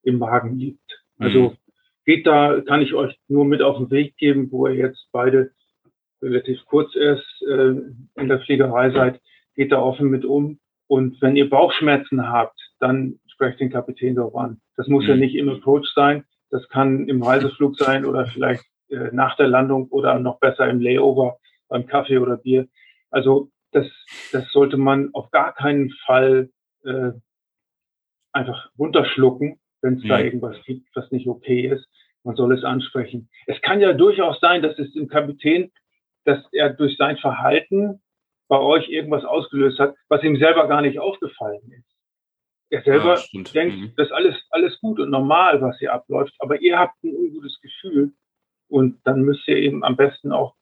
[0.04, 1.04] im Magen liegt?
[1.20, 1.58] Also Mhm.
[2.06, 5.52] geht da, kann ich euch nur mit auf den Weg geben, wo ihr jetzt beide
[6.22, 7.70] relativ kurz erst äh,
[8.16, 9.22] in der Fliegerei seid,
[9.56, 10.60] geht da offen mit um.
[10.88, 14.62] Und wenn ihr Bauchschmerzen habt, dann sprecht den Kapitän darauf an.
[14.76, 15.20] Das muss ja Mhm.
[15.22, 19.88] nicht im Approach sein, das kann im Reiseflug sein oder vielleicht äh, nach der Landung
[19.90, 21.38] oder noch besser im Layover
[21.70, 22.68] beim Kaffee oder Bier.
[23.10, 23.88] Also das,
[24.32, 26.50] das sollte man auf gar keinen Fall
[26.84, 27.12] äh,
[28.34, 30.26] einfach runterschlucken, wenn es da Mhm.
[30.26, 31.88] irgendwas gibt, was nicht okay ist.
[32.24, 33.30] Man soll es ansprechen.
[33.48, 35.72] Es kann ja durchaus sein, dass es dem Kapitän,
[36.26, 38.00] dass er durch sein Verhalten
[38.48, 41.86] bei euch irgendwas ausgelöst hat, was ihm selber gar nicht aufgefallen ist.
[42.70, 43.94] Er selber Ja, denkt, Mhm.
[43.98, 47.60] das ist alles, alles gut und normal, was hier abläuft, aber ihr habt ein ungutes
[47.62, 48.14] Gefühl
[48.70, 50.56] und dann müsst ihr eben am besten auch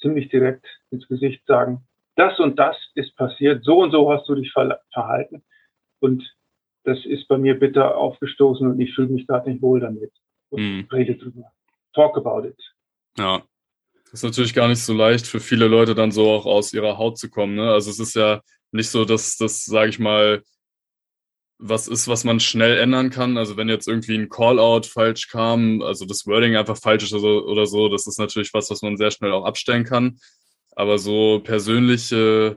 [0.00, 1.86] ziemlich direkt ins Gesicht sagen,
[2.16, 5.42] das und das ist passiert, so und so hast du dich ver verhalten
[6.00, 6.22] und
[6.84, 10.12] das ist bei mir bitter aufgestoßen und ich fühle mich gerade nicht wohl damit.
[10.50, 10.88] Und Mhm.
[10.92, 11.52] rede drüber.
[11.94, 12.60] Talk about it.
[13.18, 13.42] Ja.
[14.04, 16.98] Das ist natürlich gar nicht so leicht für viele Leute dann so auch aus ihrer
[16.98, 17.54] Haut zu kommen.
[17.54, 17.70] Ne?
[17.70, 18.40] Also es ist ja
[18.72, 20.42] nicht so, dass das, sage ich mal,
[21.58, 23.36] was ist, was man schnell ändern kann.
[23.36, 27.20] Also wenn jetzt irgendwie ein Callout falsch kam, also das Wording einfach falsch ist oder
[27.20, 30.18] so, oder so, das ist natürlich was, was man sehr schnell auch abstellen kann.
[30.72, 32.56] Aber so persönliche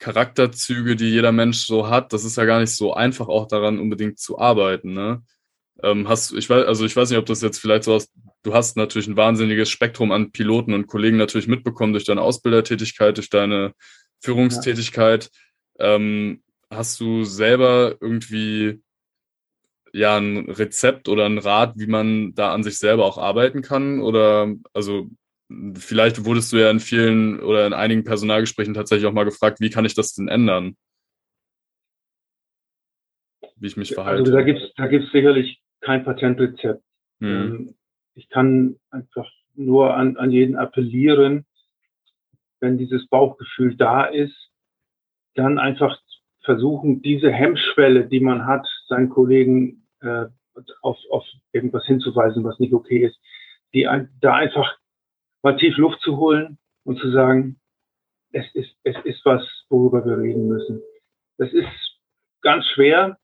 [0.00, 3.78] Charakterzüge, die jeder Mensch so hat, das ist ja gar nicht so einfach, auch daran
[3.78, 4.94] unbedingt zu arbeiten.
[4.94, 5.22] Ne?
[5.82, 8.10] Ähm, hast, ich weiß, also ich weiß nicht, ob das jetzt vielleicht so hast,
[8.42, 13.18] du hast natürlich ein wahnsinniges Spektrum an Piloten und Kollegen natürlich mitbekommen durch deine Ausbildertätigkeit,
[13.18, 13.74] durch deine
[14.22, 15.30] Führungstätigkeit.
[15.78, 18.82] Ähm, hast du selber irgendwie
[19.92, 24.00] ja ein Rezept oder ein Rat, wie man da an sich selber auch arbeiten kann?
[24.00, 25.08] Oder also
[25.74, 29.70] vielleicht wurdest du ja in vielen oder in einigen Personalgesprächen tatsächlich auch mal gefragt, wie
[29.70, 30.76] kann ich das denn ändern?
[33.56, 34.20] Wie ich mich verhalte.
[34.20, 36.82] Also da gibt's da gibt's sicherlich kein Patentrezept.
[37.20, 37.28] Hm.
[37.28, 37.74] Ähm,
[38.14, 41.46] Ich kann einfach nur an, an jeden appellieren,
[42.60, 44.50] wenn dieses Bauchgefühl da ist,
[45.34, 45.98] dann einfach
[46.44, 50.26] versuchen, diese Hemmschwelle, die man hat, seinen Kollegen äh,
[50.82, 53.18] auf, auf irgendwas hinzuweisen, was nicht okay ist,
[53.72, 54.79] die ein, da einfach
[55.42, 57.60] mal tief Luft zu holen und zu sagen,
[58.32, 60.82] es ist, es ist was, worüber wir reden müssen.
[61.38, 61.68] Das ist
[62.42, 63.18] ganz schwer,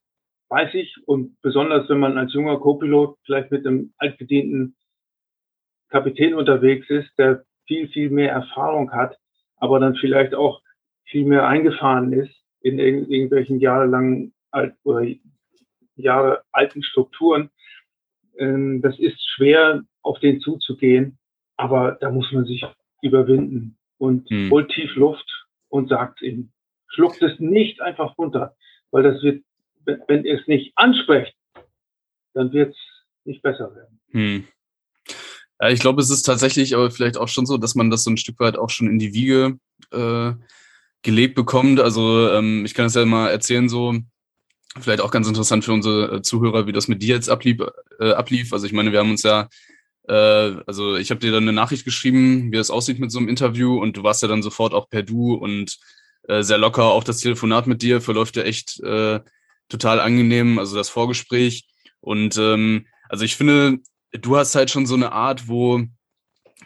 [0.48, 4.76] weiß ich, und besonders wenn man als junger Co-Pilot vielleicht mit einem altgedienten
[5.88, 9.16] Kapitän unterwegs ist, der viel, viel mehr Erfahrung hat,
[9.56, 10.60] aber dann vielleicht auch
[11.04, 15.06] viel mehr eingefahren ist in irg irgendwelchen jahrelangen alt oder
[15.94, 17.50] Jahre alten Strukturen.
[18.38, 21.18] Ähm, das ist schwer, auf den zuzugehen,
[21.56, 22.64] aber da muss man sich
[23.02, 24.50] überwinden und Hm.
[24.50, 26.52] holt tief Luft und sagt ihm,
[26.88, 28.56] schluckt es nicht einfach runter,
[28.90, 29.44] weil das wird,
[29.84, 31.34] wenn, ihr es nicht ansprecht,
[32.34, 32.78] dann wird es
[33.24, 34.00] nicht besser werden.
[34.10, 34.44] Hm.
[35.60, 38.10] Ja, ich glaube, es ist tatsächlich aber vielleicht auch schon so, dass man das so
[38.10, 39.58] ein Stück weit auch schon in die Wiege
[39.90, 40.32] äh,
[41.02, 41.80] gelegt bekommt.
[41.80, 43.94] Also ähm, ich kann es ja mal erzählen, so
[44.78, 47.58] vielleicht auch ganz interessant für unsere äh, Zuhörer, wie das mit dir jetzt ablief.
[47.98, 48.52] Äh, ablief.
[48.52, 49.48] Also ich meine, wir haben uns ja,
[50.08, 53.28] äh, also ich habe dir dann eine Nachricht geschrieben, wie es aussieht mit so einem
[53.28, 55.78] Interview und du warst ja dann sofort auch per Du und
[56.28, 56.84] äh, sehr locker.
[56.84, 59.20] Auch das Telefonat mit dir verläuft ja echt äh,
[59.68, 61.66] total angenehm, also das Vorgespräch.
[62.00, 63.78] Und ähm, also ich finde,
[64.12, 65.82] du hast halt schon so eine Art, wo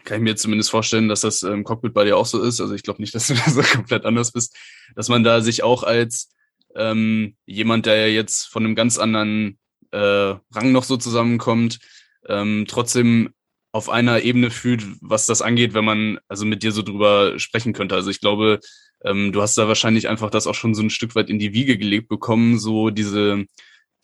[0.05, 2.61] kann ich mir zumindest vorstellen, dass das im Cockpit bei dir auch so ist.
[2.61, 4.57] Also ich glaube nicht, dass du da so komplett anders bist,
[4.95, 6.33] dass man da sich auch als
[6.77, 9.59] ähm, jemand, der ja jetzt von einem ganz anderen
[9.93, 11.81] äh, Rang noch so zusammenkommt,
[12.29, 13.31] ähm, trotzdem
[13.73, 17.73] auf einer Ebene fühlt, was das angeht, wenn man also mit dir so drüber sprechen
[17.73, 17.95] könnte.
[17.95, 18.61] Also ich glaube,
[19.05, 21.53] ähm, du hast da wahrscheinlich einfach das auch schon so ein Stück weit in die
[21.53, 23.47] Wiege gelegt bekommen, so diese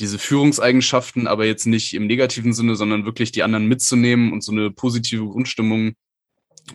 [0.00, 4.52] diese Führungseigenschaften, aber jetzt nicht im negativen Sinne, sondern wirklich die anderen mitzunehmen und so
[4.52, 5.94] eine positive Grundstimmung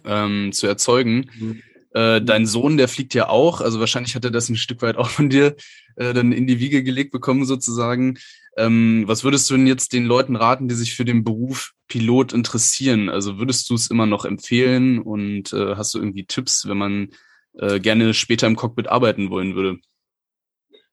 [0.06, 1.30] ähm, zu erzeugen.
[1.38, 1.62] Mhm.
[1.94, 4.98] Äh, dein Sohn, der fliegt ja auch, also wahrscheinlich hat er das ein Stück weit
[4.98, 5.56] auch von dir
[5.98, 8.18] äh, dann in die Wiege gelegt bekommen sozusagen.
[8.58, 12.34] Ähm, was würdest du denn jetzt den Leuten raten, die sich für den Beruf Pilot
[12.34, 13.10] interessieren?
[13.10, 17.10] Also würdest du es immer noch empfehlen und äh, hast du irgendwie Tipps, wenn man
[17.54, 19.80] äh, gerne später im Cockpit arbeiten wollen würde?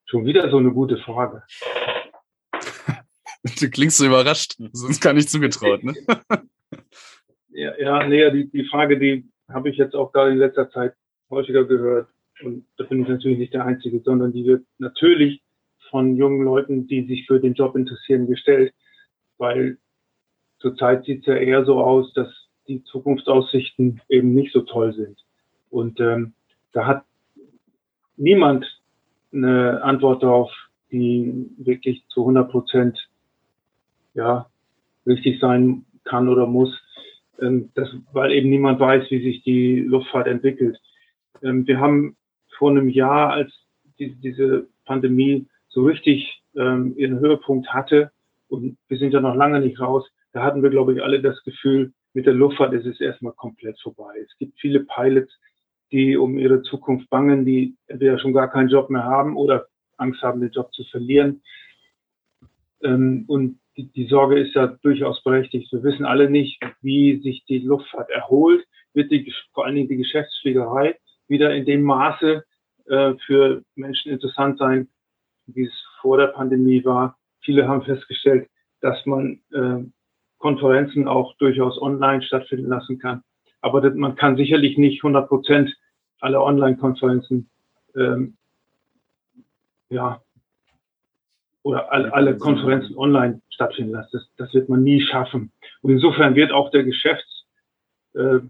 [0.07, 1.43] Schon wieder so eine gute Frage.
[3.61, 5.95] Du klingst so überrascht, sonst gar nicht zugetraut, ne?
[7.51, 10.95] Ja, ja nee, die, die Frage, die habe ich jetzt auch gerade in letzter Zeit
[11.31, 12.09] häufiger gehört.
[12.43, 15.43] Und da bin ich natürlich nicht der Einzige, sondern die wird natürlich
[15.91, 18.72] von jungen Leuten, die sich für den Job interessieren, gestellt,
[19.39, 19.78] weil
[20.59, 22.28] zurzeit sieht es ja eher so aus, dass
[22.66, 25.18] die Zukunftsaussichten eben nicht so toll sind.
[25.70, 26.34] Und ähm,
[26.72, 27.05] da hat
[28.16, 28.66] niemand
[29.32, 30.51] eine Antwort darauf,
[30.91, 33.09] die wirklich zu 100 Prozent
[34.14, 34.47] ja,
[35.07, 36.76] richtig sein kann oder muss,
[37.41, 40.80] ähm, das, weil eben niemand weiß, wie sich die Luftfahrt entwickelt.
[41.43, 42.16] Ähm, wir haben
[42.57, 43.53] vor einem Jahr, als
[43.99, 48.11] die, diese Pandemie so richtig ähm, ihren Höhepunkt hatte,
[48.49, 51.43] und wir sind ja noch lange nicht raus, da hatten wir, glaube ich, alle das
[51.45, 54.14] Gefühl, mit der Luftfahrt ist es erstmal komplett vorbei.
[54.25, 55.33] Es gibt viele Pilots,
[55.93, 59.66] die um ihre Zukunft bangen, die entweder schon gar keinen Job mehr haben oder
[59.97, 61.43] Angst haben, den Job zu verlieren.
[62.83, 65.73] Ähm, und die, die Sorge ist ja durchaus berechtigt.
[65.73, 68.64] Wir wissen alle nicht, wie sich die Luftfahrt erholt.
[68.95, 70.97] Wird die, vor allen Dingen die Geschäftsfliegerei
[71.29, 72.45] wieder in dem Maße
[72.87, 74.89] äh, für Menschen interessant sein,
[75.55, 77.17] wie es vor der Pandemie war.
[77.41, 78.49] Viele haben festgestellt,
[78.81, 79.85] dass man äh,
[80.39, 83.23] Konferenzen auch durchaus online stattfinden lassen kann.
[83.61, 85.77] Aber das, man kann sicherlich nicht 100 Prozent
[86.21, 87.51] aller Online-Konferenzen
[87.97, 88.37] ähm,
[89.91, 90.21] ja,
[91.63, 94.11] oder alle, alle Konferenzen online stattfinden lassen.
[94.13, 95.53] Das, das wird man nie schaffen.
[95.83, 98.49] Und insofern wird auch der Geschäftsbetrieb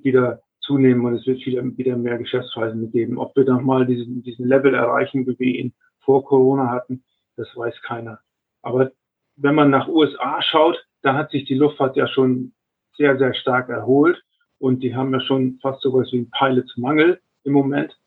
[0.00, 3.18] äh, wieder zunehmen und es wird wieder, wieder mehr Geschäftsreisen geben.
[3.18, 7.04] Ob wir dann mal diesen, diesen Level erreichen, wie wir ihn vor Corona hatten,
[7.36, 8.20] das weiß keiner.
[8.62, 8.92] Aber
[9.36, 12.52] wenn man nach USA schaut, da hat sich die Luftfahrt ja schon
[12.96, 14.22] sehr, sehr stark erholt
[14.58, 17.98] und die haben ja schon fast sowas wie einen Pilotsmangel im Moment.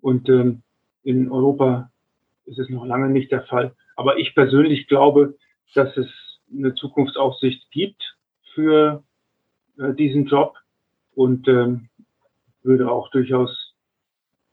[0.00, 0.62] Und ähm,
[1.02, 1.90] in Europa
[2.44, 3.74] ist es noch lange nicht der Fall.
[3.96, 5.36] Aber ich persönlich glaube,
[5.74, 6.08] dass es
[6.52, 8.16] eine Zukunftsaussicht gibt
[8.54, 9.02] für
[9.78, 10.56] äh, diesen Job
[11.14, 11.88] und ähm,
[12.62, 13.74] würde auch durchaus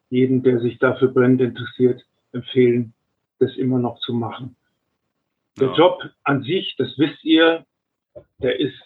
[0.10, 2.94] jeden, der sich dafür brennend interessiert, empfehlen,
[3.40, 4.56] das immer noch zu machen.
[5.60, 5.74] Der ja.
[5.76, 7.66] Job an sich, das wisst ihr,
[8.40, 8.80] der ist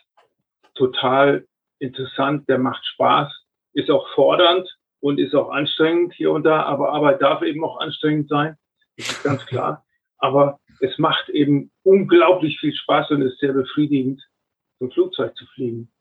[0.73, 1.47] total
[1.79, 3.31] interessant, der macht Spaß,
[3.73, 4.67] ist auch fordernd
[4.99, 8.57] und ist auch anstrengend hier und da, aber Arbeit darf eben auch anstrengend sein.
[8.97, 9.85] Das ist ganz klar.
[10.17, 14.21] Aber es macht eben unglaublich viel Spaß und ist sehr befriedigend,
[14.79, 15.91] zum Flugzeug zu fliegen.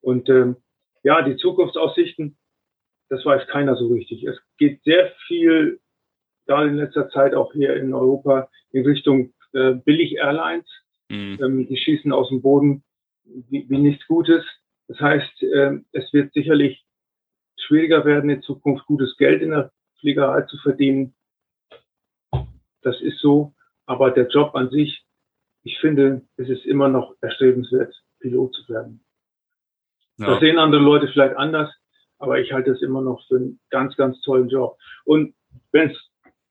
[0.00, 0.56] Und ähm,
[1.02, 2.36] ja, die Zukunftsaussichten,
[3.08, 4.24] das weiß keiner so richtig.
[4.24, 5.80] Es geht sehr viel,
[6.46, 10.66] da in letzter Zeit auch hier in Europa, in Richtung äh, Billig-Airlines.
[11.08, 11.38] Mhm.
[11.42, 12.84] Ähm, die schießen aus dem Boden
[13.24, 14.44] wie, wie nichts Gutes.
[14.88, 16.84] Das heißt, äh, es wird sicherlich
[17.56, 19.70] schwieriger werden, in Zukunft gutes Geld in der
[20.00, 21.14] Fliegerei zu verdienen
[22.82, 23.54] das ist so.
[23.86, 25.04] Aber der Job an sich,
[25.62, 29.04] ich finde, es ist immer noch erstrebenswert, Pilot zu werden.
[30.18, 30.26] Ja.
[30.26, 31.72] Das sehen andere Leute vielleicht anders,
[32.18, 34.76] aber ich halte es immer noch für einen ganz, ganz tollen Job.
[35.04, 35.34] Und
[35.72, 35.96] wenn es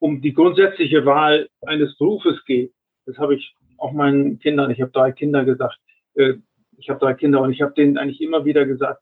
[0.01, 2.73] um die grundsätzliche Wahl eines Berufes geht,
[3.05, 5.77] das habe ich auch meinen Kindern, ich habe drei Kinder gesagt,
[6.15, 6.33] äh,
[6.77, 9.01] ich habe drei Kinder und ich habe denen eigentlich immer wieder gesagt,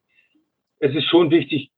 [0.79, 1.71] es ist schon wichtig,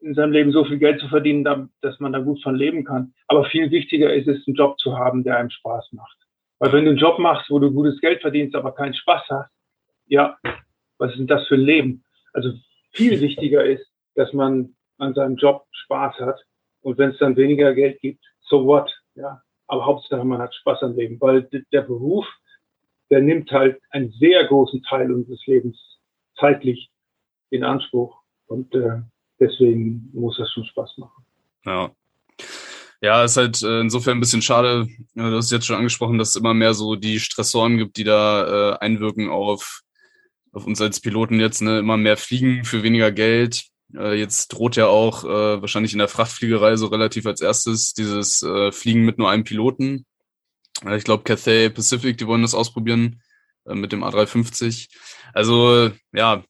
[0.00, 3.14] in seinem Leben so viel Geld zu verdienen, dass man da gut von leben kann.
[3.28, 6.18] Aber viel wichtiger ist es, einen Job zu haben, der einem Spaß macht.
[6.58, 9.50] Weil wenn du einen Job machst, wo du gutes Geld verdienst, aber keinen Spaß hast,
[10.06, 10.36] ja,
[10.98, 12.04] was ist denn das für ein Leben?
[12.32, 12.52] Also
[12.90, 16.40] viel wichtiger ist, dass man an seinem Job Spaß hat.
[16.82, 18.90] Und wenn es dann weniger Geld gibt, so what?
[19.14, 22.26] Ja, aber Hauptsache man hat Spaß am Leben, weil der Beruf,
[23.10, 25.78] der nimmt halt einen sehr großen Teil unseres Lebens
[26.38, 26.90] zeitlich
[27.50, 28.16] in Anspruch.
[28.46, 29.00] Und äh,
[29.40, 31.24] deswegen muss das schon Spaß machen.
[31.64, 31.90] Ja.
[33.00, 34.86] Ja, ist halt äh, insofern ein bisschen schade.
[35.14, 38.72] Du hast jetzt schon angesprochen, dass es immer mehr so die Stressoren gibt, die da
[38.72, 39.82] äh, einwirken auf,
[40.52, 41.80] auf uns als Piloten jetzt, ne?
[41.80, 43.64] Immer mehr fliegen für weniger Geld.
[43.96, 48.42] Äh, jetzt droht ja auch äh, wahrscheinlich in der Frachtfliegerei so relativ als erstes dieses
[48.42, 50.06] äh, Fliegen mit nur einem Piloten.
[50.84, 53.22] Äh, ich glaube, Cathay Pacific, die wollen das ausprobieren
[53.66, 54.88] äh, mit dem A350.
[55.32, 56.44] Also ja,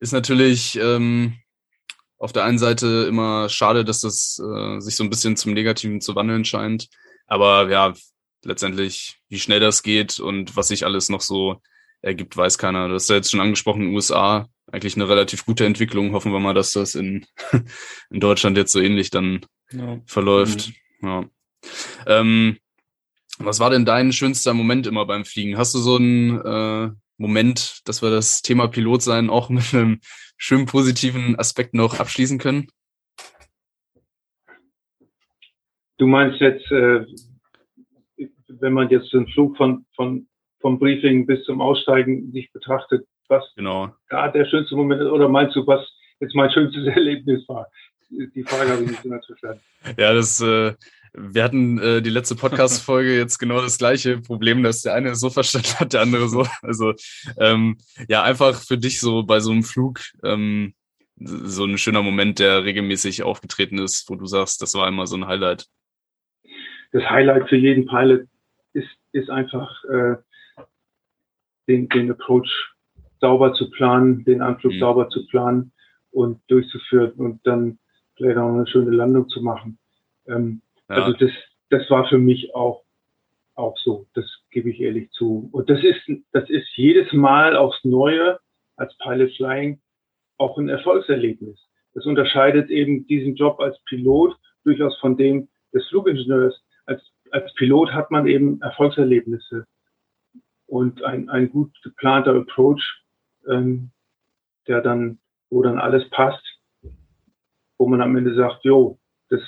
[0.00, 1.38] ist natürlich ähm,
[2.18, 6.00] auf der einen Seite immer schade, dass das äh, sich so ein bisschen zum Negativen
[6.00, 6.88] zu wandeln scheint.
[7.26, 7.94] Aber ja,
[8.44, 11.60] letztendlich, wie schnell das geht und was sich alles noch so
[12.00, 12.88] ergibt, weiß keiner.
[12.88, 16.12] Du hast ja jetzt schon angesprochen, USA eigentlich eine relativ gute Entwicklung.
[16.12, 17.26] Hoffen wir mal, dass das in,
[18.10, 19.40] in Deutschland jetzt so ähnlich dann
[19.72, 20.00] ja.
[20.06, 20.72] verläuft.
[21.00, 21.08] Mhm.
[21.08, 21.24] Ja.
[22.06, 22.58] Ähm,
[23.38, 25.58] was war denn dein schönster Moment immer beim Fliegen?
[25.58, 30.00] Hast du so einen äh, Moment, dass wir das Thema Pilot sein auch mit einem
[30.36, 32.68] schönen positiven Aspekt noch abschließen können?
[35.98, 37.04] Du meinst jetzt, äh,
[38.48, 40.28] wenn man jetzt den Flug von, von,
[40.60, 43.94] vom Briefing bis zum Aussteigen sich betrachtet, was genau.
[44.08, 45.80] da der schönste Moment ist, oder meinst du, was
[46.20, 47.68] jetzt mein schönstes Erlebnis war?
[48.10, 49.60] Die Frage habe ich nicht so ganz verstanden.
[49.98, 50.72] Ja, das äh,
[51.12, 55.30] wir hatten äh, die letzte Podcast-Folge jetzt genau das gleiche Problem, dass der eine so
[55.30, 56.46] verstanden hat, der andere so.
[56.62, 56.94] Also
[57.38, 60.74] ähm, ja, einfach für dich so bei so einem Flug ähm,
[61.16, 65.16] so ein schöner Moment, der regelmäßig aufgetreten ist, wo du sagst, das war immer so
[65.16, 65.66] ein Highlight.
[66.92, 68.28] Das Highlight für jeden Pilot
[68.72, 70.16] ist, ist einfach äh,
[71.66, 72.48] den, den Approach
[73.20, 74.80] sauber zu planen, den Anflug mhm.
[74.80, 75.72] sauber zu planen
[76.10, 77.78] und durchzuführen und dann
[78.16, 79.78] vielleicht auch eine schöne Landung zu machen.
[80.26, 80.96] Ähm, ja.
[80.96, 81.30] Also das,
[81.70, 82.84] das war für mich auch,
[83.54, 85.48] auch so, das gebe ich ehrlich zu.
[85.52, 86.00] Und das ist,
[86.32, 88.38] das ist jedes Mal aufs Neue
[88.76, 89.80] als Pilot Flying
[90.38, 91.58] auch ein Erfolgserlebnis.
[91.94, 96.62] Das unterscheidet eben diesen Job als Pilot durchaus von dem des Flugingenieurs.
[96.86, 99.66] Als, als Pilot hat man eben Erfolgserlebnisse
[100.66, 103.02] und ein, ein gut geplanter Approach,
[103.48, 103.90] ähm,
[104.66, 105.18] der dann,
[105.50, 106.44] wo dann alles passt,
[107.78, 109.40] wo man am Ende sagt, jo, das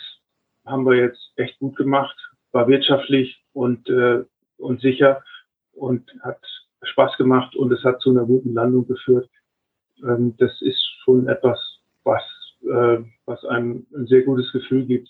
[0.65, 2.17] haben wir jetzt echt gut gemacht,
[2.53, 4.25] war wirtschaftlich und, äh,
[4.57, 5.23] und sicher
[5.73, 6.41] und hat
[6.83, 9.29] Spaß gemacht und es hat zu einer guten Landung geführt.
[10.03, 11.59] Ähm, das ist schon etwas,
[12.05, 12.23] was,
[12.63, 15.09] äh, was einem ein sehr gutes Gefühl gibt.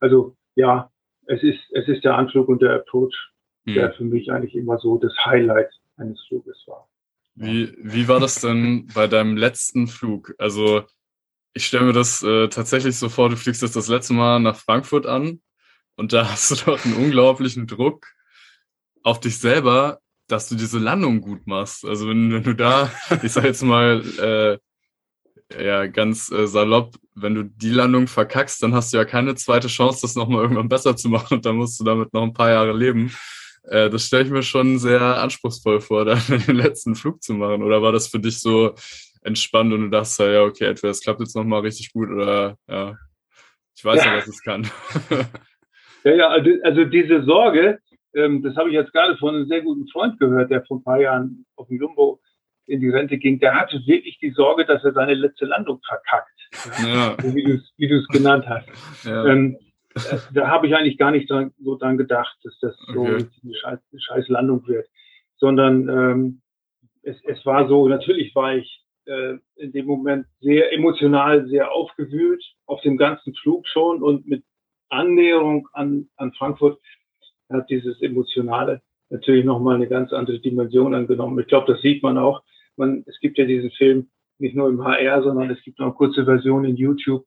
[0.00, 0.90] Also ja,
[1.26, 3.14] es ist, es ist der Anflug und der Approach,
[3.64, 3.74] mhm.
[3.74, 6.88] der für mich eigentlich immer so das Highlight eines Fluges war.
[7.34, 10.34] Wie, wie war das denn bei deinem letzten Flug?
[10.38, 10.84] Also
[11.52, 14.56] ich stelle mir das äh, tatsächlich so vor, du fliegst jetzt das letzte Mal nach
[14.56, 15.40] Frankfurt an
[15.96, 18.06] und da hast du doch einen unglaublichen Druck
[19.02, 21.84] auf dich selber, dass du diese Landung gut machst.
[21.84, 24.58] Also wenn, wenn du da, ich sag jetzt mal, äh,
[25.58, 29.66] ja, ganz äh, salopp, wenn du die Landung verkackst, dann hast du ja keine zweite
[29.66, 32.50] Chance, das nochmal irgendwann besser zu machen und dann musst du damit noch ein paar
[32.50, 33.12] Jahre leben.
[33.64, 37.62] Äh, das stelle ich mir schon sehr anspruchsvoll vor, dann den letzten Flug zu machen.
[37.62, 38.74] Oder war das für dich so
[39.22, 42.96] entspannt und du dachtest ja, okay, etwa es klappt jetzt nochmal richtig gut oder ja,
[43.76, 44.66] ich weiß ja, ja was es kann.
[46.04, 47.78] ja, ja, also, also diese Sorge,
[48.14, 50.84] ähm, das habe ich jetzt gerade von einem sehr guten Freund gehört, der vor ein
[50.84, 52.20] paar Jahren auf dem Jumbo
[52.66, 56.30] in die Rente ging, der hatte wirklich die Sorge, dass er seine letzte Landung verkackt,
[56.84, 57.16] ja.
[57.22, 58.68] wie du es genannt hast.
[59.04, 59.26] Ja.
[59.26, 59.58] Ähm,
[59.94, 63.26] äh, da habe ich eigentlich gar nicht dran, so dran gedacht, dass das so okay.
[63.42, 64.86] eine, scheiß, eine scheiß Landung wird,
[65.36, 66.42] sondern ähm,
[67.02, 72.44] es, es war so, natürlich war ich äh, in dem Moment sehr emotional, sehr aufgewühlt
[72.66, 74.44] auf dem ganzen Flug schon und mit
[74.90, 76.78] Annäherung an, an Frankfurt
[77.50, 81.38] hat dieses Emotionale natürlich nochmal eine ganz andere Dimension angenommen.
[81.40, 82.42] Ich glaube, das sieht man auch.
[82.76, 86.24] Man, es gibt ja diesen Film nicht nur im HR, sondern es gibt eine kurze
[86.24, 87.24] Version in YouTube.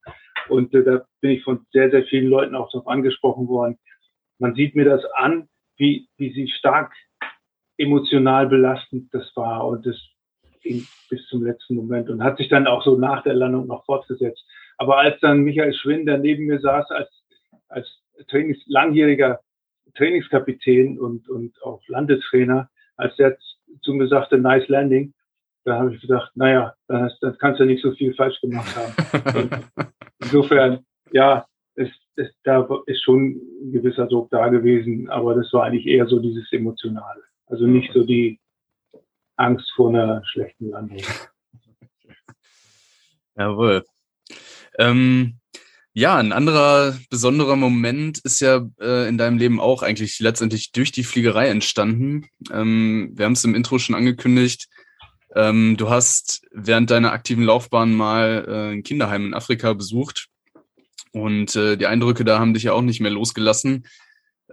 [0.50, 3.78] Und äh, da bin ich von sehr, sehr vielen Leuten auch darauf angesprochen worden.
[4.40, 6.94] Man sieht mir das an, wie, wie sie stark
[7.78, 9.66] emotional belastend das war.
[9.68, 9.98] Und das
[10.62, 13.86] ging bis zum letzten Moment und hat sich dann auch so nach der Landung noch
[13.86, 14.44] fortgesetzt.
[14.78, 17.10] Aber als dann Michael Schwinn, der neben mir saß, als,
[17.68, 17.88] als
[18.30, 19.40] Trainings, langjähriger
[19.96, 23.38] Trainingskapitän und, und auch Landestrainer, als der
[23.82, 25.14] zu mir sagte, nice landing,
[25.66, 29.50] da habe ich gedacht, naja, dann, dann kannst du nicht so viel falsch gemacht haben.
[30.20, 31.46] insofern, ja,
[31.76, 36.08] es, es, da ist schon ein gewisser Druck da gewesen, aber das war eigentlich eher
[36.08, 37.22] so dieses Emotionale.
[37.48, 38.40] Also nicht so die
[39.36, 41.02] Angst vor einer schlechten Landung.
[43.36, 43.84] Jawohl.
[44.78, 45.40] Ähm,
[45.96, 50.92] ja, ein anderer besonderer Moment ist ja äh, in deinem Leben auch eigentlich letztendlich durch
[50.92, 52.28] die Fliegerei entstanden.
[52.52, 54.70] Ähm, wir haben es im Intro schon angekündigt.
[55.36, 60.28] Ähm, du hast während deiner aktiven Laufbahn mal äh, ein Kinderheim in Afrika besucht
[61.12, 63.86] und äh, die Eindrücke da haben dich ja auch nicht mehr losgelassen.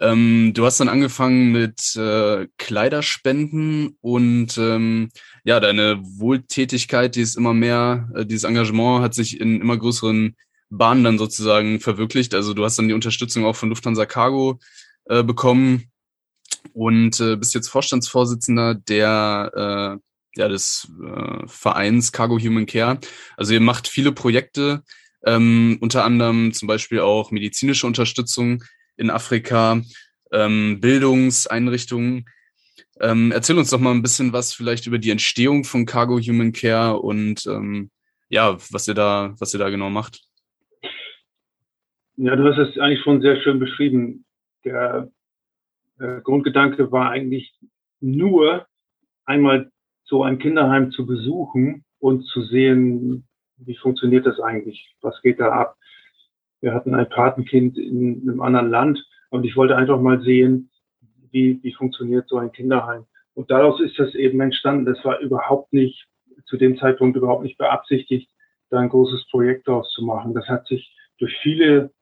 [0.01, 5.11] Ähm, du hast dann angefangen mit äh, Kleiderspenden und ähm,
[5.45, 10.37] ja, deine Wohltätigkeit, die ist immer mehr, äh, dieses Engagement hat sich in immer größeren
[10.71, 12.35] Bahnen dann sozusagen verwirklicht.
[12.35, 14.59] Also du hast dann die Unterstützung auch von Lufthansa Cargo
[15.07, 15.91] äh, bekommen
[16.73, 22.99] und äh, bist jetzt Vorstandsvorsitzender der äh, ja, des äh, Vereins Cargo Human Care.
[23.37, 24.83] Also ihr macht viele Projekte,
[25.25, 28.65] ähm, unter anderem zum Beispiel auch medizinische Unterstützung
[28.97, 29.81] in Afrika,
[30.33, 32.27] ähm, Bildungseinrichtungen.
[33.01, 36.53] Ähm, erzähl uns doch mal ein bisschen was vielleicht über die Entstehung von Cargo Human
[36.53, 37.91] Care und ähm,
[38.29, 40.21] ja, was ihr da, was ihr da genau macht.
[42.17, 44.27] Ja, du hast es eigentlich schon sehr schön beschrieben.
[44.65, 45.11] Der
[45.99, 47.55] äh, Grundgedanke war eigentlich
[48.01, 48.67] nur
[49.25, 49.71] einmal
[50.11, 54.95] so ein Kinderheim zu besuchen und zu sehen, wie funktioniert das eigentlich?
[55.01, 55.77] Was geht da ab?
[56.61, 60.71] Wir hatten ein Patenkind in einem anderen Land und ich wollte einfach mal sehen,
[61.31, 63.07] wie, wie funktioniert so ein Kinderheim.
[63.35, 64.85] Und daraus ist das eben entstanden.
[64.85, 66.07] Das war überhaupt nicht,
[66.47, 68.29] zu dem Zeitpunkt überhaupt nicht beabsichtigt,
[68.71, 70.35] da ein großes Projekt daraus zu machen.
[70.35, 71.93] Das hat sich durch viele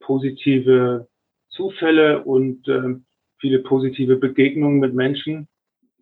[0.00, 1.08] positive
[1.48, 2.96] Zufälle und äh,
[3.40, 5.48] viele positive Begegnungen mit Menschen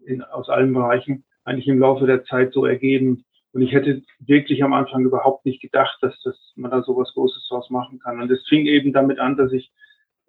[0.06, 3.24] in, aus allen Bereichen eigentlich im Laufe der Zeit so ergeben.
[3.52, 7.46] Und ich hätte wirklich am Anfang überhaupt nicht gedacht, dass, dass man da sowas Großes
[7.48, 8.20] draus machen kann.
[8.20, 9.72] Und es fing eben damit an, dass ich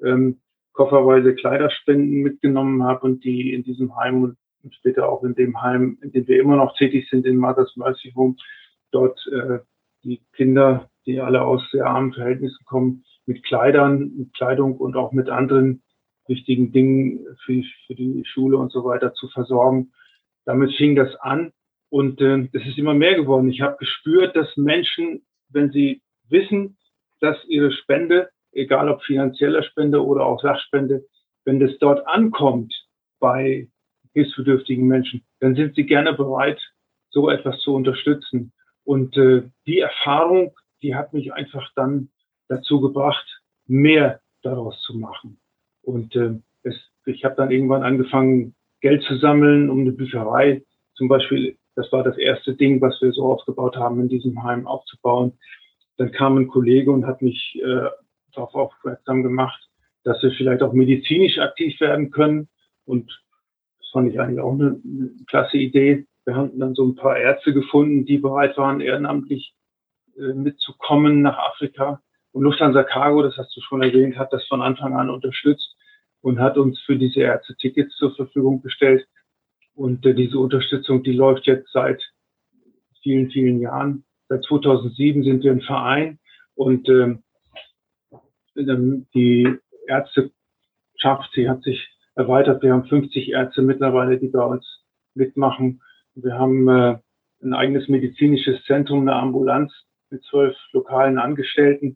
[0.04, 0.40] ähm,
[0.74, 4.38] kofferweise Kleiderspenden mitgenommen habe und die in diesem Heim und
[4.76, 8.12] später auch in dem Heim, in dem wir immer noch tätig sind, in Mother's Mercy
[8.16, 8.36] Home,
[8.92, 9.60] dort äh,
[10.04, 15.12] die Kinder, die alle aus sehr armen Verhältnissen kommen, mit Kleidern, mit Kleidung und auch
[15.12, 15.84] mit anderen
[16.28, 19.92] wichtigen Dingen für, für die Schule und so weiter zu versorgen.
[20.46, 21.52] Damit fing das an
[21.90, 23.50] und äh, das ist immer mehr geworden.
[23.50, 26.78] Ich habe gespürt, dass Menschen, wenn sie wissen,
[27.20, 31.06] dass ihre Spende, egal ob finanzieller Spende oder auch Sachspende,
[31.46, 32.74] wenn das dort ankommt
[33.20, 33.68] bei
[34.14, 36.60] hilfsbedürftigen Menschen, dann sind sie gerne bereit,
[37.10, 38.52] so etwas zu unterstützen.
[38.84, 42.10] Und äh, die Erfahrung, die hat mich einfach dann
[42.48, 45.40] dazu gebracht, mehr daraus zu machen.
[45.88, 46.76] Und äh, es,
[47.06, 50.62] ich habe dann irgendwann angefangen, Geld zu sammeln, um eine Bücherei
[50.96, 54.68] zum Beispiel, das war das erste Ding, was wir so aufgebaut haben, in diesem Heim
[54.68, 55.40] aufzubauen.
[55.96, 57.88] Dann kam ein Kollege und hat mich äh,
[58.34, 59.60] darauf aufmerksam gemacht,
[60.04, 62.50] dass wir vielleicht auch medizinisch aktiv werden können.
[62.86, 63.10] Und
[63.80, 66.06] das fand ich eigentlich auch eine, eine klasse Idee.
[66.26, 69.54] Wir haben dann so ein paar Ärzte gefunden, die bereit waren, ehrenamtlich
[70.18, 72.02] äh, mitzukommen nach Afrika.
[72.34, 75.77] Und Lufthansa Cargo, das hast du schon erwähnt, hat das von Anfang an unterstützt
[76.28, 79.08] und hat uns für diese Ärzte Tickets zur Verfügung gestellt.
[79.76, 82.04] Und äh, diese Unterstützung, die läuft jetzt seit
[83.02, 84.04] vielen, vielen Jahren.
[84.28, 86.20] Seit 2007 sind wir ein Verein
[86.54, 87.24] und ähm,
[89.14, 89.48] die
[89.88, 92.62] Ärzteschaft, sie hat sich erweitert.
[92.62, 94.66] Wir haben 50 Ärzte mittlerweile, die bei uns
[95.14, 95.82] mitmachen.
[96.14, 96.98] Wir haben äh,
[97.42, 99.72] ein eigenes medizinisches Zentrum, eine Ambulanz
[100.10, 101.96] mit zwölf lokalen Angestellten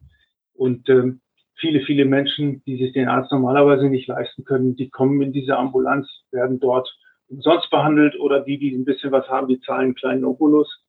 [0.54, 1.20] und ähm,
[1.56, 5.56] viele, viele Menschen, die sich den Arzt normalerweise nicht leisten können, die kommen in diese
[5.56, 6.92] Ambulanz, werden dort
[7.28, 10.84] umsonst behandelt oder die, die ein bisschen was haben, die zahlen einen kleinen Obolus.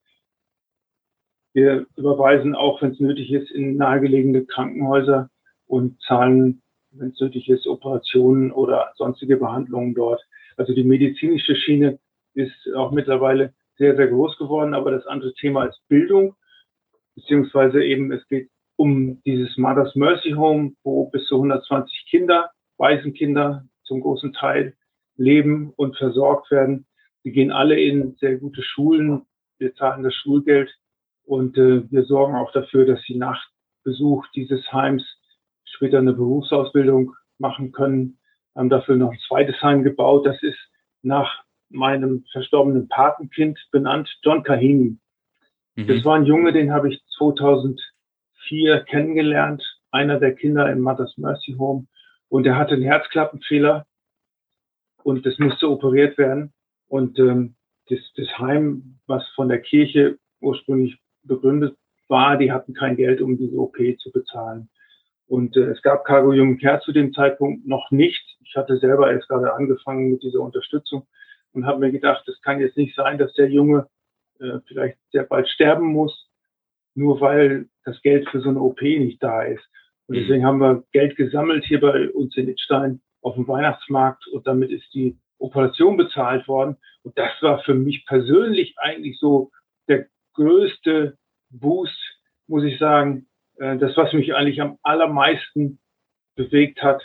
[1.54, 5.30] Wir überweisen auch, wenn es nötig ist, in nahegelegene Krankenhäuser
[5.68, 6.62] und zahlen,
[6.92, 10.22] wenn es nötig ist, Operationen oder sonstige Behandlungen dort.
[10.58, 12.00] Also die medizinische Schiene
[12.34, 14.74] ist auch mittlerweile sehr, sehr groß geworden.
[14.74, 16.36] Aber das andere Thema ist Bildung,
[17.16, 23.66] beziehungsweise eben es geht um dieses Mother's Mercy Home, wo bis zu 120 Kinder, Waisenkinder
[23.84, 24.76] zum großen Teil
[25.16, 26.86] leben und versorgt werden.
[27.24, 29.24] Sie gehen alle in sehr gute Schulen.
[29.58, 30.76] Wir zahlen das Schulgeld
[31.26, 33.42] und äh, wir sorgen auch dafür, dass sie nach
[33.84, 35.04] Besuch dieses Heims
[35.66, 38.18] später eine Berufsausbildung machen können.
[38.56, 40.26] Haben dafür noch ein zweites Heim gebaut.
[40.26, 40.58] Das ist
[41.02, 44.98] nach meinem verstorbenen Patenkind benannt, John Kahini.
[45.76, 45.88] Mhm.
[45.88, 47.02] Das war ein Junge, den habe ich
[48.48, 51.88] 2004 kennengelernt, einer der Kinder im Mother's Mercy Home.
[52.30, 53.86] Und er hatte einen Herzklappenfehler
[55.04, 56.54] und das musste operiert werden.
[56.88, 57.56] Und ähm,
[57.90, 61.78] das, das Heim, was von der Kirche ursprünglich begründet
[62.08, 64.70] war, die hatten kein Geld, um diese OP zu bezahlen.
[65.28, 68.24] Und äh, es gab Cargo Jungen Care zu dem Zeitpunkt noch nicht.
[68.46, 71.08] Ich hatte selber erst gerade angefangen mit dieser Unterstützung
[71.54, 73.88] und habe mir gedacht, es kann jetzt nicht sein, dass der Junge
[74.40, 76.30] äh, vielleicht sehr bald sterben muss,
[76.96, 79.64] nur weil das Geld für so eine OP nicht da ist.
[80.08, 80.22] Und mhm.
[80.22, 84.72] deswegen haben wir Geld gesammelt hier bei uns in Itzstein auf dem Weihnachtsmarkt und damit
[84.72, 86.78] ist die Operation bezahlt worden.
[87.04, 89.52] Und das war für mich persönlich eigentlich so
[89.88, 91.18] der größte
[91.50, 92.00] Boost,
[92.48, 93.28] muss ich sagen.
[93.58, 95.80] Äh, das, was mich eigentlich am allermeisten
[96.36, 97.04] bewegt hat.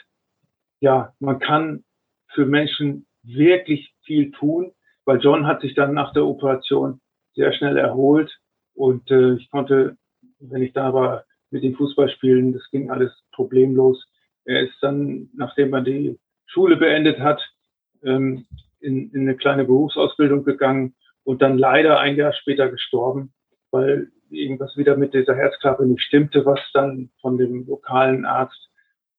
[0.81, 1.85] Ja, man kann
[2.29, 4.73] für Menschen wirklich viel tun,
[5.05, 7.01] weil John hat sich dann nach der Operation
[7.35, 8.39] sehr schnell erholt
[8.79, 9.97] und äh, ich konnte,
[10.39, 14.07] wenn ich da war, mit dem Fußball spielen, das ging alles problemlos.
[14.45, 17.43] Er ist dann, nachdem er die Schule beendet hat,
[18.05, 18.47] ähm,
[18.79, 20.95] in, in eine kleine Berufsausbildung gegangen
[21.25, 23.33] und dann leider ein Jahr später gestorben,
[23.73, 28.71] weil irgendwas wieder mit dieser Herzklappe nicht stimmte, was dann von dem lokalen Arzt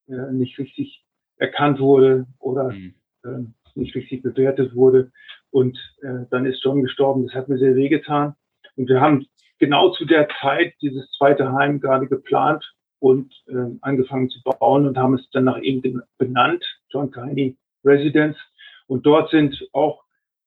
[0.07, 1.03] äh, nicht richtig
[1.36, 2.94] erkannt wurde oder mhm.
[3.26, 3.44] äh,
[3.76, 5.11] nicht richtig bewertet wurde.
[5.52, 7.26] Und äh, dann ist John gestorben.
[7.26, 8.36] Das hat mir sehr wehgetan.
[8.77, 9.26] Und wir haben
[9.60, 12.65] genau zu der Zeit dieses zweite Heim gerade geplant
[12.99, 18.38] und äh, angefangen zu bauen und haben es dann nach ihm benannt, John Carney Residence.
[18.88, 20.03] Und dort sind auch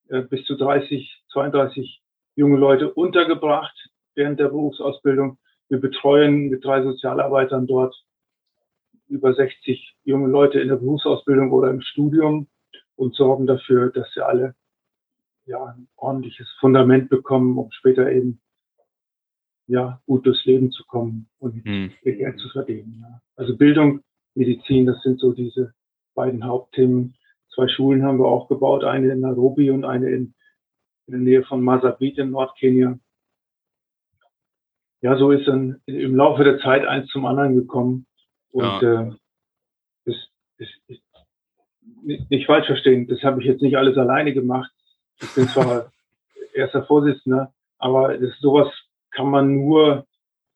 [0.09, 2.03] äh, bis zu 30, 32
[2.35, 3.77] junge Leute untergebracht
[4.15, 5.39] während der Berufsausbildung.
[5.69, 7.95] Wir betreuen mit drei Sozialarbeitern dort
[9.09, 12.49] über 60 junge Leute in der Berufsausbildung oder im Studium
[12.97, 14.55] und sorgen dafür, dass sie alle
[15.45, 18.41] ja, ein ordentliches Fundament bekommen, um später eben
[19.73, 21.91] ja, gut durchs Leben zu kommen und hm.
[22.03, 22.99] ihr Geld zu verdienen.
[23.01, 23.21] Ja.
[23.37, 24.03] Also Bildung
[24.35, 24.87] Medizin.
[24.87, 25.75] Das sind so diese
[26.15, 27.15] beiden Hauptthemen.
[27.55, 30.35] Zwei Schulen haben wir auch gebaut, eine in Nairobi und eine in,
[31.07, 32.99] in der Nähe von Masabit in Nordkenia.
[35.03, 38.07] Ja, so ist dann im Laufe der Zeit eins zum anderen gekommen.
[38.51, 39.03] Und ja.
[39.03, 39.13] äh,
[40.05, 40.15] das,
[40.59, 40.99] das, das,
[42.05, 44.71] nicht, nicht falsch verstehen, das habe ich jetzt nicht alles alleine gemacht.
[45.21, 45.91] Ich bin zwar
[46.55, 48.69] erster Vorsitzender, aber das, sowas
[49.13, 50.07] kann man nur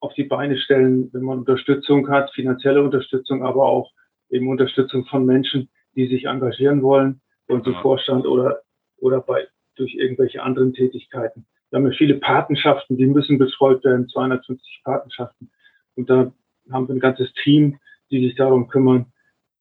[0.00, 3.92] auf die Beine stellen, wenn man Unterstützung hat, finanzielle Unterstützung, aber auch
[4.28, 8.62] eben Unterstützung von Menschen, die sich engagieren wollen und im Vorstand oder,
[8.98, 9.46] oder bei,
[9.76, 11.46] durch irgendwelche anderen Tätigkeiten.
[11.70, 15.50] Da haben wir viele Patenschaften, die müssen betreut werden, 250 Patenschaften.
[15.94, 16.32] Und da
[16.70, 17.78] haben wir ein ganzes Team,
[18.10, 19.06] die sich darum kümmern.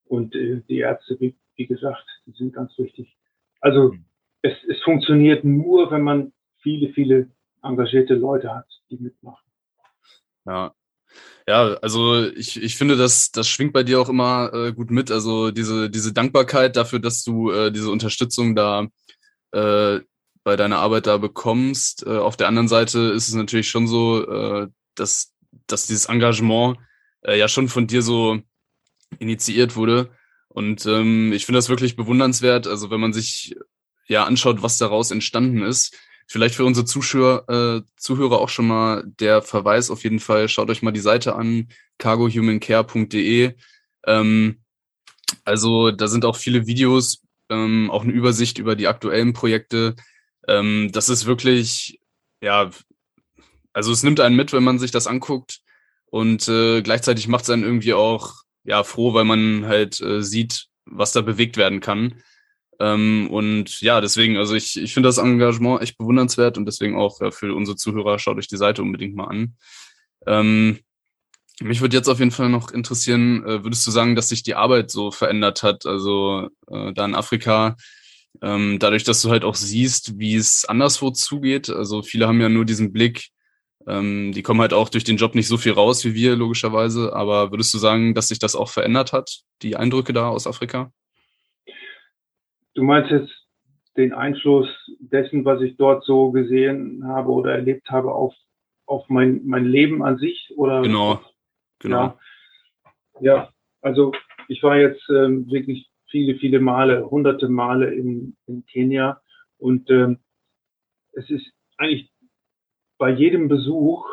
[0.05, 3.15] Und äh, die Ärzte, wie, wie gesagt, die sind ganz wichtig.
[3.61, 4.05] Also mhm.
[4.41, 7.29] es, es funktioniert nur, wenn man viele, viele
[7.65, 9.43] engagierte Leute hat, die mitmachen.
[10.45, 10.73] Ja.
[11.47, 15.11] Ja, also ich, ich finde, das, das schwingt bei dir auch immer äh, gut mit.
[15.11, 18.87] Also diese, diese Dankbarkeit dafür, dass du äh, diese Unterstützung da
[19.51, 19.99] äh,
[20.43, 22.05] bei deiner Arbeit da bekommst.
[22.05, 25.33] Äh, auf der anderen Seite ist es natürlich schon so, äh, dass,
[25.67, 26.77] dass dieses Engagement
[27.21, 28.39] äh, ja schon von dir so
[29.19, 30.11] initiiert wurde.
[30.47, 32.65] Und ähm, ich finde das wirklich bewundernswert.
[32.65, 33.55] Also wenn man sich
[34.07, 39.03] ja anschaut, was daraus entstanden ist, Vielleicht für unsere Zuschauer, äh, Zuhörer auch schon mal
[39.05, 40.49] der Verweis auf jeden Fall.
[40.49, 41.69] Schaut euch mal die Seite an,
[41.99, 43.53] cargohumancare.de.
[44.05, 44.59] Ähm,
[45.43, 49.95] also da sind auch viele Videos, ähm, auch eine Übersicht über die aktuellen Projekte.
[50.47, 51.99] Ähm, das ist wirklich,
[52.41, 52.71] ja,
[53.73, 55.61] also es nimmt einen mit, wenn man sich das anguckt.
[56.07, 58.33] Und äh, gleichzeitig macht es einen irgendwie auch
[58.63, 62.21] ja froh, weil man halt äh, sieht, was da bewegt werden kann.
[62.79, 67.21] Ähm, und ja, deswegen, also ich, ich finde das Engagement echt bewundernswert und deswegen auch
[67.21, 69.55] ja, für unsere Zuhörer, schaut euch die Seite unbedingt mal an.
[70.27, 70.79] Ähm,
[71.61, 74.55] mich würde jetzt auf jeden Fall noch interessieren, äh, würdest du sagen, dass sich die
[74.55, 77.77] Arbeit so verändert hat, also äh, da in Afrika,
[78.41, 81.69] ähm, dadurch, dass du halt auch siehst, wie es anderswo zugeht.
[81.69, 83.29] Also viele haben ja nur diesen Blick,
[83.87, 87.13] ähm, die kommen halt auch durch den Job nicht so viel raus wie wir, logischerweise.
[87.13, 90.91] Aber würdest du sagen, dass sich das auch verändert hat, die Eindrücke da aus Afrika?
[92.75, 93.33] Du meinst jetzt
[93.97, 94.67] den Einfluss
[94.99, 98.33] dessen, was ich dort so gesehen habe oder erlebt habe auf,
[98.85, 100.53] auf mein, mein Leben an sich?
[100.57, 100.81] Oder?
[100.81, 101.21] Genau,
[101.79, 102.17] genau.
[103.19, 103.49] Ja, ja
[103.81, 104.11] also
[104.47, 109.21] ich war jetzt ähm, wirklich viele, viele Male, hunderte Male in, in Kenia
[109.57, 110.19] und ähm,
[111.13, 112.11] es ist eigentlich
[112.97, 114.05] bei jedem Besuch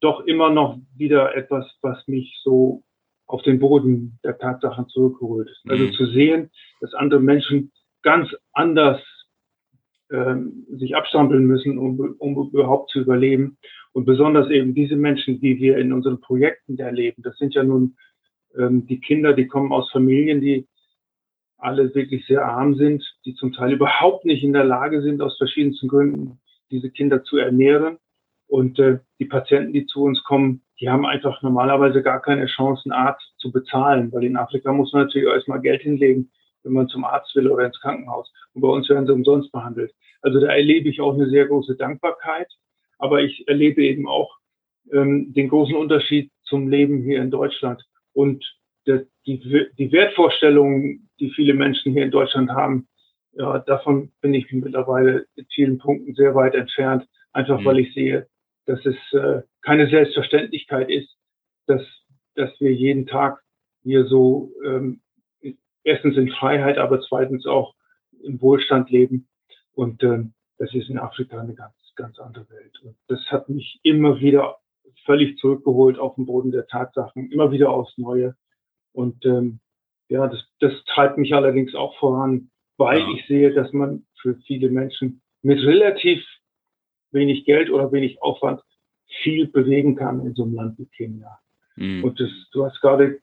[0.00, 2.82] doch immer noch wieder etwas, was mich so
[3.26, 5.48] auf den Boden der Tatsachen zurückholt.
[5.68, 5.92] Also mhm.
[5.92, 7.72] zu sehen, dass andere Menschen
[8.02, 9.00] ganz anders
[10.10, 13.56] ähm, sich abstrampeln müssen, um, um überhaupt zu überleben.
[13.92, 17.96] Und besonders eben diese Menschen, die wir in unseren Projekten erleben, das sind ja nun
[18.56, 20.66] ähm, die Kinder, die kommen aus Familien, die
[21.58, 25.36] alle wirklich sehr arm sind, die zum Teil überhaupt nicht in der Lage sind, aus
[25.38, 27.98] verschiedensten Gründen diese Kinder zu ernähren.
[28.48, 32.82] Und äh, die Patienten, die zu uns kommen, die haben einfach normalerweise gar keine Chance,
[32.84, 36.30] einen Arzt zu bezahlen, weil in Afrika muss man natürlich erstmal Geld hinlegen,
[36.64, 38.32] wenn man zum Arzt will oder ins Krankenhaus.
[38.54, 39.92] Und bei uns werden sie umsonst behandelt.
[40.20, 42.48] Also da erlebe ich auch eine sehr große Dankbarkeit.
[42.98, 44.36] Aber ich erlebe eben auch
[44.92, 47.82] ähm, den großen Unterschied zum Leben hier in Deutschland.
[48.12, 48.44] Und
[48.86, 49.40] der, die,
[49.78, 52.88] die Wertvorstellungen, die viele Menschen hier in Deutschland haben,
[53.32, 57.06] ja, davon bin ich mittlerweile in vielen Punkten sehr weit entfernt.
[57.32, 57.64] Einfach mhm.
[57.64, 58.26] weil ich sehe,
[58.66, 61.16] dass es äh, keine Selbstverständlichkeit ist,
[61.66, 61.82] dass,
[62.34, 63.40] dass wir jeden Tag
[63.82, 65.00] hier so ähm,
[65.84, 67.74] erstens in Freiheit, aber zweitens auch
[68.22, 69.28] im Wohlstand leben.
[69.74, 72.78] Und ähm, das ist in Afrika eine ganz, ganz andere Welt.
[72.82, 74.58] Und das hat mich immer wieder
[75.04, 78.36] völlig zurückgeholt auf den Boden der Tatsachen, immer wieder aufs Neue.
[78.92, 79.60] Und ähm,
[80.08, 83.08] ja, das, das treibt mich allerdings auch voran, weil ja.
[83.14, 86.24] ich sehe, dass man für viele Menschen mit relativ
[87.10, 88.60] wenig Geld oder wenig Aufwand
[89.22, 91.38] viel bewegen kann in so einem Land wie Kenia.
[91.76, 92.04] Mhm.
[92.04, 93.20] Und das, du hast gerade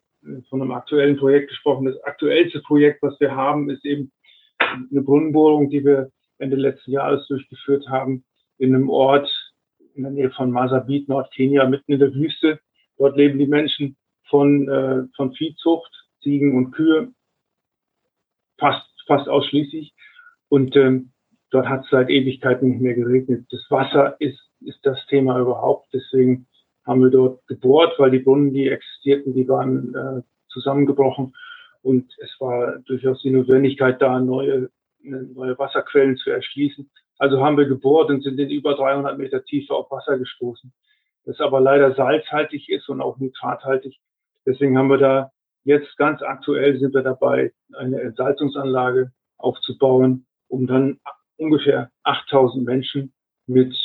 [0.49, 1.85] von einem aktuellen Projekt gesprochen.
[1.85, 4.11] Das aktuellste Projekt, was wir haben, ist eben
[4.59, 8.23] eine Brunnenbohrung, die wir Ende letzten Jahres durchgeführt haben,
[8.57, 9.29] in einem Ort
[9.95, 12.59] in der Nähe von Masabit, Nordkenia, mitten in der Wüste.
[12.97, 13.97] Dort leben die Menschen
[14.29, 15.91] von, äh, von Viehzucht,
[16.21, 17.11] Ziegen und Kühe,
[18.57, 19.93] fast, fast ausschließlich.
[20.49, 21.11] Und ähm,
[21.51, 23.45] dort hat es seit Ewigkeiten nicht mehr geregnet.
[23.49, 25.87] Das Wasser ist, ist das Thema überhaupt.
[25.93, 26.47] Deswegen
[26.85, 31.33] haben wir dort gebohrt, weil die Brunnen, die existierten, die waren äh, zusammengebrochen.
[31.81, 34.69] Und es war durchaus die Notwendigkeit, da neue,
[35.01, 36.89] neue Wasserquellen zu erschließen.
[37.17, 40.73] Also haben wir gebohrt und sind in über 300 Meter Tiefe auf Wasser gestoßen.
[41.25, 43.99] Das aber leider salzhaltig ist und auch nitrathaltig.
[44.45, 45.31] Deswegen haben wir da
[45.63, 50.99] Jetzt ganz aktuell sind wir dabei, eine Entsalzungsanlage aufzubauen, um dann
[51.37, 53.13] ungefähr 8000 Menschen
[53.45, 53.75] mit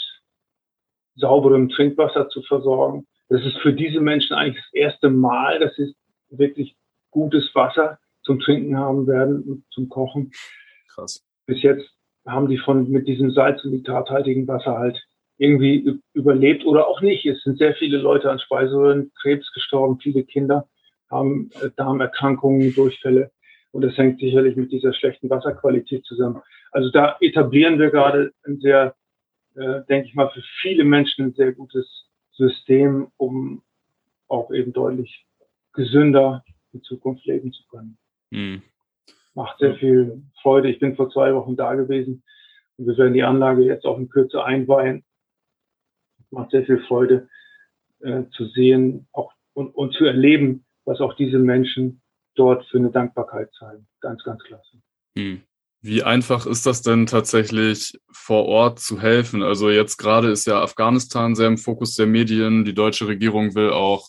[1.16, 3.06] sauberem Trinkwasser zu versorgen.
[3.28, 5.94] Das ist für diese Menschen eigentlich das erste Mal, dass sie
[6.30, 6.76] wirklich
[7.10, 10.32] gutes Wasser zum Trinken haben werden und zum Kochen.
[10.92, 11.24] Krass.
[11.46, 11.88] Bis jetzt
[12.26, 15.02] haben die von mit diesem salz- und nitrathaltigen Wasser halt
[15.36, 17.26] irgendwie überlebt oder auch nicht.
[17.26, 20.68] Es sind sehr viele Leute an Speiseröhrenkrebs gestorben, viele Kinder
[21.10, 23.30] haben äh, Darmerkrankungen, Durchfälle.
[23.72, 26.40] Und das hängt sicherlich mit dieser schlechten Wasserqualität zusammen.
[26.70, 28.94] Also da etablieren wir gerade ein sehr,
[29.54, 33.62] äh, denke ich mal, für viele Menschen ein sehr gutes System, um
[34.28, 35.26] auch eben deutlich
[35.72, 37.98] gesünder in Zukunft leben zu können.
[38.30, 38.62] Mhm.
[39.34, 40.70] Macht sehr viel Freude.
[40.70, 42.22] Ich bin vor zwei Wochen da gewesen
[42.76, 45.04] und wir werden die Anlage jetzt auch in Kürze einweihen.
[46.30, 47.28] Macht sehr viel Freude
[48.00, 52.02] äh, zu sehen auch, und, und zu erleben, was auch diese Menschen
[52.34, 53.86] dort für eine Dankbarkeit zeigen.
[54.00, 54.78] Ganz, ganz klasse.
[55.16, 55.42] Hm.
[55.86, 59.42] Wie einfach ist das denn tatsächlich vor Ort zu helfen?
[59.42, 62.64] Also jetzt gerade ist ja Afghanistan sehr im Fokus der Medien.
[62.64, 64.08] Die deutsche Regierung will auch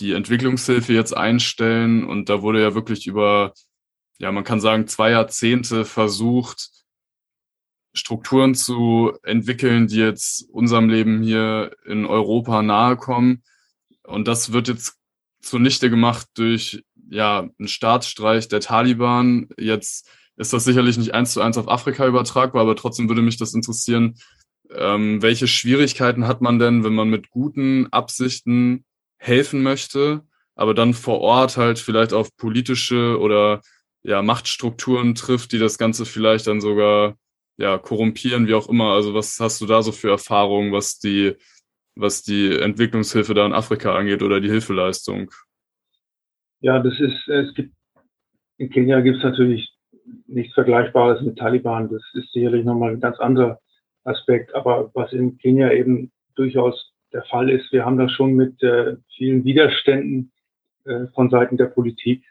[0.00, 3.52] die Entwicklungshilfe jetzt einstellen und da wurde ja wirklich über,
[4.18, 6.70] ja, man kann sagen, zwei Jahrzehnte versucht,
[7.92, 13.44] Strukturen zu entwickeln, die jetzt unserem Leben hier in Europa nahe kommen.
[14.02, 14.98] Und das wird jetzt
[15.40, 19.48] zunichte gemacht durch ja einen Staatsstreich der Taliban.
[19.56, 23.36] Jetzt ist das sicherlich nicht eins zu eins auf Afrika übertragbar, aber trotzdem würde mich
[23.36, 24.16] das interessieren,
[24.70, 28.84] ähm, welche Schwierigkeiten hat man denn, wenn man mit guten Absichten
[29.18, 30.22] helfen möchte,
[30.54, 33.60] aber dann vor Ort halt vielleicht auf politische oder
[34.02, 37.16] ja Machtstrukturen trifft, die das Ganze vielleicht dann sogar
[37.56, 38.92] ja korrumpieren, wie auch immer.
[38.92, 41.36] Also was hast du da so für Erfahrungen, was die
[41.96, 45.30] was die Entwicklungshilfe da in Afrika angeht oder die Hilfeleistung?
[46.60, 47.74] Ja, das ist, es gibt,
[48.58, 49.73] in Kenia gibt es natürlich
[50.26, 51.88] nichts Vergleichbares mit Taliban.
[51.88, 53.60] Das ist sicherlich nochmal ein ganz anderer
[54.04, 54.54] Aspekt.
[54.54, 58.96] Aber was in Kenia eben durchaus der Fall ist, wir haben da schon mit äh,
[59.16, 60.32] vielen Widerständen
[60.84, 62.24] äh, von Seiten der Politik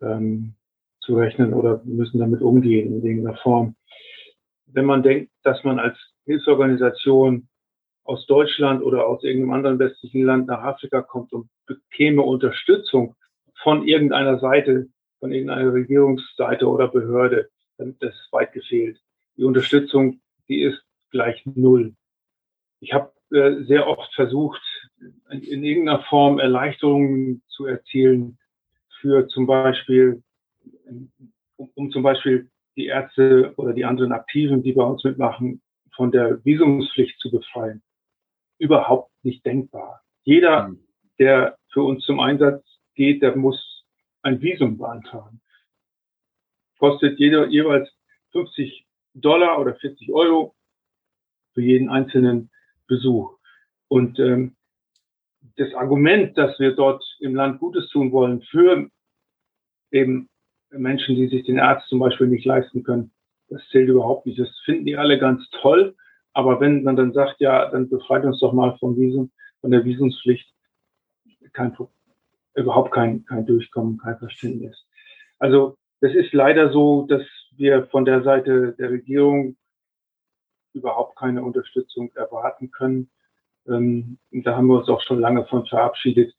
[0.00, 0.54] ähm,
[1.00, 3.76] zu rechnen oder müssen damit umgehen in irgendeiner Form.
[4.66, 7.48] Wenn man denkt, dass man als Hilfsorganisation
[8.04, 13.14] aus Deutschland oder aus irgendeinem anderen westlichen Land nach Afrika kommt und bekäme Unterstützung
[13.62, 14.88] von irgendeiner Seite,
[15.22, 19.00] von irgendeiner Regierungsseite oder Behörde, dann das ist weit gefehlt.
[19.36, 20.82] Die Unterstützung, die ist
[21.12, 21.94] gleich null.
[22.80, 24.60] Ich habe äh, sehr oft versucht,
[25.30, 28.36] in, in irgendeiner Form Erleichterungen zu erzielen
[29.00, 30.24] für zum Beispiel,
[31.56, 35.62] um, um zum Beispiel die Ärzte oder die anderen Aktiven, die bei uns mitmachen,
[35.94, 37.80] von der Visumspflicht zu befreien
[38.58, 40.02] überhaupt nicht denkbar.
[40.24, 40.80] Jeder, hm.
[41.20, 42.64] der für uns zum Einsatz
[42.96, 43.71] geht, der muss
[44.22, 45.40] ein Visum beantragen.
[46.78, 47.88] Kostet jeder jeweils
[48.32, 50.54] 50 Dollar oder 40 Euro
[51.52, 52.50] für jeden einzelnen
[52.86, 53.38] Besuch.
[53.88, 54.56] Und ähm,
[55.56, 58.88] das Argument, dass wir dort im Land Gutes tun wollen für
[59.90, 60.28] eben
[60.70, 63.12] Menschen, die sich den Arzt zum Beispiel nicht leisten können,
[63.48, 64.38] das zählt überhaupt nicht.
[64.38, 65.94] Das finden die alle ganz toll.
[66.32, 69.30] Aber wenn man dann sagt, ja, dann befreit uns doch mal vom Visum,
[69.60, 70.48] von der Visumspflicht,
[71.52, 71.76] kein,
[72.54, 74.76] überhaupt kein, kein Durchkommen, kein Verständnis.
[75.38, 77.22] Also es ist leider so, dass
[77.56, 79.56] wir von der Seite der Regierung
[80.74, 83.10] überhaupt keine Unterstützung erwarten können.
[83.66, 86.34] Ähm, da haben wir uns auch schon lange von verabschiedet.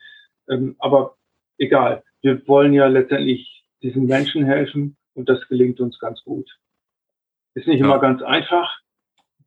[0.49, 1.15] Ähm, aber
[1.57, 6.49] egal, wir wollen ja letztendlich diesen Menschen helfen und das gelingt uns ganz gut.
[7.53, 7.85] Ist nicht ja.
[7.85, 8.79] immer ganz einfach,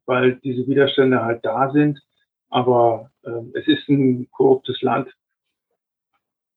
[0.05, 2.01] weil diese Widerstände halt da sind.
[2.49, 5.13] Aber äh, es ist ein korruptes Land.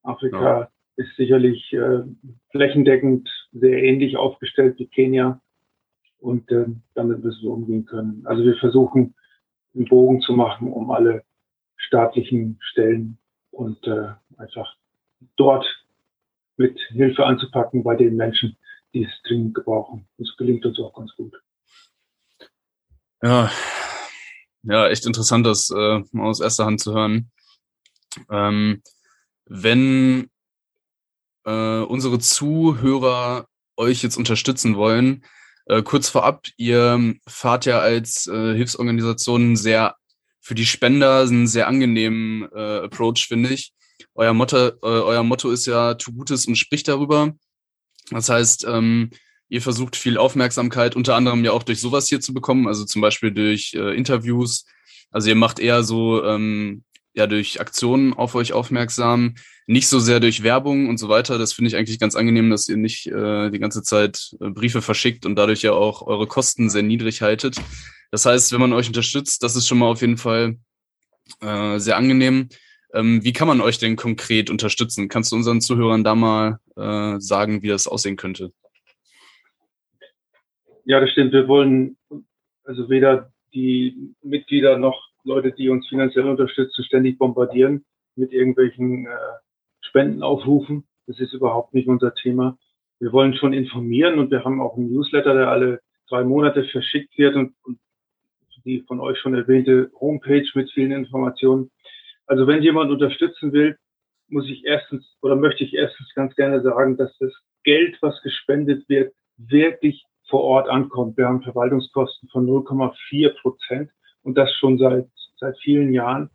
[0.09, 0.69] Afrika ja.
[0.95, 2.03] ist sicherlich äh,
[2.51, 5.41] flächendeckend sehr ähnlich aufgestellt wie Kenia.
[6.19, 6.65] Und äh,
[6.95, 8.23] damit müssen wir umgehen können.
[8.25, 9.15] Also wir versuchen,
[9.73, 11.23] einen Bogen zu machen um alle
[11.77, 13.17] staatlichen Stellen
[13.51, 14.75] und äh, einfach
[15.37, 15.65] dort
[16.57, 18.57] mit Hilfe anzupacken bei den Menschen,
[18.93, 20.07] die es dringend gebrauchen.
[20.17, 21.33] Das gelingt uns auch ganz gut.
[23.21, 23.49] Ja,
[24.63, 27.31] ja, echt interessant, das äh, aus erster Hand zu hören.
[28.29, 28.81] Ähm,
[29.49, 30.29] wenn
[31.45, 35.25] äh, unsere Zuhörer euch jetzt unterstützen wollen,
[35.65, 39.95] äh, kurz vorab, ihr fahrt ja als äh, Hilfsorganisation sehr
[40.39, 43.73] für die Spender einen sehr angenehmen äh, Approach, finde ich.
[44.15, 47.33] Euer Motto, äh, euer Motto ist ja, tu Gutes und sprich darüber.
[48.11, 49.11] Das heißt, ähm,
[49.49, 53.01] Ihr versucht viel Aufmerksamkeit, unter anderem ja auch durch sowas hier zu bekommen, also zum
[53.01, 54.65] Beispiel durch äh, Interviews.
[55.09, 59.35] Also ihr macht eher so ähm, ja durch Aktionen auf euch aufmerksam,
[59.67, 61.37] nicht so sehr durch Werbung und so weiter.
[61.37, 64.81] Das finde ich eigentlich ganz angenehm, dass ihr nicht äh, die ganze Zeit äh, Briefe
[64.81, 67.57] verschickt und dadurch ja auch eure Kosten sehr niedrig haltet.
[68.11, 70.57] Das heißt, wenn man euch unterstützt, das ist schon mal auf jeden Fall
[71.41, 72.49] äh, sehr angenehm.
[72.93, 75.09] Ähm, wie kann man euch denn konkret unterstützen?
[75.09, 78.51] Kannst du unseren Zuhörern da mal äh, sagen, wie das aussehen könnte?
[80.85, 81.33] Ja, das stimmt.
[81.33, 81.97] Wir wollen
[82.63, 87.85] also weder die Mitglieder noch Leute, die uns finanziell unterstützen, ständig bombardieren
[88.15, 89.09] mit irgendwelchen äh,
[89.81, 90.87] Spendenaufrufen.
[91.07, 92.57] Das ist überhaupt nicht unser Thema.
[92.99, 97.17] Wir wollen schon informieren und wir haben auch einen Newsletter, der alle drei Monate verschickt
[97.17, 97.79] wird und, und
[98.65, 101.71] die von euch schon erwähnte Homepage mit vielen Informationen.
[102.25, 103.77] Also wenn jemand unterstützen will,
[104.27, 107.33] muss ich erstens oder möchte ich erstens ganz gerne sagen, dass das
[107.63, 111.17] Geld, was gespendet wird, wirklich vor Ort ankommt.
[111.17, 113.91] Wir haben Verwaltungskosten von 0,4 Prozent
[114.23, 116.29] und das schon seit, seit vielen Jahren.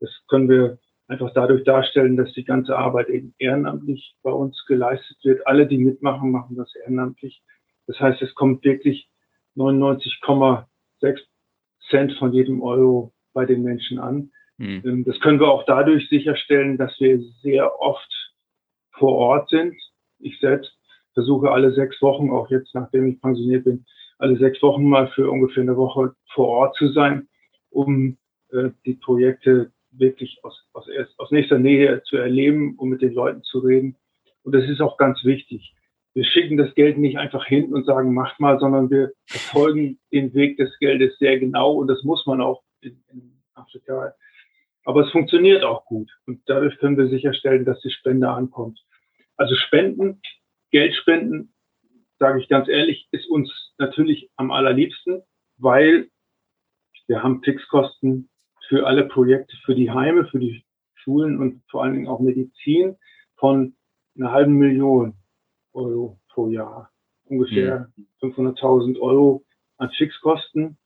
[0.00, 0.78] Das können wir
[1.08, 5.46] einfach dadurch darstellen, dass die ganze Arbeit eben ehrenamtlich bei uns geleistet wird.
[5.46, 7.42] Alle, die mitmachen, machen das ehrenamtlich.
[7.86, 9.08] Das heißt, es kommt wirklich
[9.56, 10.66] 99,6
[11.90, 14.30] Cent von jedem Euro bei den Menschen an.
[14.58, 15.04] Mhm.
[15.04, 18.34] Das können wir auch dadurch sicherstellen, dass wir sehr oft
[18.92, 19.74] vor Ort sind.
[20.18, 20.76] Ich selbst
[21.14, 23.86] versuche alle sechs Wochen, auch jetzt nachdem ich pensioniert bin,
[24.18, 27.28] alle sechs Wochen mal für ungefähr eine Woche vor Ort zu sein,
[27.70, 28.18] um
[28.50, 30.86] äh, die Projekte wirklich aus, aus,
[31.16, 33.96] aus nächster Nähe zu erleben, um mit den Leuten zu reden.
[34.42, 35.74] Und das ist auch ganz wichtig.
[36.14, 40.34] Wir schicken das Geld nicht einfach hin und sagen, macht mal, sondern wir verfolgen den
[40.34, 44.14] Weg des Geldes sehr genau und das muss man auch in, in Afrika.
[44.84, 48.80] Aber es funktioniert auch gut und dadurch können wir sicherstellen, dass die Spende ankommt.
[49.36, 50.20] Also Spenden,
[50.70, 51.52] Geld spenden,
[52.18, 55.22] sage ich ganz ehrlich, ist uns natürlich am allerliebsten,
[55.56, 56.08] weil
[57.06, 58.28] wir haben Fixkosten
[58.68, 60.64] für alle Projekte, für die Heime, für die
[60.94, 62.96] Schulen und vor allen Dingen auch Medizin
[63.36, 63.74] von
[64.16, 65.14] einer halben Million
[65.72, 66.90] Euro pro Jahr.
[67.24, 68.04] Ungefähr ja.
[68.22, 69.44] 500.000 Euro
[69.76, 70.76] an Fixkosten,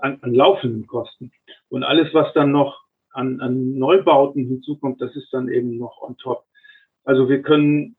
[0.00, 1.32] an, an laufenden Kosten.
[1.68, 6.16] Und alles, was dann noch an, an Neubauten hinzukommt, das ist dann eben noch on
[6.16, 6.44] top.
[7.04, 7.96] Also wir können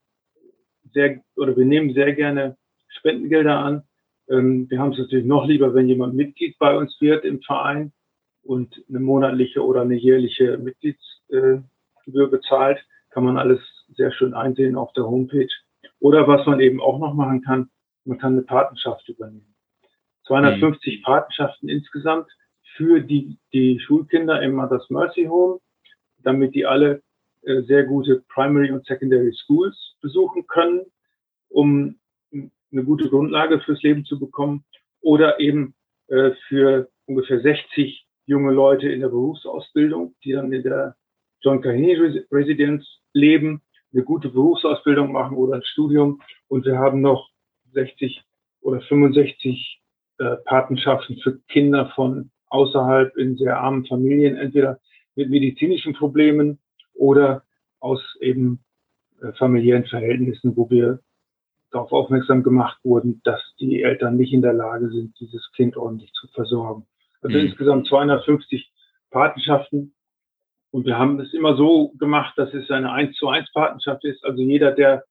[0.94, 2.58] sehr, oder wir nehmen sehr gerne
[2.98, 3.84] Spendengelder an.
[4.30, 7.92] Ähm, wir haben es natürlich noch lieber, wenn jemand Mitglied bei uns wird im Verein
[8.44, 13.60] und eine monatliche oder eine jährliche Mitgliedsgebühr bezahlt, kann man alles
[13.96, 15.50] sehr schön einsehen auf der Homepage.
[16.00, 17.70] Oder was man eben auch noch machen kann,
[18.06, 19.56] man kann eine Patenschaft übernehmen.
[20.28, 21.04] 250 mhm.
[21.04, 22.28] Patenschaften insgesamt
[22.76, 25.60] für die, die Schulkinder im Mothers Mercy Home,
[26.20, 27.02] damit die alle
[27.44, 30.86] äh, sehr gute Primary und Secondary Schools besuchen können,
[31.50, 32.00] um
[32.72, 34.64] eine gute Grundlage fürs Leben zu bekommen
[35.02, 35.74] oder eben
[36.08, 40.96] äh, für ungefähr 60 junge Leute in der Berufsausbildung, die dann in der
[41.42, 41.96] John Kahini
[42.32, 43.62] Residenz leben,
[43.94, 46.22] eine gute Berufsausbildung machen oder ein Studium.
[46.48, 47.30] Und wir haben noch
[47.74, 48.24] 60
[48.62, 49.82] oder 65
[50.20, 54.80] äh, Patenschaften für Kinder von außerhalb in sehr armen Familien, entweder
[55.16, 56.60] mit medizinischen Problemen
[56.94, 57.44] oder
[57.80, 58.64] aus eben
[59.22, 61.00] äh, familiären Verhältnissen, wo wir
[61.72, 66.12] darauf aufmerksam gemacht wurden, dass die Eltern nicht in der Lage sind, dieses Kind ordentlich
[66.14, 66.86] zu versorgen.
[67.22, 67.46] Also mhm.
[67.46, 68.72] insgesamt 250
[69.10, 69.94] Patenschaften.
[70.72, 74.24] Und wir haben es immer so gemacht, dass es eine 1 zu 1 Patenschaft ist.
[74.24, 75.04] Also jeder, der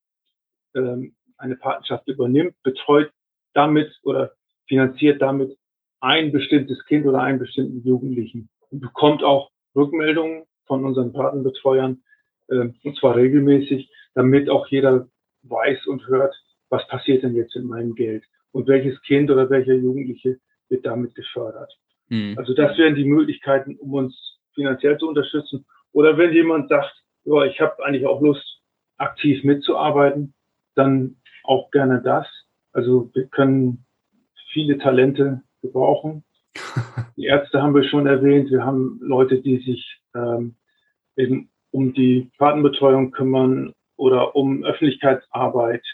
[0.75, 3.11] ähm, eine Patenschaft übernimmt, betreut
[3.55, 4.33] damit oder
[4.69, 5.57] finanziert damit
[6.01, 12.03] ein bestimmtes Kind oder einen bestimmten Jugendlichen und bekommt auch Rückmeldungen von unseren Patenbetreuern,
[12.49, 15.09] äh, und zwar regelmäßig, damit auch jeder
[15.43, 16.35] weiß und hört,
[16.71, 20.39] was passiert denn jetzt in meinem Geld und welches Kind oder welcher Jugendliche
[20.69, 21.73] wird damit gefördert.
[22.09, 22.35] Mhm.
[22.39, 25.67] Also das wären die Möglichkeiten, um uns finanziell zu unterstützen.
[25.93, 26.95] Oder wenn jemand sagt,
[27.25, 28.61] ja, ich habe eigentlich auch Lust,
[28.97, 30.35] aktiv mitzuarbeiten,
[30.75, 32.27] dann auch gerne das.
[32.73, 33.87] Also wir können
[34.53, 36.25] viele Talente gebrauchen.
[37.17, 38.51] Die Ärzte haben wir schon erwähnt.
[38.51, 40.57] Wir haben Leute, die sich ähm,
[41.17, 45.85] eben um die Patenbetreuung kümmern oder um Öffentlichkeitsarbeit.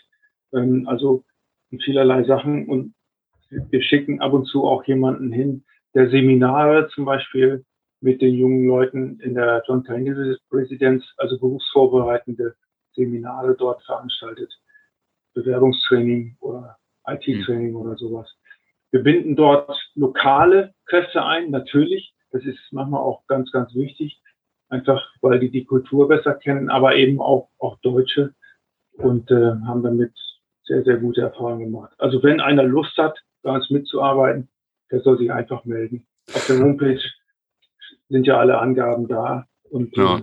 [0.52, 1.24] Ähm, also
[1.70, 2.66] in vielerlei Sachen.
[2.68, 2.94] Und
[3.50, 5.64] wir schicken ab und zu auch jemanden hin,
[5.94, 7.64] der Seminare zum Beispiel
[8.00, 12.54] mit den jungen Leuten in der John Kennedy Residenz, also berufsvorbereitende
[12.94, 14.52] Seminare dort veranstaltet.
[15.34, 17.76] Bewerbungstraining oder IT-Training mhm.
[17.76, 18.30] oder sowas.
[18.90, 22.14] Wir binden dort lokale Kräfte ein, natürlich.
[22.30, 24.20] Das ist manchmal auch ganz, ganz wichtig.
[24.68, 28.34] Einfach, weil die die Kultur besser kennen, aber eben auch, auch Deutsche
[28.92, 30.12] und äh, haben damit
[30.66, 31.94] sehr, sehr gute Erfahrungen gemacht.
[31.98, 34.48] Also wenn einer Lust hat, bei uns mitzuarbeiten,
[34.90, 36.06] der soll sich einfach melden.
[36.34, 37.00] Auf der Homepage
[38.08, 40.22] sind ja alle Angaben da Und Ja.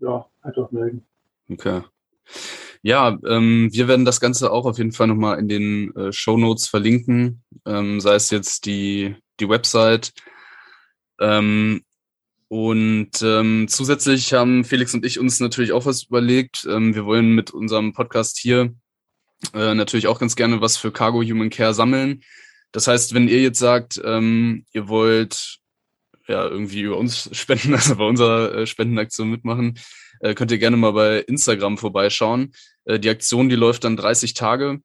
[0.00, 1.06] ja, einfach melden.
[1.50, 1.82] Okay.
[2.82, 6.36] Ja, ähm, wir werden das Ganze auch auf jeden Fall nochmal in den äh, Show
[6.36, 10.12] Notes verlinken, ähm, sei es jetzt die, die Website.
[11.18, 11.82] Ähm,
[12.48, 16.66] und ähm, zusätzlich haben Felix und ich uns natürlich auch was überlegt.
[16.68, 18.74] Ähm, wir wollen mit unserem Podcast hier
[19.52, 22.22] äh, natürlich auch ganz gerne was für Cargo Human Care sammeln.
[22.72, 25.58] Das heißt, wenn ihr jetzt sagt, ähm, ihr wollt
[26.26, 29.78] ja irgendwie über uns spenden, also bei unserer äh, Spendenaktion mitmachen,
[30.20, 32.52] äh, könnt ihr gerne mal bei Instagram vorbeischauen.
[32.84, 34.80] Äh, die Aktion, die läuft dann 30 Tage.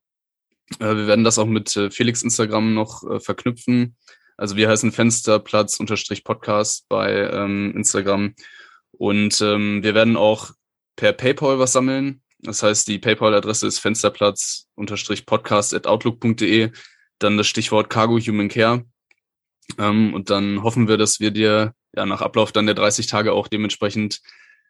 [0.79, 3.95] Äh, wir werden das auch mit äh, Felix Instagram noch äh, verknüpfen.
[4.37, 8.35] Also wir heißen Fensterplatz unterstrich Podcast bei ähm, Instagram.
[8.91, 10.51] Und ähm, wir werden auch
[10.95, 12.21] per PayPal was sammeln.
[12.41, 16.71] Das heißt, die PayPal-Adresse ist Fensterplatz unterstrich Podcast at outlook.de.
[17.19, 18.85] Dann das Stichwort Cargo Human Care.
[19.77, 23.33] Ähm, und dann hoffen wir, dass wir dir ja nach Ablauf dann der 30 Tage
[23.33, 24.21] auch dementsprechend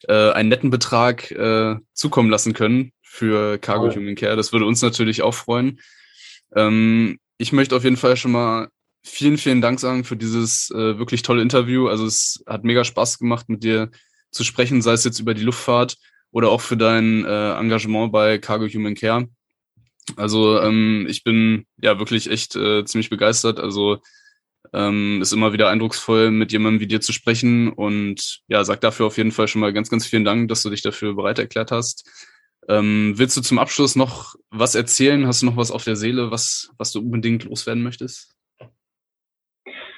[0.07, 3.97] äh, einen netten Betrag äh, zukommen lassen können für Cargo Toll.
[3.97, 4.35] Human Care.
[4.35, 5.79] Das würde uns natürlich auch freuen.
[6.55, 8.69] Ähm, ich möchte auf jeden Fall schon mal
[9.03, 11.87] vielen, vielen Dank sagen für dieses äh, wirklich tolle Interview.
[11.87, 13.91] Also es hat mega Spaß gemacht, mit dir
[14.31, 15.97] zu sprechen, sei es jetzt über die Luftfahrt
[16.31, 19.27] oder auch für dein äh, Engagement bei Cargo Human Care.
[20.15, 23.59] Also ähm, ich bin ja wirklich echt äh, ziemlich begeistert.
[23.59, 23.99] Also
[24.73, 29.07] ähm, ist immer wieder eindrucksvoll, mit jemandem wie dir zu sprechen und ja, sag dafür
[29.07, 31.71] auf jeden Fall schon mal ganz, ganz vielen Dank, dass du dich dafür bereit erklärt
[31.71, 32.07] hast.
[32.67, 35.25] Ähm, willst du zum Abschluss noch was erzählen?
[35.25, 38.35] Hast du noch was auf der Seele, was, was du unbedingt loswerden möchtest?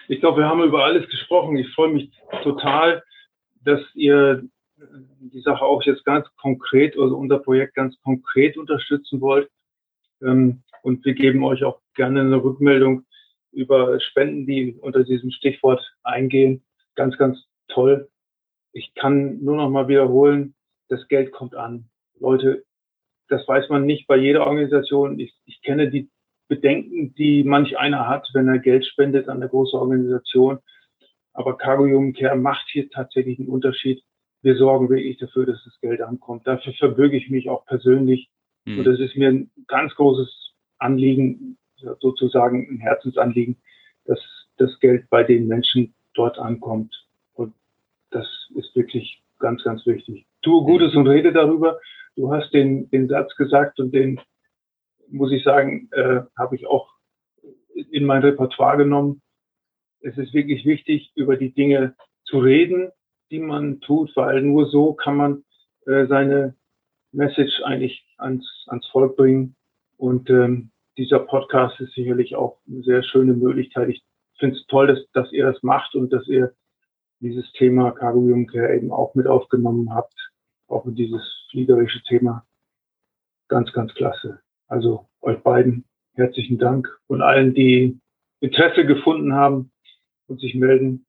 [0.07, 1.57] Ich glaube, wir haben über alles gesprochen.
[1.57, 2.11] Ich freue mich
[2.43, 3.03] total,
[3.63, 4.43] dass ihr
[5.19, 9.49] die Sache auch jetzt ganz konkret, also unser Projekt ganz konkret unterstützen wollt.
[10.21, 13.05] Ähm, Und wir geben euch auch gerne eine Rückmeldung
[13.51, 16.63] über Spenden, die unter diesem Stichwort eingehen.
[16.95, 17.37] Ganz, ganz
[17.67, 18.09] toll.
[18.73, 20.55] Ich kann nur noch mal wiederholen,
[20.87, 21.89] das Geld kommt an.
[22.19, 22.63] Leute,
[23.27, 25.19] das weiß man nicht bei jeder Organisation.
[25.19, 26.09] Ich, ich kenne die
[26.47, 30.59] Bedenken, die manch einer hat, wenn er Geld spendet an eine große Organisation.
[31.33, 34.03] Aber Cargo Human Care macht hier tatsächlich einen Unterschied.
[34.41, 36.47] Wir sorgen wirklich dafür, dass das Geld ankommt.
[36.47, 38.29] Dafür verbürge ich mich auch persönlich.
[38.65, 38.79] Hm.
[38.79, 41.57] Und das ist mir ein ganz großes Anliegen,
[41.99, 43.57] sozusagen ein Herzensanliegen,
[44.05, 44.19] dass
[44.57, 47.07] das Geld bei den Menschen dort ankommt.
[47.33, 47.53] Und
[48.09, 50.25] das ist wirklich ganz, ganz wichtig.
[50.41, 51.79] Tue Gutes und rede darüber.
[52.15, 54.19] Du hast den, den Satz gesagt und den,
[55.07, 56.89] muss ich sagen, äh, habe ich auch
[57.91, 59.21] in mein Repertoire genommen.
[60.01, 62.91] Es ist wirklich wichtig, über die Dinge zu reden,
[63.31, 65.43] die man tut, weil nur so kann man
[65.87, 66.55] äh, seine
[67.11, 69.55] Message eigentlich ans, ans Volk bringen.
[69.97, 73.89] Und ähm, dieser Podcast ist sicherlich auch eine sehr schöne Möglichkeit.
[73.89, 74.03] Ich
[74.37, 76.53] finde es toll, dass, dass ihr das macht und dass ihr
[77.19, 78.21] dieses Thema Cargo
[78.51, 80.15] Care eben auch mit aufgenommen habt,
[80.67, 81.21] auch in dieses
[81.51, 82.45] fliegerische Thema.
[83.47, 84.41] Ganz, ganz klasse.
[84.67, 87.99] Also euch beiden herzlichen Dank und allen, die
[88.39, 89.71] Interesse gefunden haben
[90.27, 91.05] und sich melden.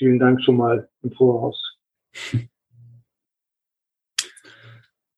[0.00, 1.76] Vielen Dank schon mal im Voraus.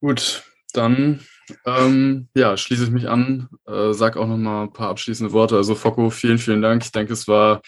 [0.00, 0.42] Gut,
[0.72, 1.20] dann
[1.64, 5.54] ähm, ja, schließe ich mich an, äh, sag auch noch mal ein paar abschließende Worte.
[5.54, 6.82] Also Focko, vielen, vielen Dank.
[6.82, 7.62] Ich denke, es war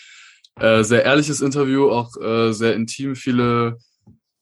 [0.58, 3.14] äh, sehr ehrliches Interview, auch äh, sehr intim.
[3.14, 3.78] Viele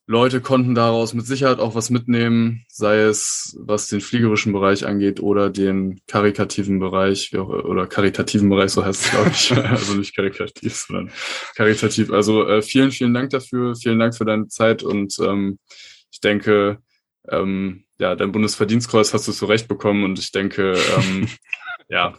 [0.06, 5.20] Leute konnten daraus mit Sicherheit auch was mitnehmen, sei es was den fliegerischen Bereich angeht
[5.20, 9.52] oder den karikativen Bereich, wie auch, oder karitativen Bereich, so heißt es, glaube ich.
[9.70, 11.12] also nicht karikativ, sondern
[11.54, 12.10] karitativ.
[12.10, 13.76] Also äh, vielen, vielen Dank dafür.
[13.76, 15.58] Vielen Dank für deine Zeit und ähm,
[16.10, 16.78] ich denke,
[17.30, 21.28] ähm, ja, dein Bundesverdienstkreuz hast du zurecht bekommen und ich denke, ähm,
[21.88, 22.14] ja,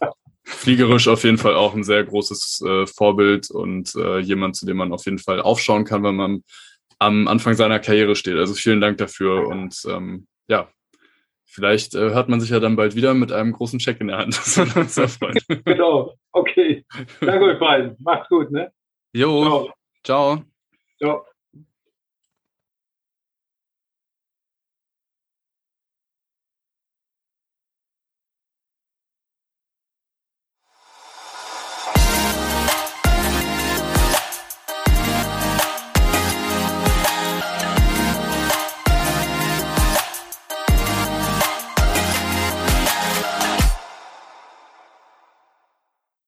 [0.45, 4.77] fliegerisch auf jeden Fall auch ein sehr großes äh, Vorbild und äh, jemand, zu dem
[4.77, 6.43] man auf jeden Fall aufschauen kann, wenn man
[7.03, 8.37] am Anfang seiner Karriere steht.
[8.37, 10.69] Also vielen Dank dafür und ähm, ja,
[11.45, 14.17] vielleicht äh, hört man sich ja dann bald wieder mit einem großen Scheck in der
[14.17, 14.35] Hand.
[14.43, 15.37] Das würde uns sehr freuen.
[15.65, 16.15] Genau.
[16.31, 16.85] Okay.
[17.21, 17.95] Danke euch beiden.
[17.99, 18.71] Macht's gut, ne?
[19.13, 19.73] Jo, Ciao.
[20.03, 20.43] ciao.
[20.97, 21.25] Ciao.